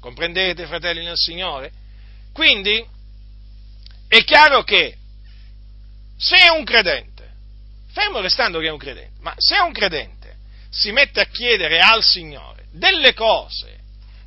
[0.00, 1.72] Comprendete, fratelli nel Signore?
[2.32, 2.84] Quindi
[4.06, 4.96] è chiaro che
[6.16, 7.17] se un credente
[7.92, 10.36] fermo restando che è un credente, ma se un credente
[10.70, 13.76] si mette a chiedere al Signore delle cose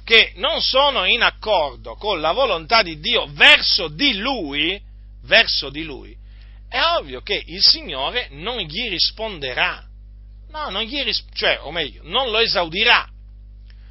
[0.04, 4.82] che non sono in accordo con la volontà di Dio verso di Lui,
[5.24, 6.16] verso di Lui,
[6.68, 9.84] è ovvio che il Signore non gli risponderà.
[10.50, 13.08] No, non gli ris- cioè, o meglio, non lo esaudirà.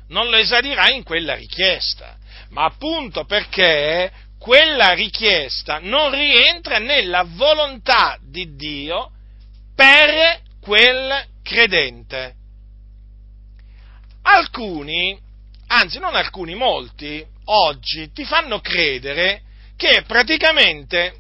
[0.09, 2.17] Non lo esaudirà in quella richiesta.
[2.51, 9.13] Ma appunto perché quella richiesta non rientra nella volontà di Dio
[9.81, 12.35] per quel credente.
[14.25, 15.19] Alcuni,
[15.69, 19.41] anzi non alcuni, molti, oggi ti fanno credere
[19.79, 21.15] che praticamente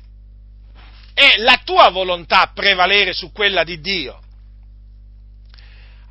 [1.14, 4.20] è la tua volontà a prevalere su quella di Dio.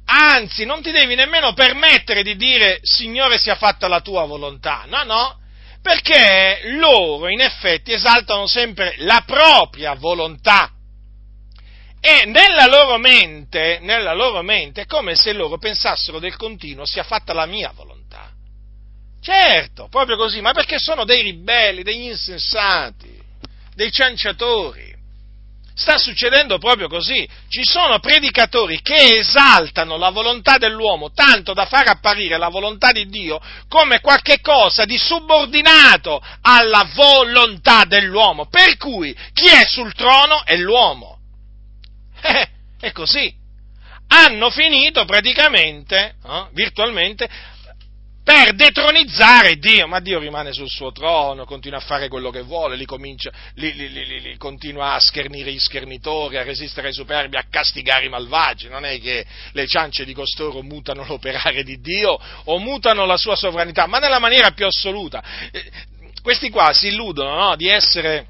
[0.06, 4.86] Anzi, non ti devi nemmeno permettere di dire Signore sia fatta la tua volontà.
[4.88, 5.39] No, no,
[5.84, 10.74] perché loro in effetti esaltano sempre la propria volontà.
[12.02, 17.04] E nella loro mente, nella loro mente è come se loro pensassero del continuo sia
[17.04, 18.32] fatta la mia volontà.
[19.22, 23.22] Certo, proprio così, ma perché sono dei ribelli, degli insensati,
[23.76, 24.95] dei cianciatori.
[25.76, 27.28] Sta succedendo proprio così.
[27.47, 33.08] Ci sono predicatori che esaltano la volontà dell'uomo tanto da far apparire la volontà di
[33.08, 33.39] Dio
[33.70, 38.47] come qualche cosa di subordinato alla volontà dell'uomo.
[38.47, 41.18] Per cui chi è sul trono è l'uomo.
[42.22, 42.47] Eh,
[42.80, 43.34] è così.
[44.07, 47.30] Hanno finito praticamente, eh, virtualmente,
[48.30, 52.76] per detronizzare Dio, ma Dio rimane sul suo trono, continua a fare quello che vuole,
[52.76, 57.45] li, comincia, li, li, li, continua a schernire gli schernitori, a resistere ai superbi, a
[57.49, 62.59] castigare i malvagi, non è che le ciance di costoro mutano l'operare di Dio o
[62.59, 65.24] mutano la sua sovranità, ma nella maniera più assoluta.
[65.51, 65.72] Eh,
[66.22, 68.28] questi qua si illudono no, di essere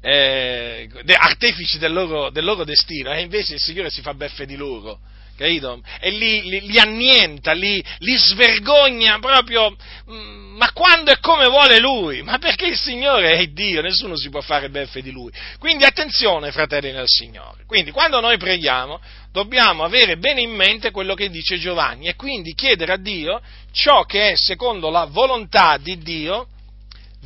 [0.00, 4.56] eh, artefici del loro, del loro destino e invece il Signore si fa beffe di
[4.56, 4.98] loro
[5.38, 5.80] capito?
[6.00, 9.74] E li, li, li annienta, li, li, svergogna proprio,
[10.10, 14.28] mm, ma quando e come vuole lui, ma perché il Signore è Dio, nessuno si
[14.28, 15.30] può fare beffe di lui.
[15.58, 17.62] Quindi attenzione, fratelli nel Signore.
[17.66, 22.54] Quindi quando noi preghiamo dobbiamo avere bene in mente quello che dice Giovanni e quindi
[22.54, 23.40] chiedere a Dio
[23.70, 26.48] ciò che è secondo la volontà di Dio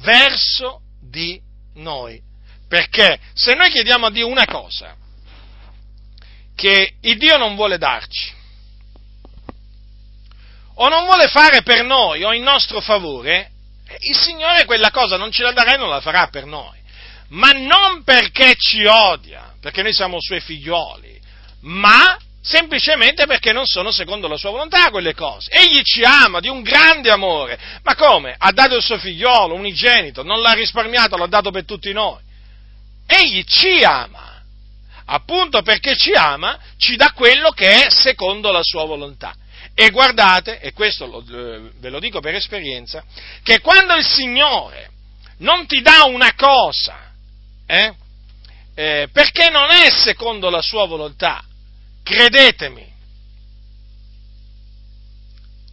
[0.02, 1.40] verso di
[1.76, 2.30] noi.
[2.72, 4.96] Perché se noi chiediamo a Dio una cosa,
[6.56, 8.32] che il Dio non vuole darci,
[10.76, 13.50] o non vuole fare per noi o in nostro favore,
[13.98, 16.78] il Signore quella cosa non ce la darà e non la farà per noi.
[17.28, 21.20] Ma non perché ci odia, perché noi siamo suoi figlioli,
[21.64, 25.50] ma semplicemente perché non sono secondo la sua volontà quelle cose.
[25.50, 27.58] Egli ci ama di un grande amore.
[27.82, 28.34] Ma come?
[28.38, 32.30] Ha dato il suo figliolo, unigenito, non l'ha risparmiato, l'ha dato per tutti noi.
[33.12, 34.32] Egli ci ama
[35.12, 39.34] appunto perché ci ama, ci dà quello che è secondo la sua volontà.
[39.74, 43.04] E guardate, e questo lo, eh, ve lo dico per esperienza,
[43.42, 44.90] che quando il Signore
[45.38, 47.12] non ti dà una cosa,
[47.66, 47.94] eh,
[48.74, 51.42] eh, perché non è secondo la sua volontà,
[52.02, 52.90] credetemi,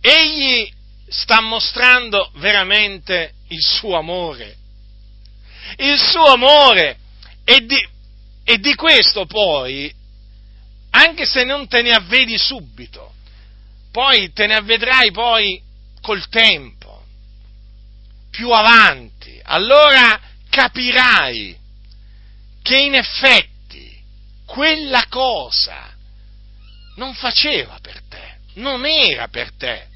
[0.01, 0.71] egli
[1.07, 4.55] sta mostrando veramente il suo amore,
[5.77, 6.97] il suo amore,
[7.49, 7.89] e di,
[8.43, 9.91] e di questo poi,
[10.91, 13.15] anche se non te ne avvedi subito,
[13.91, 15.59] poi te ne avvedrai poi
[15.99, 17.03] col tempo,
[18.29, 21.57] più avanti, allora capirai
[22.61, 23.99] che in effetti
[24.45, 25.91] quella cosa
[26.97, 29.87] non faceva per te, non era per te,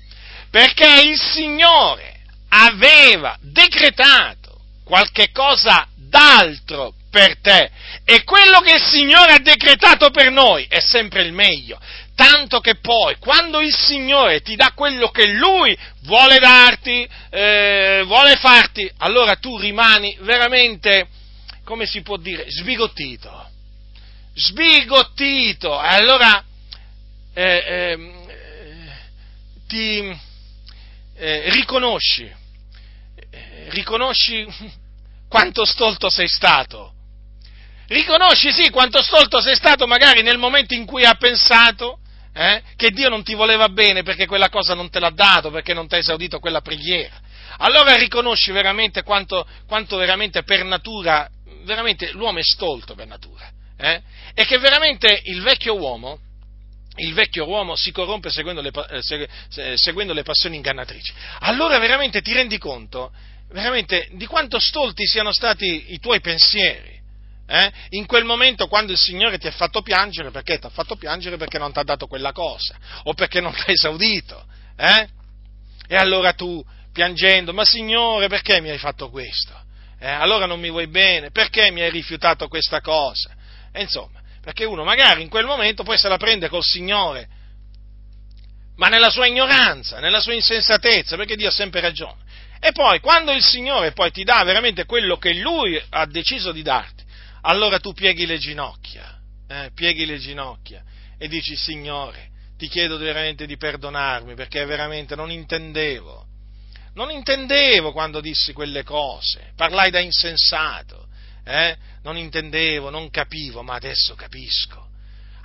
[0.50, 7.70] perché il Signore aveva decretato qualche cosa d'altro per te.
[8.06, 11.80] E quello che il Signore ha decretato per noi è sempre il meglio.
[12.16, 18.36] Tanto che poi, quando il Signore ti dà quello che Lui vuole darti, eh, vuole
[18.38, 21.08] farti, allora tu rimani veramente,
[21.64, 23.50] come si può dire, sbigottito.
[24.34, 25.80] Sbigottito.
[25.84, 26.44] E allora
[27.36, 28.92] eh, ehm, eh,
[29.68, 30.20] ti
[31.52, 32.32] riconosci,
[33.30, 34.46] eh, riconosci
[35.30, 36.93] quanto stolto sei stato
[37.94, 42.00] Riconosci sì quanto stolto sei stato magari nel momento in cui ha pensato
[42.34, 45.76] eh, che Dio non ti voleva bene perché quella cosa non te l'ha dato, perché
[45.76, 47.14] non ti ha esaudito quella preghiera.
[47.58, 51.30] Allora riconosci veramente quanto, quanto veramente per natura,
[51.66, 53.48] veramente l'uomo è stolto per natura.
[53.78, 54.02] Eh?
[54.34, 56.18] E che veramente il vecchio uomo,
[56.96, 61.14] il vecchio uomo si corrompe seguendo le, eh, seguendo le passioni ingannatrici.
[61.42, 63.12] Allora veramente ti rendi conto
[63.52, 67.02] veramente di quanto stolti siano stati i tuoi pensieri
[67.54, 67.72] Eh?
[67.90, 71.38] In quel momento quando il Signore ti ha fatto piangere, perché ti ha fatto piangere?
[71.38, 74.44] Perché non ti ha dato quella cosa, o perché non ha esaudito.
[74.76, 75.08] Eh?
[75.88, 79.54] E allora tu, piangendo, ma Signore, perché mi hai fatto questo?
[80.00, 80.10] Eh?
[80.10, 83.36] Allora non mi vuoi bene, perché mi hai rifiutato questa cosa?
[83.72, 87.28] E insomma, perché uno magari in quel momento poi se la prende col Signore,
[88.78, 92.18] ma nella sua ignoranza, nella sua insensatezza, perché Dio ha sempre ragione.
[92.60, 96.64] E poi, quando il Signore poi ti dà veramente quello che Lui ha deciso di
[96.64, 97.03] darti,
[97.44, 100.84] allora tu pieghi le ginocchia, eh, pieghi le ginocchia
[101.18, 106.26] e dici, Signore, ti chiedo veramente di perdonarmi perché veramente non intendevo,
[106.94, 111.08] non intendevo quando dissi quelle cose, parlai da insensato,
[111.44, 111.76] eh?
[112.04, 114.90] non intendevo, non capivo, ma adesso capisco.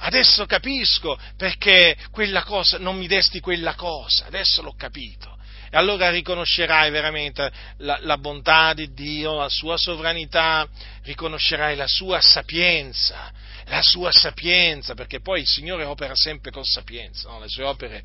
[0.01, 5.36] Adesso capisco perché quella cosa, non mi desti quella cosa, adesso l'ho capito.
[5.70, 10.66] E allora riconoscerai veramente la, la bontà di Dio, la sua sovranità,
[11.02, 13.32] riconoscerai la sua sapienza,
[13.68, 17.40] la sua sapienza, perché poi il Signore opera sempre con sapienza, no?
[17.40, 18.02] le sue opere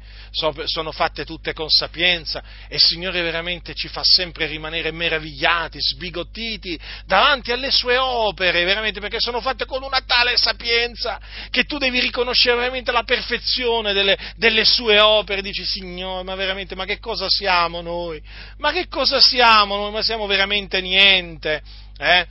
[0.65, 6.79] sono fatte tutte con sapienza e il Signore veramente ci fa sempre rimanere meravigliati, sbigottiti
[7.05, 11.99] davanti alle sue opere, veramente perché sono fatte con una tale sapienza che tu devi
[11.99, 17.27] riconoscere veramente la perfezione delle, delle sue opere, dici Signore, ma veramente, ma che cosa
[17.53, 18.21] siamo noi?
[18.57, 19.91] Ma che cosa siamo noi?
[19.91, 21.61] Ma siamo veramente niente,
[21.97, 22.27] eh?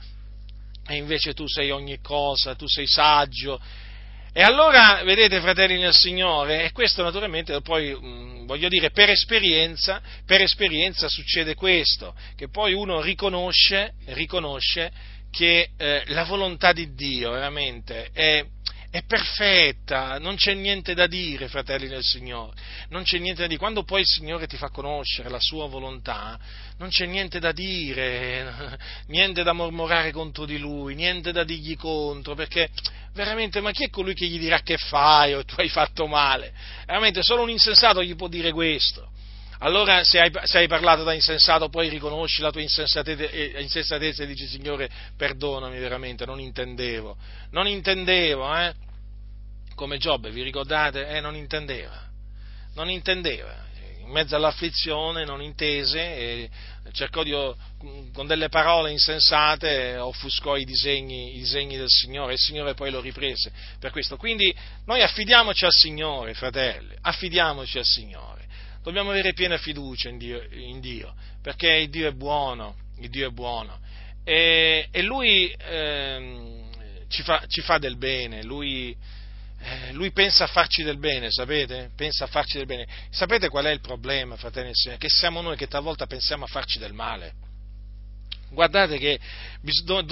[0.85, 3.59] e invece tu sei ogni cosa, tu sei saggio.
[4.33, 10.01] E allora, vedete, fratelli nel Signore, e questo naturalmente poi, mh, voglio dire, per esperienza,
[10.25, 14.91] per esperienza succede questo, che poi uno riconosce, riconosce
[15.31, 18.43] che eh, la volontà di Dio veramente è,
[18.93, 22.53] è perfetta, non c'è niente da dire, fratelli del Signore,
[22.89, 23.57] non c'è niente da dire.
[23.57, 26.39] Quando poi il Signore ti fa conoscere la sua volontà,
[26.77, 28.77] non c'è niente da dire,
[29.09, 32.69] niente da mormorare contro di lui, niente da dirgli contro, perché
[33.15, 36.53] veramente, ma chi è colui che gli dirà che fai o tu hai fatto male?
[36.85, 39.09] Veramente, solo un insensato gli può dire questo.
[39.63, 44.45] Allora, se hai, se hai, parlato da insensato, poi riconosci la tua insensatezza, e dici,
[44.45, 47.15] Signore, perdonami veramente, non intendevo,
[47.51, 48.73] non intendevo, eh?
[49.73, 51.07] come Giobbe, vi ricordate?
[51.07, 51.97] Eh, non intendeva,
[52.73, 53.55] non intendeva,
[54.01, 56.49] in mezzo all'afflizione non intese
[56.91, 57.31] cercò di,
[58.13, 62.91] con delle parole insensate, offuscò i disegni, i disegni del Signore e il Signore poi
[62.91, 63.49] lo riprese
[63.79, 64.17] per questo.
[64.17, 64.53] Quindi
[64.85, 68.42] noi affidiamoci al Signore, fratelli, affidiamoci al Signore.
[68.83, 73.79] Dobbiamo avere piena fiducia in Dio, in Dio perché Dio è buono, Dio è buono
[74.23, 76.61] e, e Lui eh,
[77.07, 78.95] ci, fa, ci, fa, del bene, Lui
[79.65, 81.91] eh, lui pensa a farci del bene, sapete?
[81.95, 82.85] Pensa a farci del bene.
[83.09, 84.99] Sapete qual è il problema, fratelli e signori?
[84.99, 87.33] Che siamo noi che talvolta pensiamo a farci del male.
[88.49, 89.19] Guardate che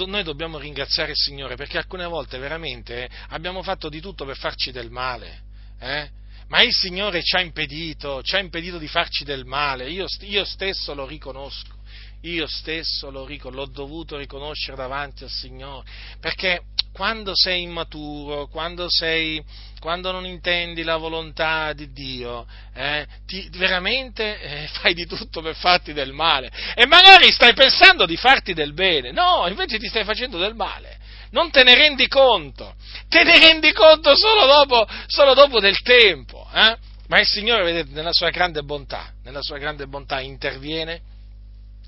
[0.06, 4.72] noi dobbiamo ringraziare il Signore perché alcune volte veramente abbiamo fatto di tutto per farci
[4.72, 5.42] del male.
[5.78, 6.10] Eh?
[6.48, 9.90] Ma il Signore ci ha impedito, ci ha impedito di farci del male.
[9.90, 11.80] Io, io stesso lo riconosco.
[12.22, 15.84] Io stesso lo, l'ho dovuto riconoscere davanti al Signore,
[16.20, 16.62] perché
[16.92, 19.42] quando sei immaturo, quando, sei,
[19.80, 25.56] quando non intendi la volontà di Dio, eh, ti, veramente eh, fai di tutto per
[25.56, 26.52] farti del male.
[26.74, 30.98] E magari stai pensando di farti del bene, no, invece ti stai facendo del male.
[31.30, 32.74] Non te ne rendi conto,
[33.12, 36.48] te ne rendi conto solo dopo, solo dopo del tempo.
[36.50, 36.76] Eh?
[37.08, 41.00] Ma il Signore, vedete, nella sua grande bontà, sua grande bontà interviene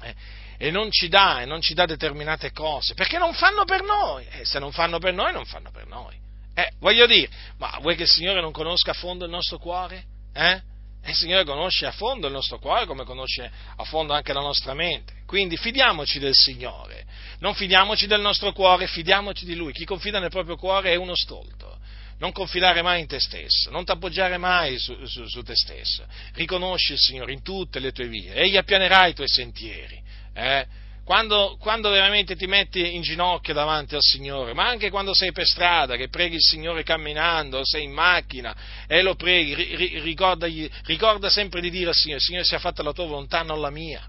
[0.03, 0.15] eh,
[0.59, 4.27] e non ci dà, e non ci dà determinate cose, perché non fanno per noi,
[4.31, 6.15] e se non fanno per noi, non fanno per noi.
[6.55, 10.05] Eh, voglio dire, ma vuoi che il Signore non conosca a fondo il nostro cuore?
[10.35, 10.61] Eh?
[11.07, 14.73] Il Signore conosce a fondo il nostro cuore come conosce a fondo anche la nostra
[14.73, 15.23] mente.
[15.27, 17.05] Quindi fidiamoci del Signore,
[17.41, 19.73] non fidiamoci del nostro cuore, fidiamoci di Lui.
[19.73, 21.79] Chi confida nel proprio cuore è uno stolto.
[22.19, 26.07] Non confidare mai in te stesso, non ti appoggiare mai su, su, su te stesso.
[26.35, 30.01] Riconosci il Signore in tutte le tue vie, egli appianerà i tuoi sentieri.
[30.33, 30.67] Eh?
[31.05, 35.47] Quando, quando, veramente ti metti in ginocchio davanti al Signore, ma anche quando sei per
[35.47, 41.61] strada, che preghi il Signore camminando, sei in macchina e lo preghi, ri, ricorda sempre
[41.61, 44.03] di dire al Signore, Signore sia fatta la tua volontà, non la mia.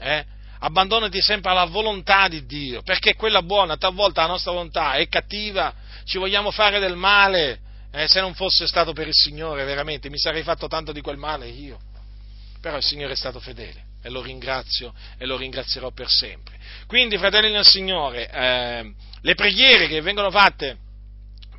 [0.00, 0.24] Eh?
[0.58, 5.72] Abbandonati sempre alla volontà di Dio, perché quella buona, talvolta la nostra volontà è cattiva,
[6.04, 7.60] ci vogliamo fare del male.
[7.92, 8.08] Eh?
[8.08, 11.46] se non fosse stato per il Signore, veramente, mi sarei fatto tanto di quel male
[11.46, 11.78] io.
[12.60, 16.58] Però il Signore è stato fedele e lo ringrazio e lo ringrazierò per sempre.
[16.86, 20.88] Quindi, fratelli del Signore, eh, le preghiere che vengono fatte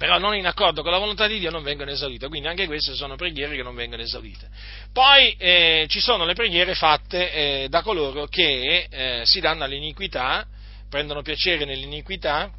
[0.02, 2.96] però non in accordo con la volontà di Dio non vengono esaudite, quindi anche queste
[2.96, 4.50] sono preghiere che non vengono esaudite.
[4.92, 10.48] Poi eh, ci sono le preghiere fatte eh, da coloro che eh, si danno all'iniquità,
[10.90, 12.52] prendono piacere nell'iniquità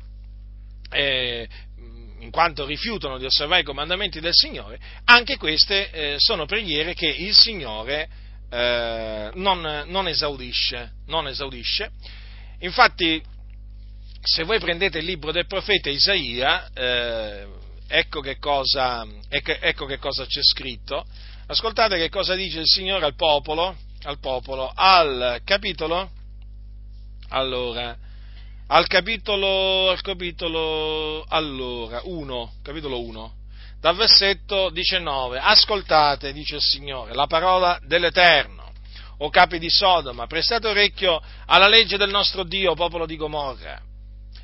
[0.93, 1.49] eh,
[2.21, 7.09] in quanto rifiutano di osservare i comandamenti del Signore, anche queste eh, sono preghiere che
[7.09, 8.09] il Signore
[8.53, 11.91] eh, non, non, esaudisce, non, esaudisce,
[12.63, 13.21] Infatti,
[14.21, 17.47] se voi prendete il libro del profeta Isaia, eh,
[17.89, 21.05] ecco, che cosa, ecco, che cosa c'è scritto.
[21.47, 26.09] Ascoltate che cosa dice il Signore al popolo, al popolo, al capitolo,
[27.31, 27.97] allora,
[28.69, 33.35] al capitolo, al capitolo, allora, 1, capitolo 1,
[33.83, 38.71] dal versetto 19, ascoltate, dice il Signore, la parola dell'Eterno
[39.19, 43.83] o capi di Sodoma, prestate orecchio alla legge del nostro Dio, popolo di Gomorra.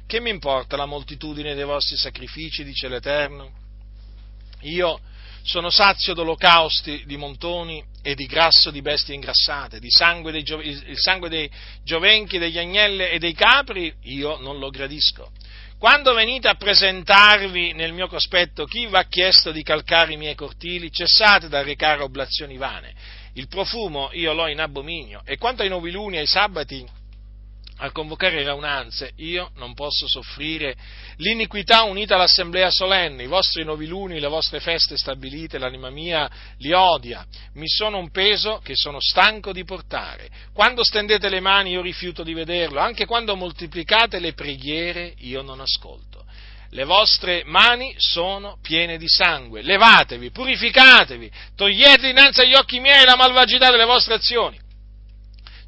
[0.08, 3.52] Che mi importa la moltitudine dei vostri sacrifici, dice l'Eterno?
[4.62, 4.98] Io
[5.44, 10.98] sono sazio d'olocausti di montoni e di grasso di bestie ingrassate, di sangue dei, il
[10.98, 11.48] sangue dei
[11.84, 15.30] giovenchi, degli agnelli e dei capri, io non lo gradisco.
[15.78, 20.34] Quando venite a presentarvi nel mio cospetto chi vi ha chiesto di calcare i miei
[20.34, 22.92] cortili, cessate da recare oblazioni vane.
[23.34, 25.22] Il profumo io l'ho in abominio.
[25.24, 26.84] E quanto ai noviluni e ai sabati,
[27.80, 30.74] a convocare raunanze, io non posso soffrire
[31.16, 37.24] l'iniquità unita all'assemblea solenne, i vostri noviluni, le vostre feste stabilite, l'anima mia li odia,
[37.54, 40.28] mi sono un peso che sono stanco di portare.
[40.52, 45.60] Quando stendete le mani io rifiuto di vederlo, anche quando moltiplicate le preghiere io non
[45.60, 46.24] ascolto.
[46.70, 53.16] Le vostre mani sono piene di sangue, levatevi, purificatevi, togliete dinanzi agli occhi miei la
[53.16, 54.66] malvagità delle vostre azioni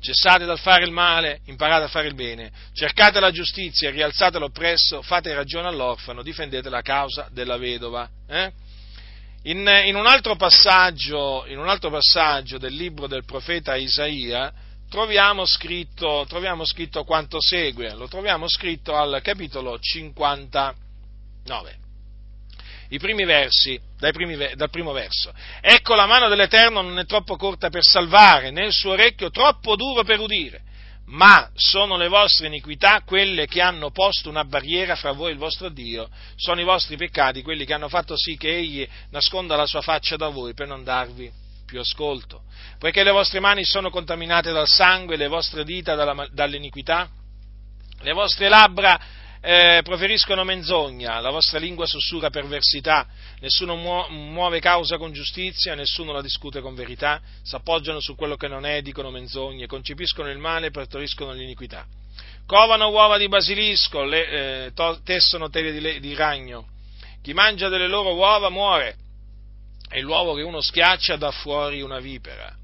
[0.01, 5.03] Cessate dal fare il male, imparate a fare il bene, cercate la giustizia, rialzate l'oppresso,
[5.03, 8.09] fate ragione all'orfano, difendete la causa della vedova.
[8.26, 8.51] Eh?
[9.42, 10.07] In, in, un
[11.48, 14.53] in, un altro passaggio, del libro del profeta Isaia
[14.88, 21.80] troviamo scritto, troviamo scritto quanto segue, lo troviamo scritto al capitolo 59
[22.91, 25.32] i primi versi, primi, dal primo verso.
[25.61, 29.76] Ecco la mano dell'Eterno non è troppo corta per salvare, né il suo orecchio troppo
[29.76, 30.62] duro per udire,
[31.07, 35.38] ma sono le vostre iniquità quelle che hanno posto una barriera fra voi e il
[35.38, 39.66] vostro Dio, sono i vostri peccati quelli che hanno fatto sì che egli nasconda la
[39.66, 41.30] sua faccia da voi per non darvi
[41.64, 42.43] più ascolto.
[42.78, 47.09] Poiché le vostre mani sono contaminate dal sangue, le vostre dita dalla, dall'iniquità,
[48.01, 48.99] le vostre labbra
[49.43, 53.07] eh, proferiscono menzogna, la vostra lingua sussurra perversità,
[53.41, 58.49] nessuno muove causa con giustizia, nessuno la discute con verità, si appoggiano su quello che
[58.49, 61.86] non è, dicono menzogne, concepiscono il male e partoriscono l'iniquità.
[62.45, 64.28] Covano uova di basilisco, le,
[64.66, 66.66] eh, to, tessono tele di, di ragno.
[67.22, 68.97] Chi mangia delle loro uova muore,
[69.88, 72.55] e l'uovo che uno schiaccia dà fuori una vipera.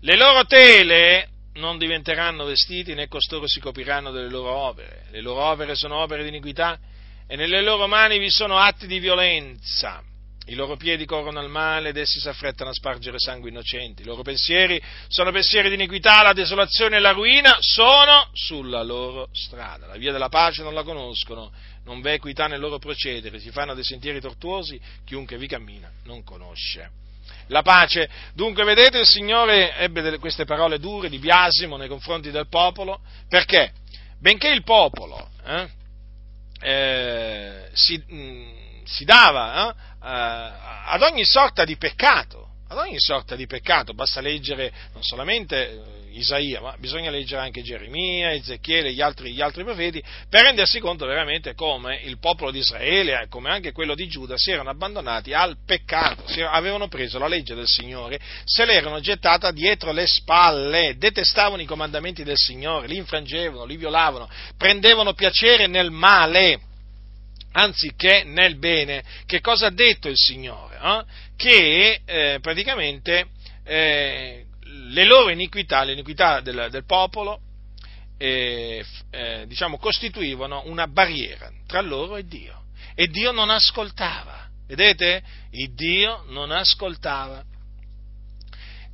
[0.00, 5.06] Le loro tele non diventeranno vestiti né costoro si copriranno delle loro opere.
[5.10, 6.78] Le loro opere sono opere di iniquità
[7.26, 10.02] e nelle loro mani vi sono atti di violenza.
[10.48, 14.02] I loro piedi corrono al male ed essi si affrettano a spargere sangue innocenti.
[14.02, 19.28] I loro pensieri sono pensieri di iniquità, la desolazione e la ruina sono sulla loro
[19.32, 19.86] strada.
[19.86, 21.50] La via della pace non la conoscono,
[21.84, 26.22] non v'è equità nel loro procedere, si fanno dei sentieri tortuosi, chiunque vi cammina non
[26.22, 27.04] conosce
[27.48, 28.08] la pace.
[28.34, 33.00] Dunque, vedete, il Signore ebbe delle, queste parole dure di biasimo nei confronti del popolo,
[33.28, 33.72] perché?
[34.18, 35.68] Benché il popolo eh,
[36.60, 39.74] eh, si, mh, mm, si, dava eh,
[40.86, 46.18] ad ogni sorta di peccato, ad ogni sorta di peccato, basta leggere non solamente eh,
[46.18, 50.80] Isaia, ma bisogna leggere anche Geremia, Ezechiele e gli altri, gli altri profeti per rendersi
[50.80, 54.70] conto veramente come il popolo di Israele, eh, come anche quello di Giuda, si erano
[54.70, 60.96] abbandonati al peccato, avevano preso la legge del Signore, se l'erano gettata dietro le spalle,
[60.96, 66.60] detestavano i comandamenti del Signore, li infrangevano, li violavano, prendevano piacere nel male
[67.56, 69.02] anziché nel bene.
[69.24, 70.78] Che cosa ha detto il Signore?
[70.80, 71.04] Eh?
[71.36, 73.28] Che eh, praticamente
[73.64, 77.40] eh, le loro iniquità, l'iniquità del, del popolo,
[78.18, 82.64] eh, eh, diciamo, costituivano una barriera tra loro e Dio.
[82.94, 84.48] E Dio non ascoltava.
[84.66, 85.22] Vedete?
[85.52, 87.42] Il Dio non ascoltava.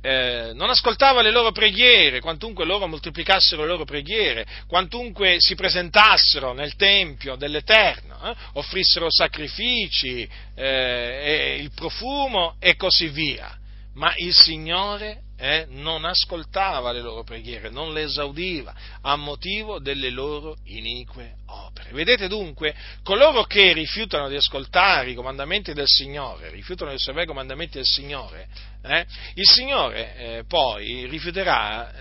[0.05, 6.51] Eh, non ascoltava le loro preghiere, quantunque loro moltiplicassero le loro preghiere, quantunque si presentassero
[6.51, 13.57] nel Tempio dell'Eterno, eh, offrissero sacrifici, eh, il profumo e così via.
[13.93, 20.09] Ma il Signore eh, non ascoltava le loro preghiere, non le esaudiva a motivo delle
[20.09, 21.91] loro inique opere.
[21.91, 27.27] Vedete dunque, coloro che rifiutano di ascoltare i comandamenti del Signore, rifiutano di osservare i
[27.27, 28.47] comandamenti del Signore,
[28.83, 31.09] eh, il Signore eh, poi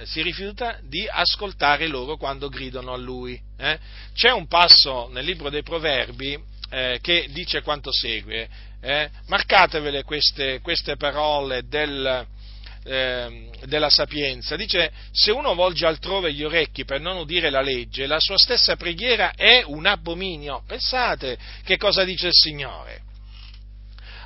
[0.05, 3.41] si rifiuta di ascoltare loro quando gridano a Lui.
[3.59, 3.77] Eh.
[4.15, 6.41] C'è un passo nel libro dei Proverbi
[6.71, 8.49] eh, che dice quanto segue.
[8.81, 9.11] Eh?
[9.27, 12.27] Marcatevele queste, queste parole del,
[12.85, 14.57] eh, della sapienza.
[14.57, 18.77] Dice, se uno volge altrove gli orecchi per non udire la legge, la sua stessa
[18.77, 20.63] preghiera è un abominio.
[20.67, 23.01] Pensate che cosa dice il Signore.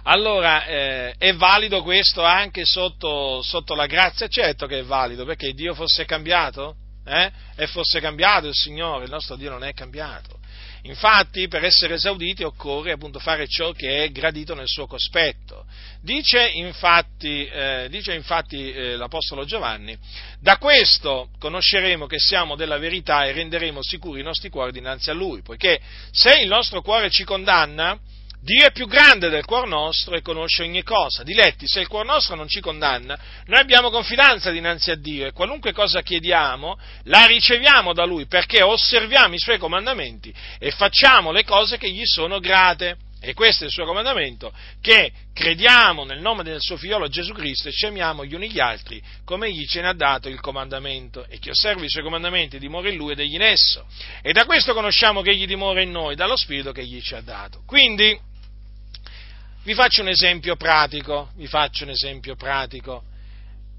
[0.09, 4.29] Allora, eh, è valido questo anche sotto, sotto, la grazia?
[4.29, 6.77] Certo che è valido, perché Dio fosse cambiato?
[7.05, 7.31] Eh?
[7.57, 10.39] E fosse cambiato il Signore, il nostro Dio non è cambiato.
[10.83, 15.67] Infatti, per essere esauditi occorre appunto fare ciò che è gradito nel suo cospetto.
[16.07, 19.99] Dice infatti, eh, dice infatti eh, l'Apostolo Giovanni,
[20.39, 25.15] da questo conosceremo che siamo della verità e renderemo sicuri i nostri cuori dinanzi a
[25.15, 25.81] Lui, poiché
[26.13, 27.99] se il nostro cuore ci condanna,
[28.41, 31.25] Dio è più grande del cuor nostro e conosce ogni cosa.
[31.25, 35.33] Diletti, se il cuor nostro non ci condanna, noi abbiamo confidenza dinanzi a Dio e
[35.33, 41.43] qualunque cosa chiediamo la riceviamo da Lui perché osserviamo i Suoi comandamenti e facciamo le
[41.43, 42.97] cose che gli sono grate.
[43.27, 47.69] E questo è il suo comandamento, che crediamo nel nome del suo figliolo Gesù Cristo
[47.69, 51.27] e ci amiamo gli uni gli altri, come egli ce ne ha dato il comandamento,
[51.29, 53.85] e chi osserva i suoi comandamenti dimora in lui ed egli in esso.
[54.23, 57.21] E da questo conosciamo che egli dimora in noi, dallo Spirito che egli ci ha
[57.21, 57.63] dato.
[57.67, 58.17] Quindi,
[59.65, 63.03] vi faccio un esempio pratico, vi faccio un esempio pratico,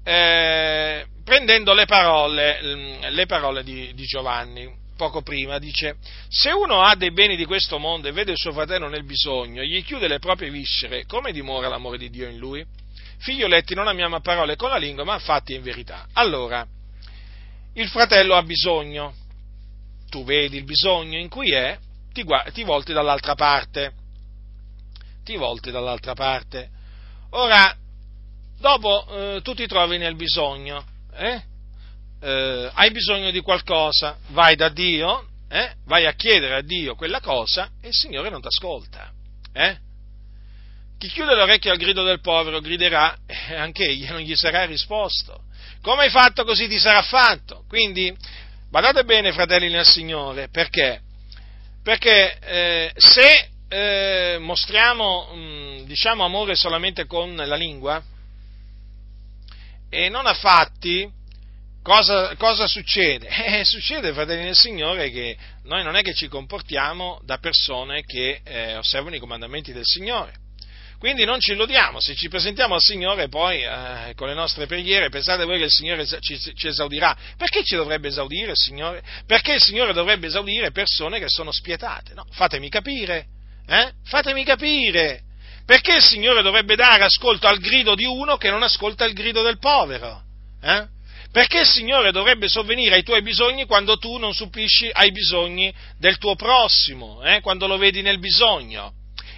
[0.04, 5.96] eh, prendendo le parole, mm, le parole di, di Giovanni, poco prima, dice,
[6.28, 9.62] se uno ha dei beni di questo mondo e vede il suo fratello nel bisogno,
[9.62, 12.66] gli chiude le proprie viscere, come dimora l'amore di Dio in lui?
[13.18, 16.06] Figlioletti, non amiamo a parole con la lingua, ma fatti in verità.
[16.14, 16.66] Allora,
[17.74, 19.14] il fratello ha bisogno,
[20.10, 21.78] tu vedi il bisogno in cui è,
[22.12, 23.94] ti, ti volti dall'altra parte
[25.28, 26.70] ti volti dall'altra parte.
[27.32, 27.76] Ora,
[28.58, 31.42] dopo eh, tu ti trovi nel bisogno, eh?
[32.20, 35.74] Eh, hai bisogno di qualcosa, vai da Dio, eh?
[35.84, 39.10] vai a chiedere a Dio quella cosa e il Signore non ti ascolta.
[39.52, 39.76] Eh?
[40.98, 45.44] Chi chiude l'orecchio al grido del povero griderà e anche egli non gli sarà risposto.
[45.80, 47.64] Come hai fatto così ti sarà fatto.
[47.68, 48.14] Quindi
[48.68, 51.00] badate bene, fratelli nel Signore, perché?
[51.84, 58.02] Perché eh, se eh, mostriamo, mh, mm, diciamo, amore solamente con la lingua
[59.88, 61.08] e non a fatti,
[61.88, 63.28] cosa, cosa succede?
[63.48, 68.40] Eh, succede, fratelli del Signore, che noi non è che ci comportiamo da persone che
[68.44, 70.34] eh, osservano i comandamenti del Signore.
[70.98, 75.08] Quindi non ci illudiamo, se ci presentiamo al Signore poi eh, con le nostre preghiere,
[75.08, 77.16] pensate voi che il Signore ci, ci, esaudirà.
[77.36, 79.02] Perché ci dovrebbe esaudire il Signore?
[79.26, 82.14] Perché il Signore dovrebbe esaudire persone che sono spietate?
[82.14, 83.26] No, fatemi capire.
[83.66, 83.92] Eh?
[84.04, 85.22] Fatemi capire.
[85.64, 89.42] Perché il Signore dovrebbe dare ascolto al grido di uno che non ascolta il grido
[89.42, 90.22] del povero?
[90.60, 90.96] Eh?
[91.30, 96.18] Perché il Signore dovrebbe sovvenire ai tuoi bisogni quando tu non supplisci ai bisogni del
[96.18, 97.40] tuo prossimo, eh?
[97.40, 98.92] quando lo vedi nel bisogno?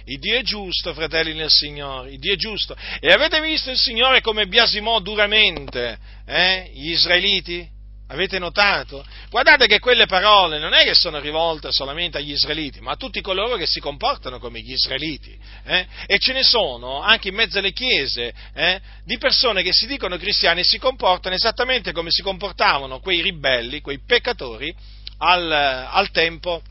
[0.05, 2.75] Il Dio è giusto, fratelli nel Signore, il Dio è giusto.
[2.99, 6.71] E avete visto il Signore come biasimò duramente eh?
[6.73, 7.79] gli israeliti?
[8.11, 9.05] Avete notato?
[9.29, 13.21] Guardate che quelle parole non è che sono rivolte solamente agli israeliti, ma a tutti
[13.21, 15.37] coloro che si comportano come gli israeliti.
[15.63, 15.87] Eh?
[16.07, 20.17] E ce ne sono anche in mezzo alle chiese eh, di persone che si dicono
[20.17, 24.75] cristiani e si comportano esattamente come si comportavano quei ribelli, quei peccatori
[25.19, 26.61] al, al, tempo,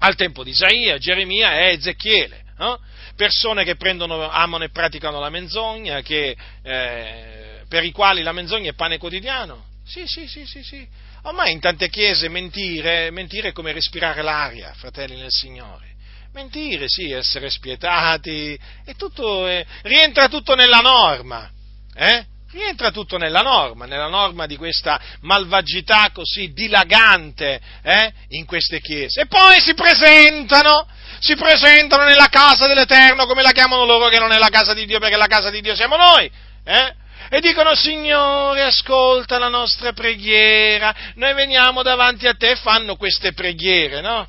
[0.00, 2.44] al tempo, di Isaia, Geremia e Ezechiele.
[2.58, 2.76] Eh?
[3.16, 8.68] Persone che prendono, amano e praticano la menzogna, che, eh, per i quali la menzogna
[8.68, 10.86] è pane quotidiano sì, sì, sì, sì, sì.
[11.22, 15.96] Ormai in tante chiese mentire, mentire è come respirare l'aria, fratelli nel Signore.
[16.34, 21.50] Mentire, sì, essere spietati, è tutto, è, rientra tutto nella norma,
[21.94, 22.26] eh?
[22.50, 29.22] Rientra tutto nella norma, nella norma di questa malvagità così dilagante eh, in queste chiese.
[29.22, 30.86] E poi si presentano,
[31.18, 34.86] si presentano nella casa dell'Eterno, come la chiamano loro che non è la casa di
[34.86, 36.30] Dio, perché la casa di Dio siamo noi.
[36.64, 36.94] Eh?
[37.30, 43.32] E dicono Signore ascolta la nostra preghiera, noi veniamo davanti a te e fanno queste
[43.32, 44.26] preghiere, no?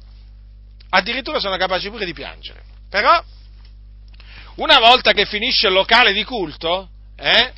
[0.90, 2.64] Addirittura sono capaci pure di piangere.
[2.90, 3.24] Però,
[4.56, 7.54] una volta che finisce il locale di culto, eh,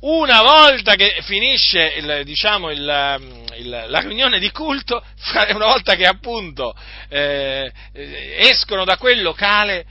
[0.00, 5.02] una volta che finisce il, diciamo, il, il, la riunione di culto,
[5.54, 6.76] una volta che appunto
[7.08, 7.72] eh,
[8.38, 9.86] escono da quel locale,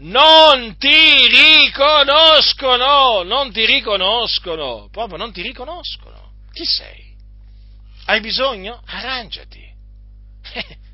[0.00, 6.32] non ti riconoscono, non ti riconoscono, proprio non ti riconoscono.
[6.52, 7.14] Chi sei?
[8.04, 8.82] Hai bisogno?
[8.86, 9.66] Arrangiati.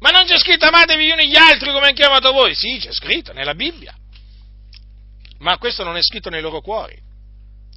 [0.00, 2.54] Ma non c'è scritto amatevi gli uni gli altri come hanno chiamato voi?
[2.54, 3.94] Sì, c'è scritto nella Bibbia.
[5.38, 6.96] Ma questo non è scritto nei loro cuori.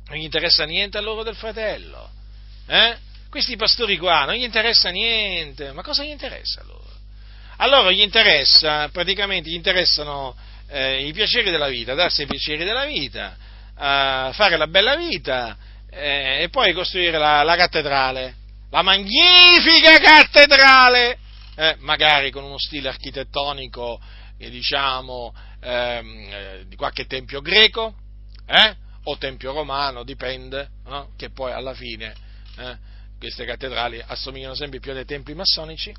[0.07, 2.09] Non gli interessa niente a loro del fratello.
[2.67, 2.97] Eh?
[3.29, 5.71] Questi pastori qua non gli interessa niente.
[5.71, 6.90] Ma cosa gli interessa a loro?
[7.61, 10.35] A loro gli interessa, praticamente gli interessano
[10.67, 15.55] eh, i piaceri della vita, darsi i piaceri della vita, eh, fare la bella vita
[15.91, 18.35] eh, e poi costruire la, la, cattedrale,
[18.71, 21.19] la magnifica cattedrale,
[21.55, 24.01] eh, magari con uno stile architettonico,
[24.37, 27.93] diciamo, ehm, eh, di qualche tempio greco,
[28.47, 30.67] eh, o tempio romano, dipende,
[31.15, 32.15] che poi alla fine
[33.19, 35.93] queste cattedrali assomigliano sempre più a dei templi massonici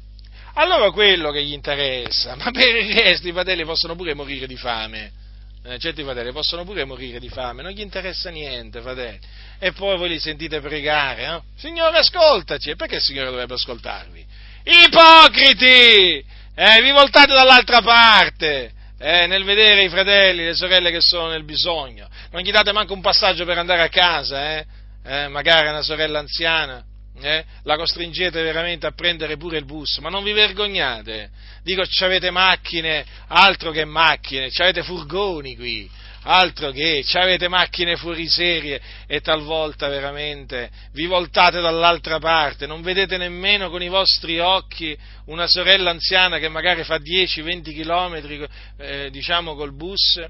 [0.54, 4.56] allora quello che gli interessa, ma per il resto i fratelli possono pure morire di
[4.56, 5.20] fame.
[5.64, 9.20] Eh, certi fratelli possono pure morire di fame, non gli interessa niente, fratelli.
[9.60, 11.40] E poi voi li sentite pregare, eh?
[11.56, 12.70] Signore, ascoltaci.
[12.70, 14.26] E perché il Signore dovrebbe ascoltarvi?
[14.64, 16.24] Ipocriti!
[16.54, 18.72] Eh, vi voltate dall'altra parte.
[18.98, 22.08] Eh, nel vedere i fratelli, le sorelle che sono nel bisogno.
[22.32, 24.66] Non gli date manco un passaggio per andare a casa, eh?
[25.04, 26.84] eh magari una sorella anziana
[27.20, 31.30] eh, la costringete veramente a prendere pure il bus, ma non vi vergognate?
[31.62, 35.88] Dico, avete macchine, altro che macchine, avete furgoni qui,
[36.22, 43.16] altro che, avete macchine fuori serie e talvolta veramente vi voltate dall'altra parte, non vedete
[43.16, 48.46] nemmeno con i vostri occhi una sorella anziana che magari fa 10-20 chilometri,
[48.78, 50.20] eh, diciamo, col bus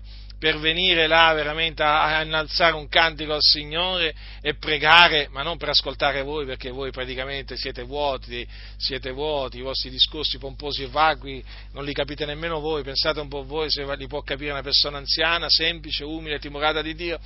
[0.43, 5.57] per venire là veramente a, a, innalzare un cantico al Signore e pregare, ma non
[5.57, 8.45] per ascoltare voi, perché voi praticamente siete vuoti,
[8.77, 11.41] siete vuoti, i vostri discorsi pomposi e vagui
[11.75, 14.99] non li capite nemmeno voi, pensate un po' voi se li può capire una persona
[14.99, 17.21] anziana, semplice, umile, timorata di Dio,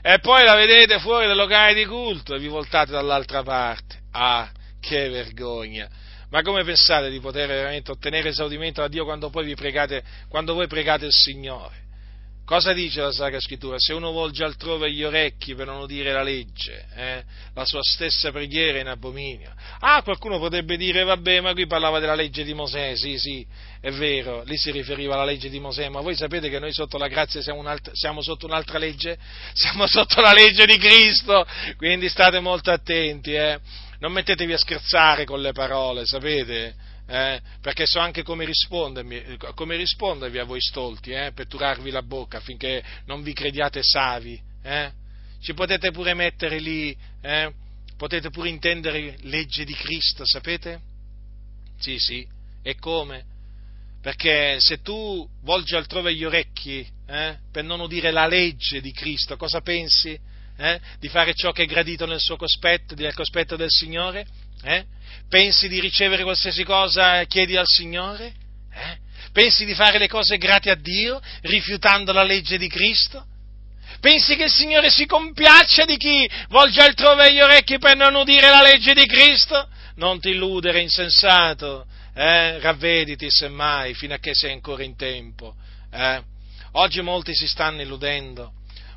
[0.00, 4.02] e poi la vedete fuori dal locale di culto e vi voltate dall'altra parte.
[4.12, 4.48] Ah,
[4.78, 5.88] che vergogna!
[6.30, 10.54] Ma come pensate di poter veramente ottenere esaudimento da Dio quando poi vi pregate, quando
[10.54, 11.81] voi pregate il Signore?
[12.52, 13.76] Cosa dice la Sacra Scrittura?
[13.78, 17.24] Se uno volge altrove gli orecchi per non udire la legge, eh,
[17.54, 19.54] la sua stessa preghiera è in abominio.
[19.78, 23.46] Ah, qualcuno potrebbe dire, vabbè, ma qui parlava della legge di Mosè, sì, sì,
[23.80, 26.98] è vero, lì si riferiva alla legge di Mosè, ma voi sapete che noi sotto
[26.98, 29.16] la grazia siamo, siamo sotto un'altra legge?
[29.54, 31.46] Siamo sotto la legge di Cristo,
[31.78, 33.58] quindi state molto attenti, eh.
[34.00, 36.74] Non mettetevi a scherzare con le parole, sapete?
[37.12, 38.48] Eh, perché so anche come
[39.54, 44.40] come rispondervi a voi stolti, eh, per turarvi la bocca affinché non vi crediate savi.
[44.62, 44.90] Eh.
[45.38, 47.52] Ci potete pure mettere lì, eh,
[47.98, 50.80] potete pure intendere legge di Cristo, sapete?
[51.78, 52.26] Sì, sì,
[52.62, 53.24] e come?
[54.00, 59.36] Perché se tu volgi altrove gli orecchi eh, per non udire la legge di Cristo,
[59.36, 60.18] cosa pensi?
[60.56, 60.80] Eh?
[60.98, 64.26] Di fare ciò che è gradito nel suo cospetto, nel cospetto del Signore?
[64.62, 64.84] Eh?
[65.28, 68.32] Pensi di ricevere qualsiasi cosa e chiedi al Signore?
[68.72, 68.98] Eh?
[69.32, 73.26] Pensi di fare le cose grate a Dio, rifiutando la legge di Cristo?
[74.00, 78.50] Pensi che il Signore si compiaccia di chi volge altrove gli orecchi per non udire
[78.50, 79.68] la legge di Cristo?
[79.96, 82.58] Non ti illudere, insensato, eh?
[82.58, 85.54] ravvediti semmai fino a che sei ancora in tempo.
[85.90, 86.22] Eh?
[86.72, 88.52] Oggi molti si stanno illudendo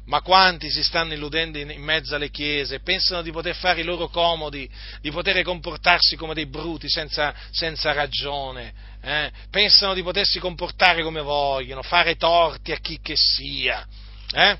[0.05, 4.07] ma quanti si stanno illudendo in, mezzo alle chiese, pensano di poter fare i loro
[4.07, 4.69] comodi,
[5.01, 9.31] di poter comportarsi come dei bruti senza, senza ragione, eh?
[9.49, 13.85] pensano di potersi comportare come vogliono, fare torti a chi che sia,
[14.31, 14.57] eh?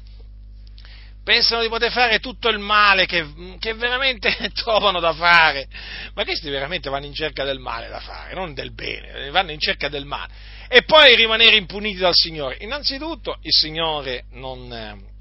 [1.24, 3.26] pensano di poter fare tutto il male che,
[3.60, 5.68] che, veramente trovano da fare,
[6.14, 9.60] ma questi veramente vanno in cerca del male da fare, non del bene, vanno in
[9.60, 10.54] cerca del male.
[10.68, 12.58] E poi rimanere impuniti dal Signore.
[12.62, 14.68] Innanzitutto il Signore non,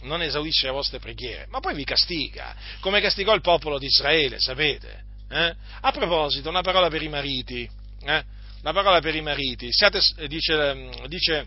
[0.03, 4.39] non esaudisce le vostre preghiere, ma poi vi castiga, come castigò il popolo di Israele,
[4.39, 5.05] sapete?
[5.29, 5.55] Eh?
[5.81, 7.69] A proposito, una parola per i mariti,
[8.05, 8.25] eh?
[8.61, 11.47] una parola per i mariti, Siate, dice, dice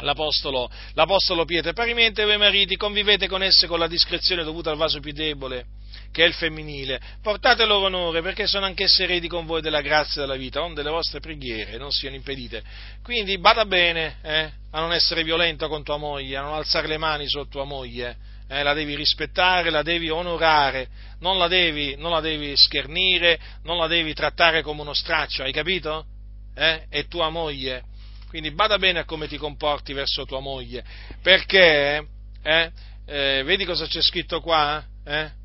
[0.00, 5.00] l'apostolo, l'apostolo Pietro, parimente voi mariti convivete con esse con la discrezione dovuta al vaso
[5.00, 5.66] più debole,
[6.12, 10.20] che è il femminile, portate loro onore perché sono anch'esse eredi con voi della grazia
[10.20, 12.62] della vita, onde le vostre preghiere non siano impedite.
[13.02, 16.98] Quindi bada bene eh, a non essere violento con tua moglie, a non alzare le
[16.98, 18.16] mani su tua moglie,
[18.48, 20.88] eh, la devi rispettare, la devi onorare,
[21.20, 25.52] non la devi, non la devi schernire, non la devi trattare come uno straccio, hai
[25.52, 26.06] capito?
[26.54, 26.86] Eh?
[26.88, 27.84] È tua moglie.
[28.28, 30.84] Quindi bada bene a come ti comporti verso tua moglie,
[31.22, 32.06] perché,
[32.42, 32.72] eh,
[33.06, 34.84] eh, vedi cosa c'è scritto qua?
[35.04, 35.38] Eh?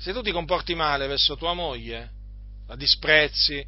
[0.00, 2.10] se tu ti comporti male verso tua moglie,
[2.66, 3.62] la disprezzi,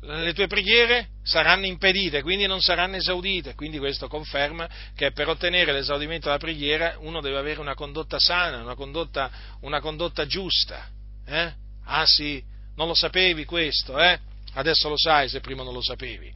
[0.00, 3.54] le tue preghiere saranno impedite, quindi non saranno esaudite.
[3.54, 8.62] Quindi questo conferma che per ottenere l'esaudimento della preghiera uno deve avere una condotta sana,
[8.62, 9.30] una condotta,
[9.60, 10.86] una condotta giusta.
[11.26, 11.52] Eh?
[11.84, 12.42] Ah sì,
[12.76, 14.18] non lo sapevi questo, eh?
[14.54, 16.32] Adesso lo sai se prima non lo sapevi.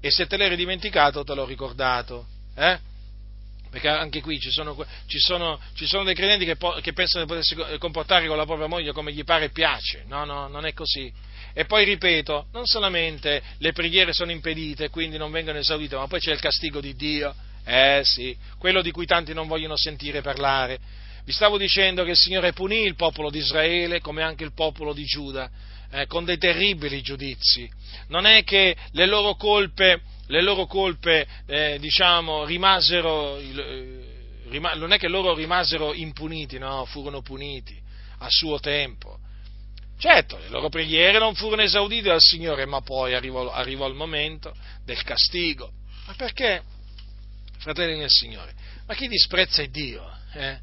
[0.00, 2.26] E se te l'eri dimenticato te l'ho ricordato.
[2.54, 2.88] Eh?
[3.70, 7.24] perché anche qui ci sono, ci sono, ci sono dei credenti che, po- che, pensano
[7.24, 10.04] di potersi comportare con la propria moglie come gli pare e piace.
[10.08, 11.10] No, no, non è così.
[11.52, 16.08] E poi ripeto, non solamente le preghiere sono impedite e quindi non vengono esaudite, ma
[16.08, 17.34] poi c'è il castigo di Dio.
[17.64, 20.78] Eh sì, quello di cui tanti non vogliono sentire parlare.
[21.24, 24.92] Vi stavo dicendo che il Signore punì il popolo di Israele come anche il popolo
[24.92, 25.48] di Giuda,
[25.90, 27.70] eh, con dei terribili giudizi.
[28.08, 34.92] Non è che le loro colpe le loro colpe, eh, diciamo, rimasero, eh, rim- non
[34.92, 37.76] è che loro rimasero impuniti, no, furono puniti
[38.18, 39.18] a suo tempo.
[39.98, 44.54] Certo, le loro preghiere non furono esaudite dal Signore, ma poi arrivò, arrivò il momento
[44.84, 45.72] del castigo.
[46.06, 46.62] Ma perché,
[47.58, 48.54] fratelli del Signore,
[48.86, 50.10] ma chi disprezza Dio?
[50.32, 50.58] Eh?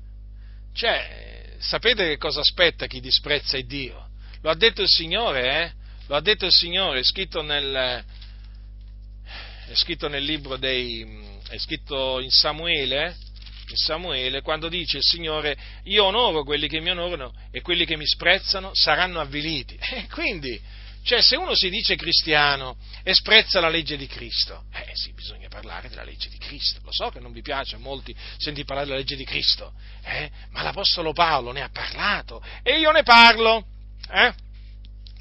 [0.74, 4.07] Cioè, sapete che cosa aspetta chi disprezza Dio?
[4.42, 5.72] Lo ha detto il Signore, eh?
[6.08, 8.04] Lo ha detto il Signore, è scritto nel,
[9.68, 11.06] è scritto nel libro dei,
[11.50, 13.16] è scritto in Samuele,
[13.70, 17.98] in Samuele, quando dice il Signore, io onoro quelli che mi onorano e quelli che
[17.98, 19.78] mi sprezzano saranno avviliti.
[19.98, 20.60] E quindi,
[21.04, 25.48] cioè, se uno si dice cristiano e sprezza la legge di Cristo, eh sì, bisogna
[25.50, 26.80] parlare della legge di Cristo.
[26.84, 29.74] Lo so che non vi piace a molti sentire parlare della legge di Cristo,
[30.04, 30.30] eh?
[30.52, 33.66] ma l'Apostolo Paolo ne ha parlato e io ne parlo.
[34.10, 34.46] Eh?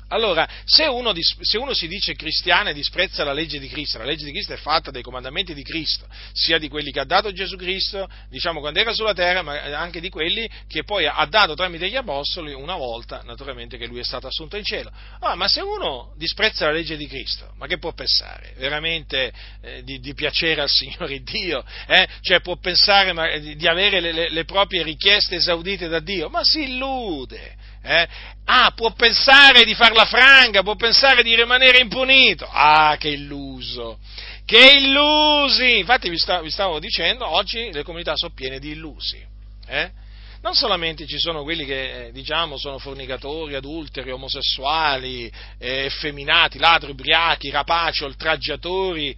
[0.09, 4.05] Allora, se uno, se uno, si dice cristiano e disprezza la legge di Cristo, la
[4.05, 7.33] legge di Cristo è fatta dai comandamenti di Cristo, sia di quelli che ha dato
[7.33, 11.55] Gesù Cristo, diciamo quando era sulla terra, ma anche di quelli che poi ha dato
[11.55, 14.93] tramite gli apostoli una volta, naturalmente, che lui è stato assunto in cielo.
[15.19, 18.55] Ah, ma se uno disprezza la legge di Cristo, ma che può pensare?
[18.59, 21.65] Veramente eh, di, di, piacere al Signore Dio?
[21.89, 22.07] Eh?
[22.21, 26.29] Cioè può pensare ma, di, di, avere le, le, le proprie richieste esaudite da Dio?
[26.29, 27.75] Ma si illude!
[27.87, 28.09] Eh?
[28.47, 32.49] Ah, può pensare di farla franca, può pensare di rimanere impunito.
[32.51, 33.99] Ah, che illuso!
[34.45, 35.79] Che illusi!
[35.79, 39.25] Infatti vi, sta, vi stavo dicendo, oggi le comunità sono piene di illusi.
[39.69, 39.91] Eh?
[40.43, 46.91] Non solamente ci sono quelli che, eh, diciamo, sono fornicatori, adulteri, omosessuali, eh, effeminati, ladri,
[46.91, 49.17] ubriachi, rapaci, oltraggiatori,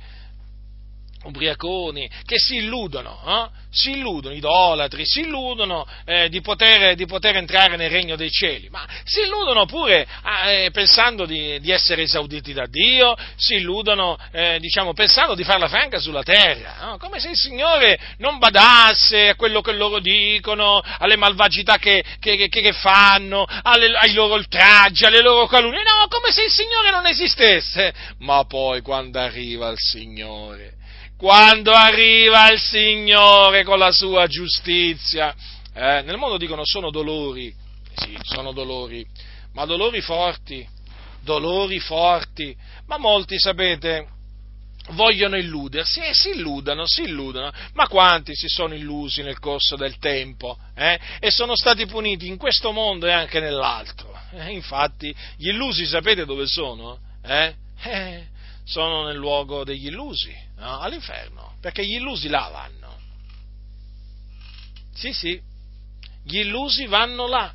[1.28, 3.66] ubriaconi, che si illudono, eh?
[3.70, 8.68] si illudono, idolatri, si illudono eh, di, poter, di, poter, entrare nel regno dei cieli,
[8.70, 10.06] ma si illudono pure
[10.46, 15.68] eh, pensando di, di, essere esauditi da Dio, si illudono eh, diciamo, pensando di farla
[15.68, 21.16] franca sulla terra, come se il Signore non badasse a quello che loro dicono, alle
[21.16, 26.32] malvagità che, che, che, che fanno, alle, ai loro oltraggi, alle loro calunnie, no, come
[26.32, 30.77] se il Signore non esistesse, ma poi quando arriva il Signore
[31.18, 35.34] quando arriva il Signore con la sua giustizia.
[35.74, 37.52] Eh, nel mondo dicono sono dolori,
[37.96, 39.04] sì, sono dolori,
[39.52, 40.66] ma dolori forti,
[41.20, 44.06] dolori forti, ma molti, sapete,
[44.90, 49.98] vogliono illudersi e si illudano, si illudono, ma quanti si sono illusi nel corso del
[49.98, 50.98] tempo eh?
[51.18, 54.16] e sono stati puniti in questo mondo e anche nell'altro.
[54.32, 56.98] Eh, infatti, gli illusi sapete dove sono?
[57.24, 57.54] Eh?
[57.82, 58.26] eh
[58.64, 60.78] sono nel luogo degli illusi, no?
[60.78, 62.96] all'inferno, perché gli illusi là vanno.
[64.94, 65.40] Sì, sì,
[66.24, 67.54] gli illusi vanno là.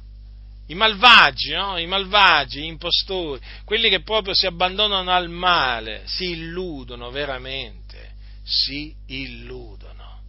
[0.67, 1.77] I malvagi, no?
[1.77, 8.13] I malvagi, gli impostori, quelli che proprio si abbandonano al male, si illudono veramente,
[8.43, 10.21] si illudono.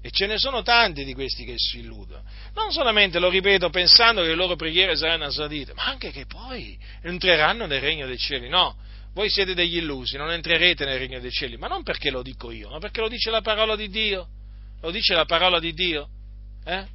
[0.00, 2.22] E ce ne sono tanti di questi che si illudono.
[2.54, 6.78] Non solamente, lo ripeto, pensando che le loro preghiere saranno assadite, ma anche che poi
[7.02, 8.48] entreranno nel regno dei cieli.
[8.48, 8.76] No,
[9.12, 12.50] voi siete degli illusi, non entrerete nel regno dei cieli, ma non perché lo dico
[12.50, 14.28] io, ma perché lo dice la parola di Dio.
[14.80, 16.08] Lo dice la parola di Dio.
[16.64, 16.86] Eh?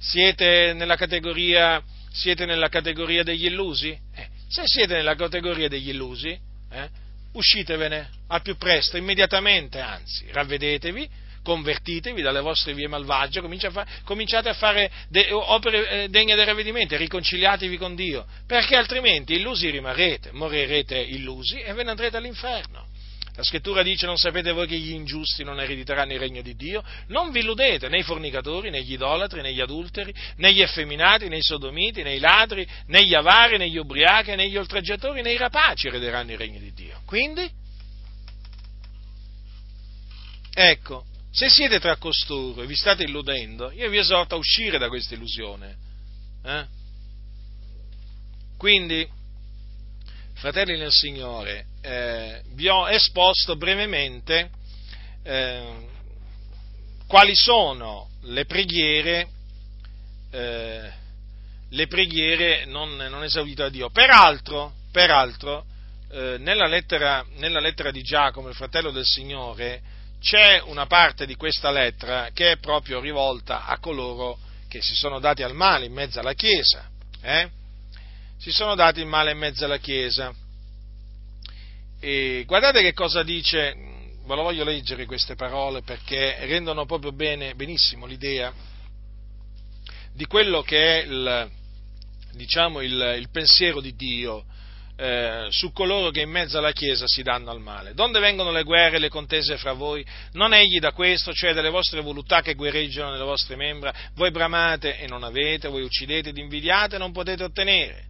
[0.00, 3.88] Siete, nella categoria, siete nella categoria degli illusi?
[4.14, 6.38] Eh, se siete nella categoria degli illusi,
[6.70, 6.88] eh,
[7.32, 11.08] uscitevene al più presto, immediatamente, anzi, ravvedetevi
[11.46, 13.40] convertitevi dalle vostre vie malvagie,
[14.02, 14.90] cominciate a fare
[15.30, 21.72] opere eh, degne del ravvedimento, riconciliatevi con Dio, perché altrimenti illusi rimarrete, morirete illusi e
[21.72, 22.88] ve ne andrete all'inferno.
[23.36, 26.82] La scrittura dice non sapete voi che gli ingiusti non erediteranno il regno di Dio?
[27.08, 31.28] Non vi illudete né i fornicatori, né gli idolatri, né gli adulteri, né gli effeminati,
[31.28, 35.20] né i sodomiti, né i ladri, né gli avari, né gli ubriachi, né gli oltraggiatori,
[35.20, 37.02] i rapaci erederanno il regno di Dio.
[37.04, 37.48] Quindi,
[40.52, 41.04] ecco,
[41.36, 45.12] se siete tra costoro e vi state illudendo, io vi esorto a uscire da questa
[45.12, 45.76] illusione.
[46.42, 46.66] Eh?
[48.56, 49.06] Quindi,
[50.32, 54.48] fratelli nel Signore, eh, vi ho esposto brevemente
[55.24, 55.86] eh,
[57.06, 59.28] quali sono le preghiere,
[60.30, 60.90] eh,
[61.68, 63.90] le preghiere non, non, esaudite da Dio.
[63.90, 65.66] Peraltro, peraltro
[66.12, 71.36] eh, nella, lettera, nella lettera di Giacomo, il fratello del Signore, c'è una parte di
[71.36, 74.38] questa lettera che è proprio rivolta a coloro
[74.68, 76.88] che si sono dati al male in mezzo alla Chiesa.
[77.22, 77.48] Eh?
[78.38, 80.34] Si sono dati il male in mezzo alla Chiesa.
[82.00, 87.54] E guardate che cosa dice, ve lo voglio leggere queste parole perché rendono proprio bene,
[87.54, 88.52] benissimo l'idea
[90.12, 91.50] di quello che è il,
[92.32, 94.44] diciamo, il, il pensiero di Dio
[94.96, 97.94] eh, su coloro che in mezzo alla Chiesa si danno al male.
[97.94, 100.04] Donde vengono le guerre e le contese fra voi?
[100.32, 103.92] Non egli da questo, cioè dalle vostre voluttà che guerreggiano nelle vostre membra?
[104.14, 108.04] Voi bramate e non avete, voi uccidete ed invidiate e non potete ottenere.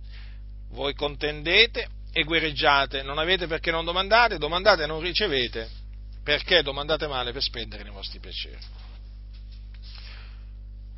[0.70, 5.68] Voi contendete e guerreggiate, non avete perché non domandate, domandate e non ricevete,
[6.22, 8.85] perché domandate male per spendere nei vostri piaceri.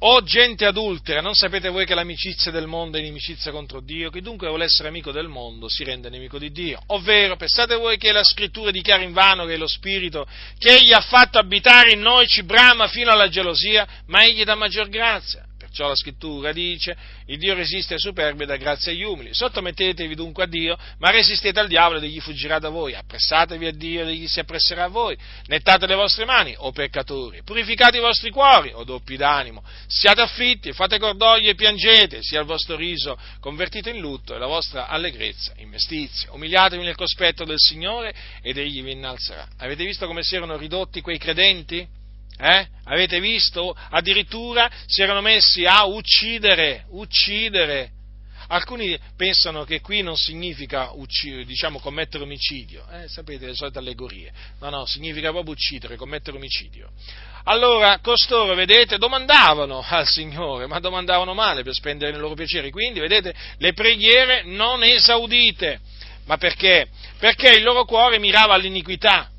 [0.00, 4.10] O gente adultera, non sapete voi che l'amicizia del mondo è inimicizia contro Dio?
[4.10, 6.80] Chi dunque vuole essere amico del mondo si rende nemico di Dio.
[6.86, 10.24] Ovvero, pensate voi che la scrittura dichiara in vano che lo Spirito
[10.56, 14.54] che Egli ha fatto abitare in noi ci brama fino alla gelosia, ma Egli dà
[14.54, 15.47] maggior grazia.
[15.68, 16.96] Perciò la scrittura dice,
[17.26, 19.34] il Dio resiste ai superbi e dà grazia agli umili.
[19.34, 22.94] Sottomettetevi dunque a Dio, ma resistete al diavolo ed egli fuggirà da voi.
[22.94, 25.16] Appressatevi a Dio ed egli si appresserà a voi.
[25.46, 27.42] Nettate le vostre mani, o peccatori.
[27.42, 29.62] Purificate i vostri cuori, o doppi d'animo.
[29.86, 34.46] Siate affitti, fate cordoglio e piangete, sia il vostro riso convertito in lutto e la
[34.46, 36.32] vostra allegrezza in mestizia.
[36.32, 39.46] Umiliatevi nel cospetto del Signore ed egli vi innalzerà.
[39.58, 41.97] Avete visto come si erano ridotti quei credenti?
[42.38, 42.66] Eh?
[42.84, 43.76] Avete visto?
[43.90, 47.90] Addirittura si erano messi a uccidere, uccidere.
[48.50, 53.06] Alcuni pensano che qui non significa uccidere, diciamo, commettere omicidio, eh?
[53.06, 54.32] sapete le solite allegorie.
[54.60, 56.90] No, no, significa proprio uccidere, commettere omicidio.
[57.44, 62.70] Allora, costoro, vedete, domandavano al Signore, ma domandavano male per spendere i loro piaceri.
[62.70, 65.80] Quindi, vedete, le preghiere non esaudite.
[66.24, 66.88] Ma perché?
[67.18, 69.30] Perché il loro cuore mirava all'iniquità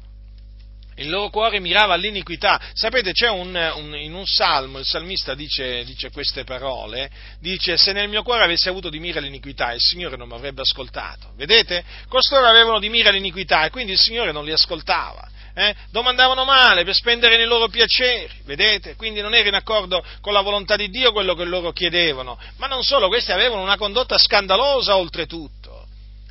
[1.00, 2.60] il loro cuore mirava all'iniquità.
[2.74, 7.10] Sapete, c'è un, un, in un salmo, il salmista dice, dice, queste parole,
[7.40, 10.62] dice, se nel mio cuore avessi avuto di mira l'iniquità, il Signore non mi avrebbe
[10.62, 11.34] ascoltato.
[11.36, 11.84] Vedete?
[12.08, 15.28] Costoro avevano di mira l'iniquità e quindi il Signore non li ascoltava.
[15.52, 15.76] Eh?
[15.90, 18.96] domandavano male per spendere nei loro piaceri, vedete?
[18.96, 22.68] Quindi non era in accordo con la volontà di Dio quello che loro chiedevano, ma
[22.68, 25.88] non solo, questi avevano una condotta scandalosa oltretutto.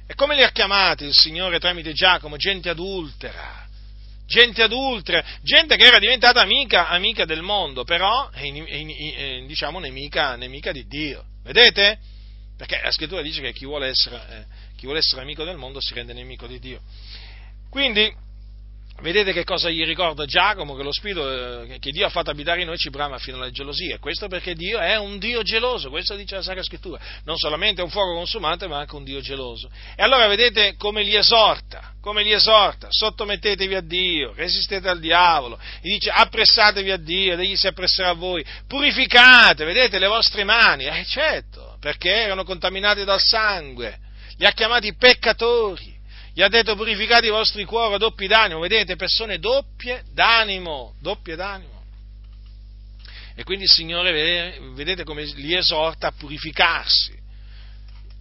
[0.06, 2.36] E come li ha chiamati il Signore tramite Giacomo?
[2.36, 3.67] Gente adultera
[4.28, 8.30] gente adultera, gente che era diventata amica, amica del mondo, però
[9.46, 11.24] diciamo nemica, nemica, di Dio.
[11.42, 11.98] Vedete?
[12.56, 14.44] Perché la scrittura dice che chi vuole, essere, eh,
[14.76, 16.82] chi vuole essere amico del mondo si rende nemico di Dio.
[17.70, 18.14] Quindi,
[19.00, 20.74] Vedete che cosa gli ricorda Giacomo?
[20.74, 23.50] Che lo Spirito eh, che Dio ha fatto abitare in noi ci brama fino alla
[23.50, 23.98] gelosia.
[23.98, 27.00] Questo perché Dio è un Dio geloso, questo dice la Sacra Scrittura.
[27.24, 29.70] Non solamente un fuoco consumante, ma anche un Dio geloso.
[29.94, 35.60] E allora vedete come li esorta, come li esorta, sottomettetevi a Dio, resistete al diavolo,
[35.80, 40.42] gli dice appressatevi a Dio, ed egli si appresserà a voi, purificate, vedete, le vostre
[40.42, 43.96] mani, eh certo, perché erano contaminate dal sangue,
[44.38, 45.97] li ha chiamati peccatori
[46.38, 51.82] gli ha detto purificate i vostri cuori doppi d'animo, vedete, persone doppie d'animo, doppie d'animo.
[53.34, 57.12] E quindi il Signore, vedete come li esorta a purificarsi,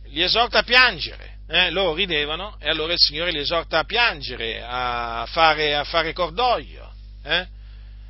[0.06, 1.42] li esorta a piangere.
[1.48, 1.70] Eh?
[1.70, 6.92] Loro ridevano e allora il Signore li esorta a piangere, a fare, a fare cordoglio.
[7.24, 7.48] Eh?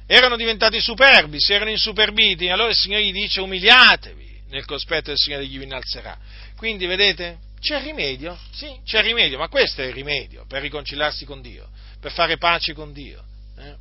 [0.06, 5.18] Erano diventati superbi, si erano insuperbiti, allora il Signore gli dice umiliatevi nel cospetto del
[5.18, 6.18] Signore gli vi innalzerà.
[6.56, 8.38] Quindi vedete, c'è rimedio?
[8.52, 11.70] Sì, c'è rimedio, ma questo è il rimedio per riconciliarsi con Dio,
[12.00, 13.24] per fare pace con Dio.
[13.58, 13.76] Eh?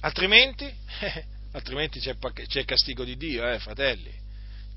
[0.00, 0.72] Altrimenti,
[1.52, 4.12] altrimenti c'è, c'è, castigo di Dio, eh, fratelli,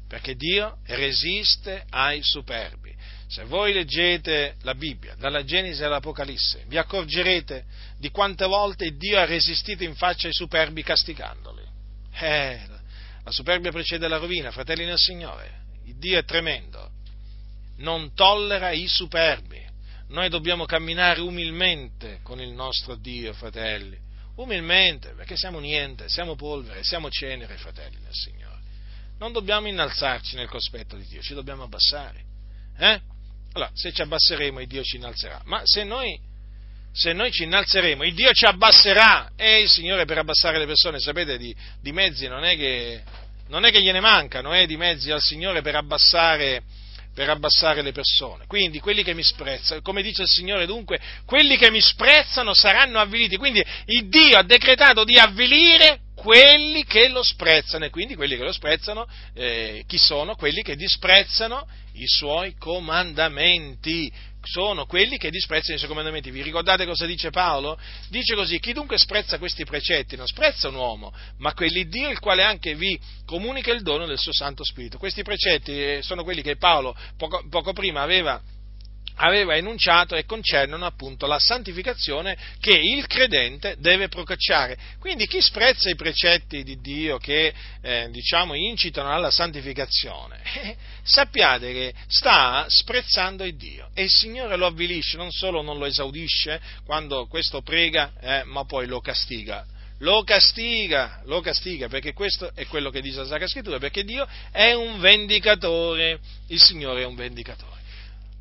[0.08, 2.94] perché Dio resiste ai superbi.
[3.28, 7.66] Se voi leggete la Bibbia, dalla Genesi all'Apocalisse, vi accorgerete
[7.98, 11.64] di quante volte Dio ha resistito in faccia ai superbi castigandoli.
[12.20, 12.62] Eh,
[13.24, 15.62] la superbia precede la rovina, fratelli nel Signore.
[15.96, 16.92] Dio è tremendo
[17.78, 19.62] non tollera i superbi.
[20.10, 23.98] Noi dobbiamo camminare umilmente con il nostro Dio, fratelli.
[24.36, 28.62] Umilmente, perché siamo niente, siamo polvere, siamo cenere, fratelli del Signore.
[29.20, 32.24] Non dobbiamo innalzarci nel cospetto di Dio, ci dobbiamo abbassare.
[32.78, 33.02] Eh?
[33.54, 35.42] Allora, se ci abbasseremo, il Dio ci innalzerà.
[35.46, 36.20] Ma se noi,
[36.92, 39.32] se noi ci innalzeremo, il Dio ci abbasserà.
[39.36, 43.04] E il Signore per abbassare le persone, sapete, di, di mezzi non è, che,
[43.48, 46.64] non è che gliene mancano, eh, di mezzi al Signore per abbassare
[47.14, 48.46] per abbassare le persone.
[48.48, 53.00] Quindi quelli che mi sprezzano, come dice il Signore dunque, quelli che mi sprezzano saranno
[53.00, 53.38] avviliti.
[53.38, 53.64] Quindi
[54.08, 59.06] Dio ha decretato di avvilire quelli che lo sprezzano, e quindi quelli che lo sprezzano,
[59.34, 60.36] eh, chi sono?
[60.36, 64.10] Quelli che disprezzano i suoi comandamenti,
[64.42, 66.32] sono quelli che disprezzano i suoi comandamenti.
[66.32, 67.78] Vi ricordate cosa dice Paolo?
[68.08, 72.42] Dice così, chi dunque sprezza questi precetti non sprezza un uomo, ma quell'Iddio il quale
[72.42, 74.98] anche vi comunica il dono del suo Santo Spirito.
[74.98, 78.42] Questi precetti eh, sono quelli che Paolo poco, poco prima aveva
[79.16, 84.78] aveva enunciato e concernono appunto la santificazione che il credente deve procacciare.
[85.00, 91.72] Quindi chi sprezza i precetti di Dio che eh, diciamo incitano alla santificazione, eh, sappiate
[91.72, 96.62] che sta sprezzando il Dio e il Signore lo avvilisce, non solo non lo esaudisce
[96.86, 99.66] quando questo prega, eh, ma poi lo castiga
[100.00, 104.28] lo castiga, lo castiga, perché questo è quello che dice la Sacra Scrittura, perché Dio
[104.52, 107.83] è un vendicatore, il Signore è un vendicatore.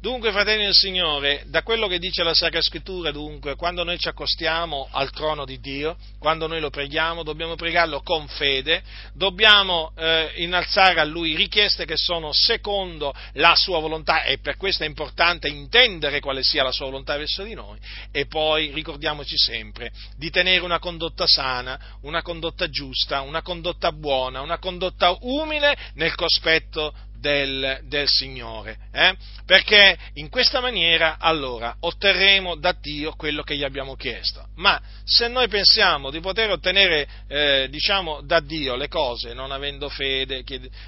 [0.03, 4.09] Dunque, fratelli del Signore, da quello che dice la Sacra Scrittura, dunque, quando noi ci
[4.09, 8.83] accostiamo al trono di Dio, quando noi lo preghiamo, dobbiamo pregarlo con fede,
[9.15, 14.83] dobbiamo eh, innalzare a Lui richieste che sono secondo la Sua volontà e per questo
[14.83, 17.79] è importante intendere quale sia la Sua volontà verso di noi
[18.11, 24.41] e poi ricordiamoci sempre di tenere una condotta sana, una condotta giusta, una condotta buona,
[24.41, 26.93] una condotta umile nel cospetto
[27.23, 29.15] del, del Signore, eh?
[29.47, 34.45] perché in questa maniera allora otterremo da Dio quello che gli abbiamo chiesto.
[34.57, 39.89] Ma se noi pensiamo di poter ottenere eh, diciamo, da Dio le cose non avendo
[39.89, 40.43] fede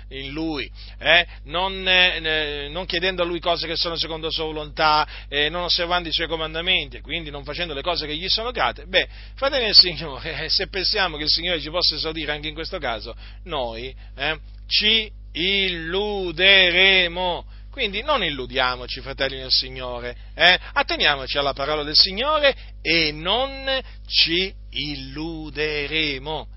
[0.08, 1.24] in Lui, eh?
[1.44, 5.06] non, eh, non, chiedendo a Lui cose che sono secondo la sua volontà,
[5.50, 9.08] non osservando i suoi comandamenti quindi non facendo le cose che gli sono grate, beh,
[9.36, 13.14] fratelli del Signore, se pensiamo che il Signore ci possa esaudire anche in questo caso,
[13.44, 17.44] noi eh, ci illuderemo.
[17.70, 20.58] Quindi non illudiamoci, fratelli del Signore, eh?
[20.74, 26.48] atteniamoci alla parola del Signore e non ci illuderemo.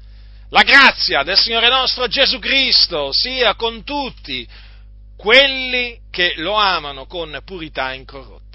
[0.49, 4.47] La grazia del Signore nostro Gesù Cristo sia con tutti
[5.17, 8.46] quelli che lo amano con purità incorrotta.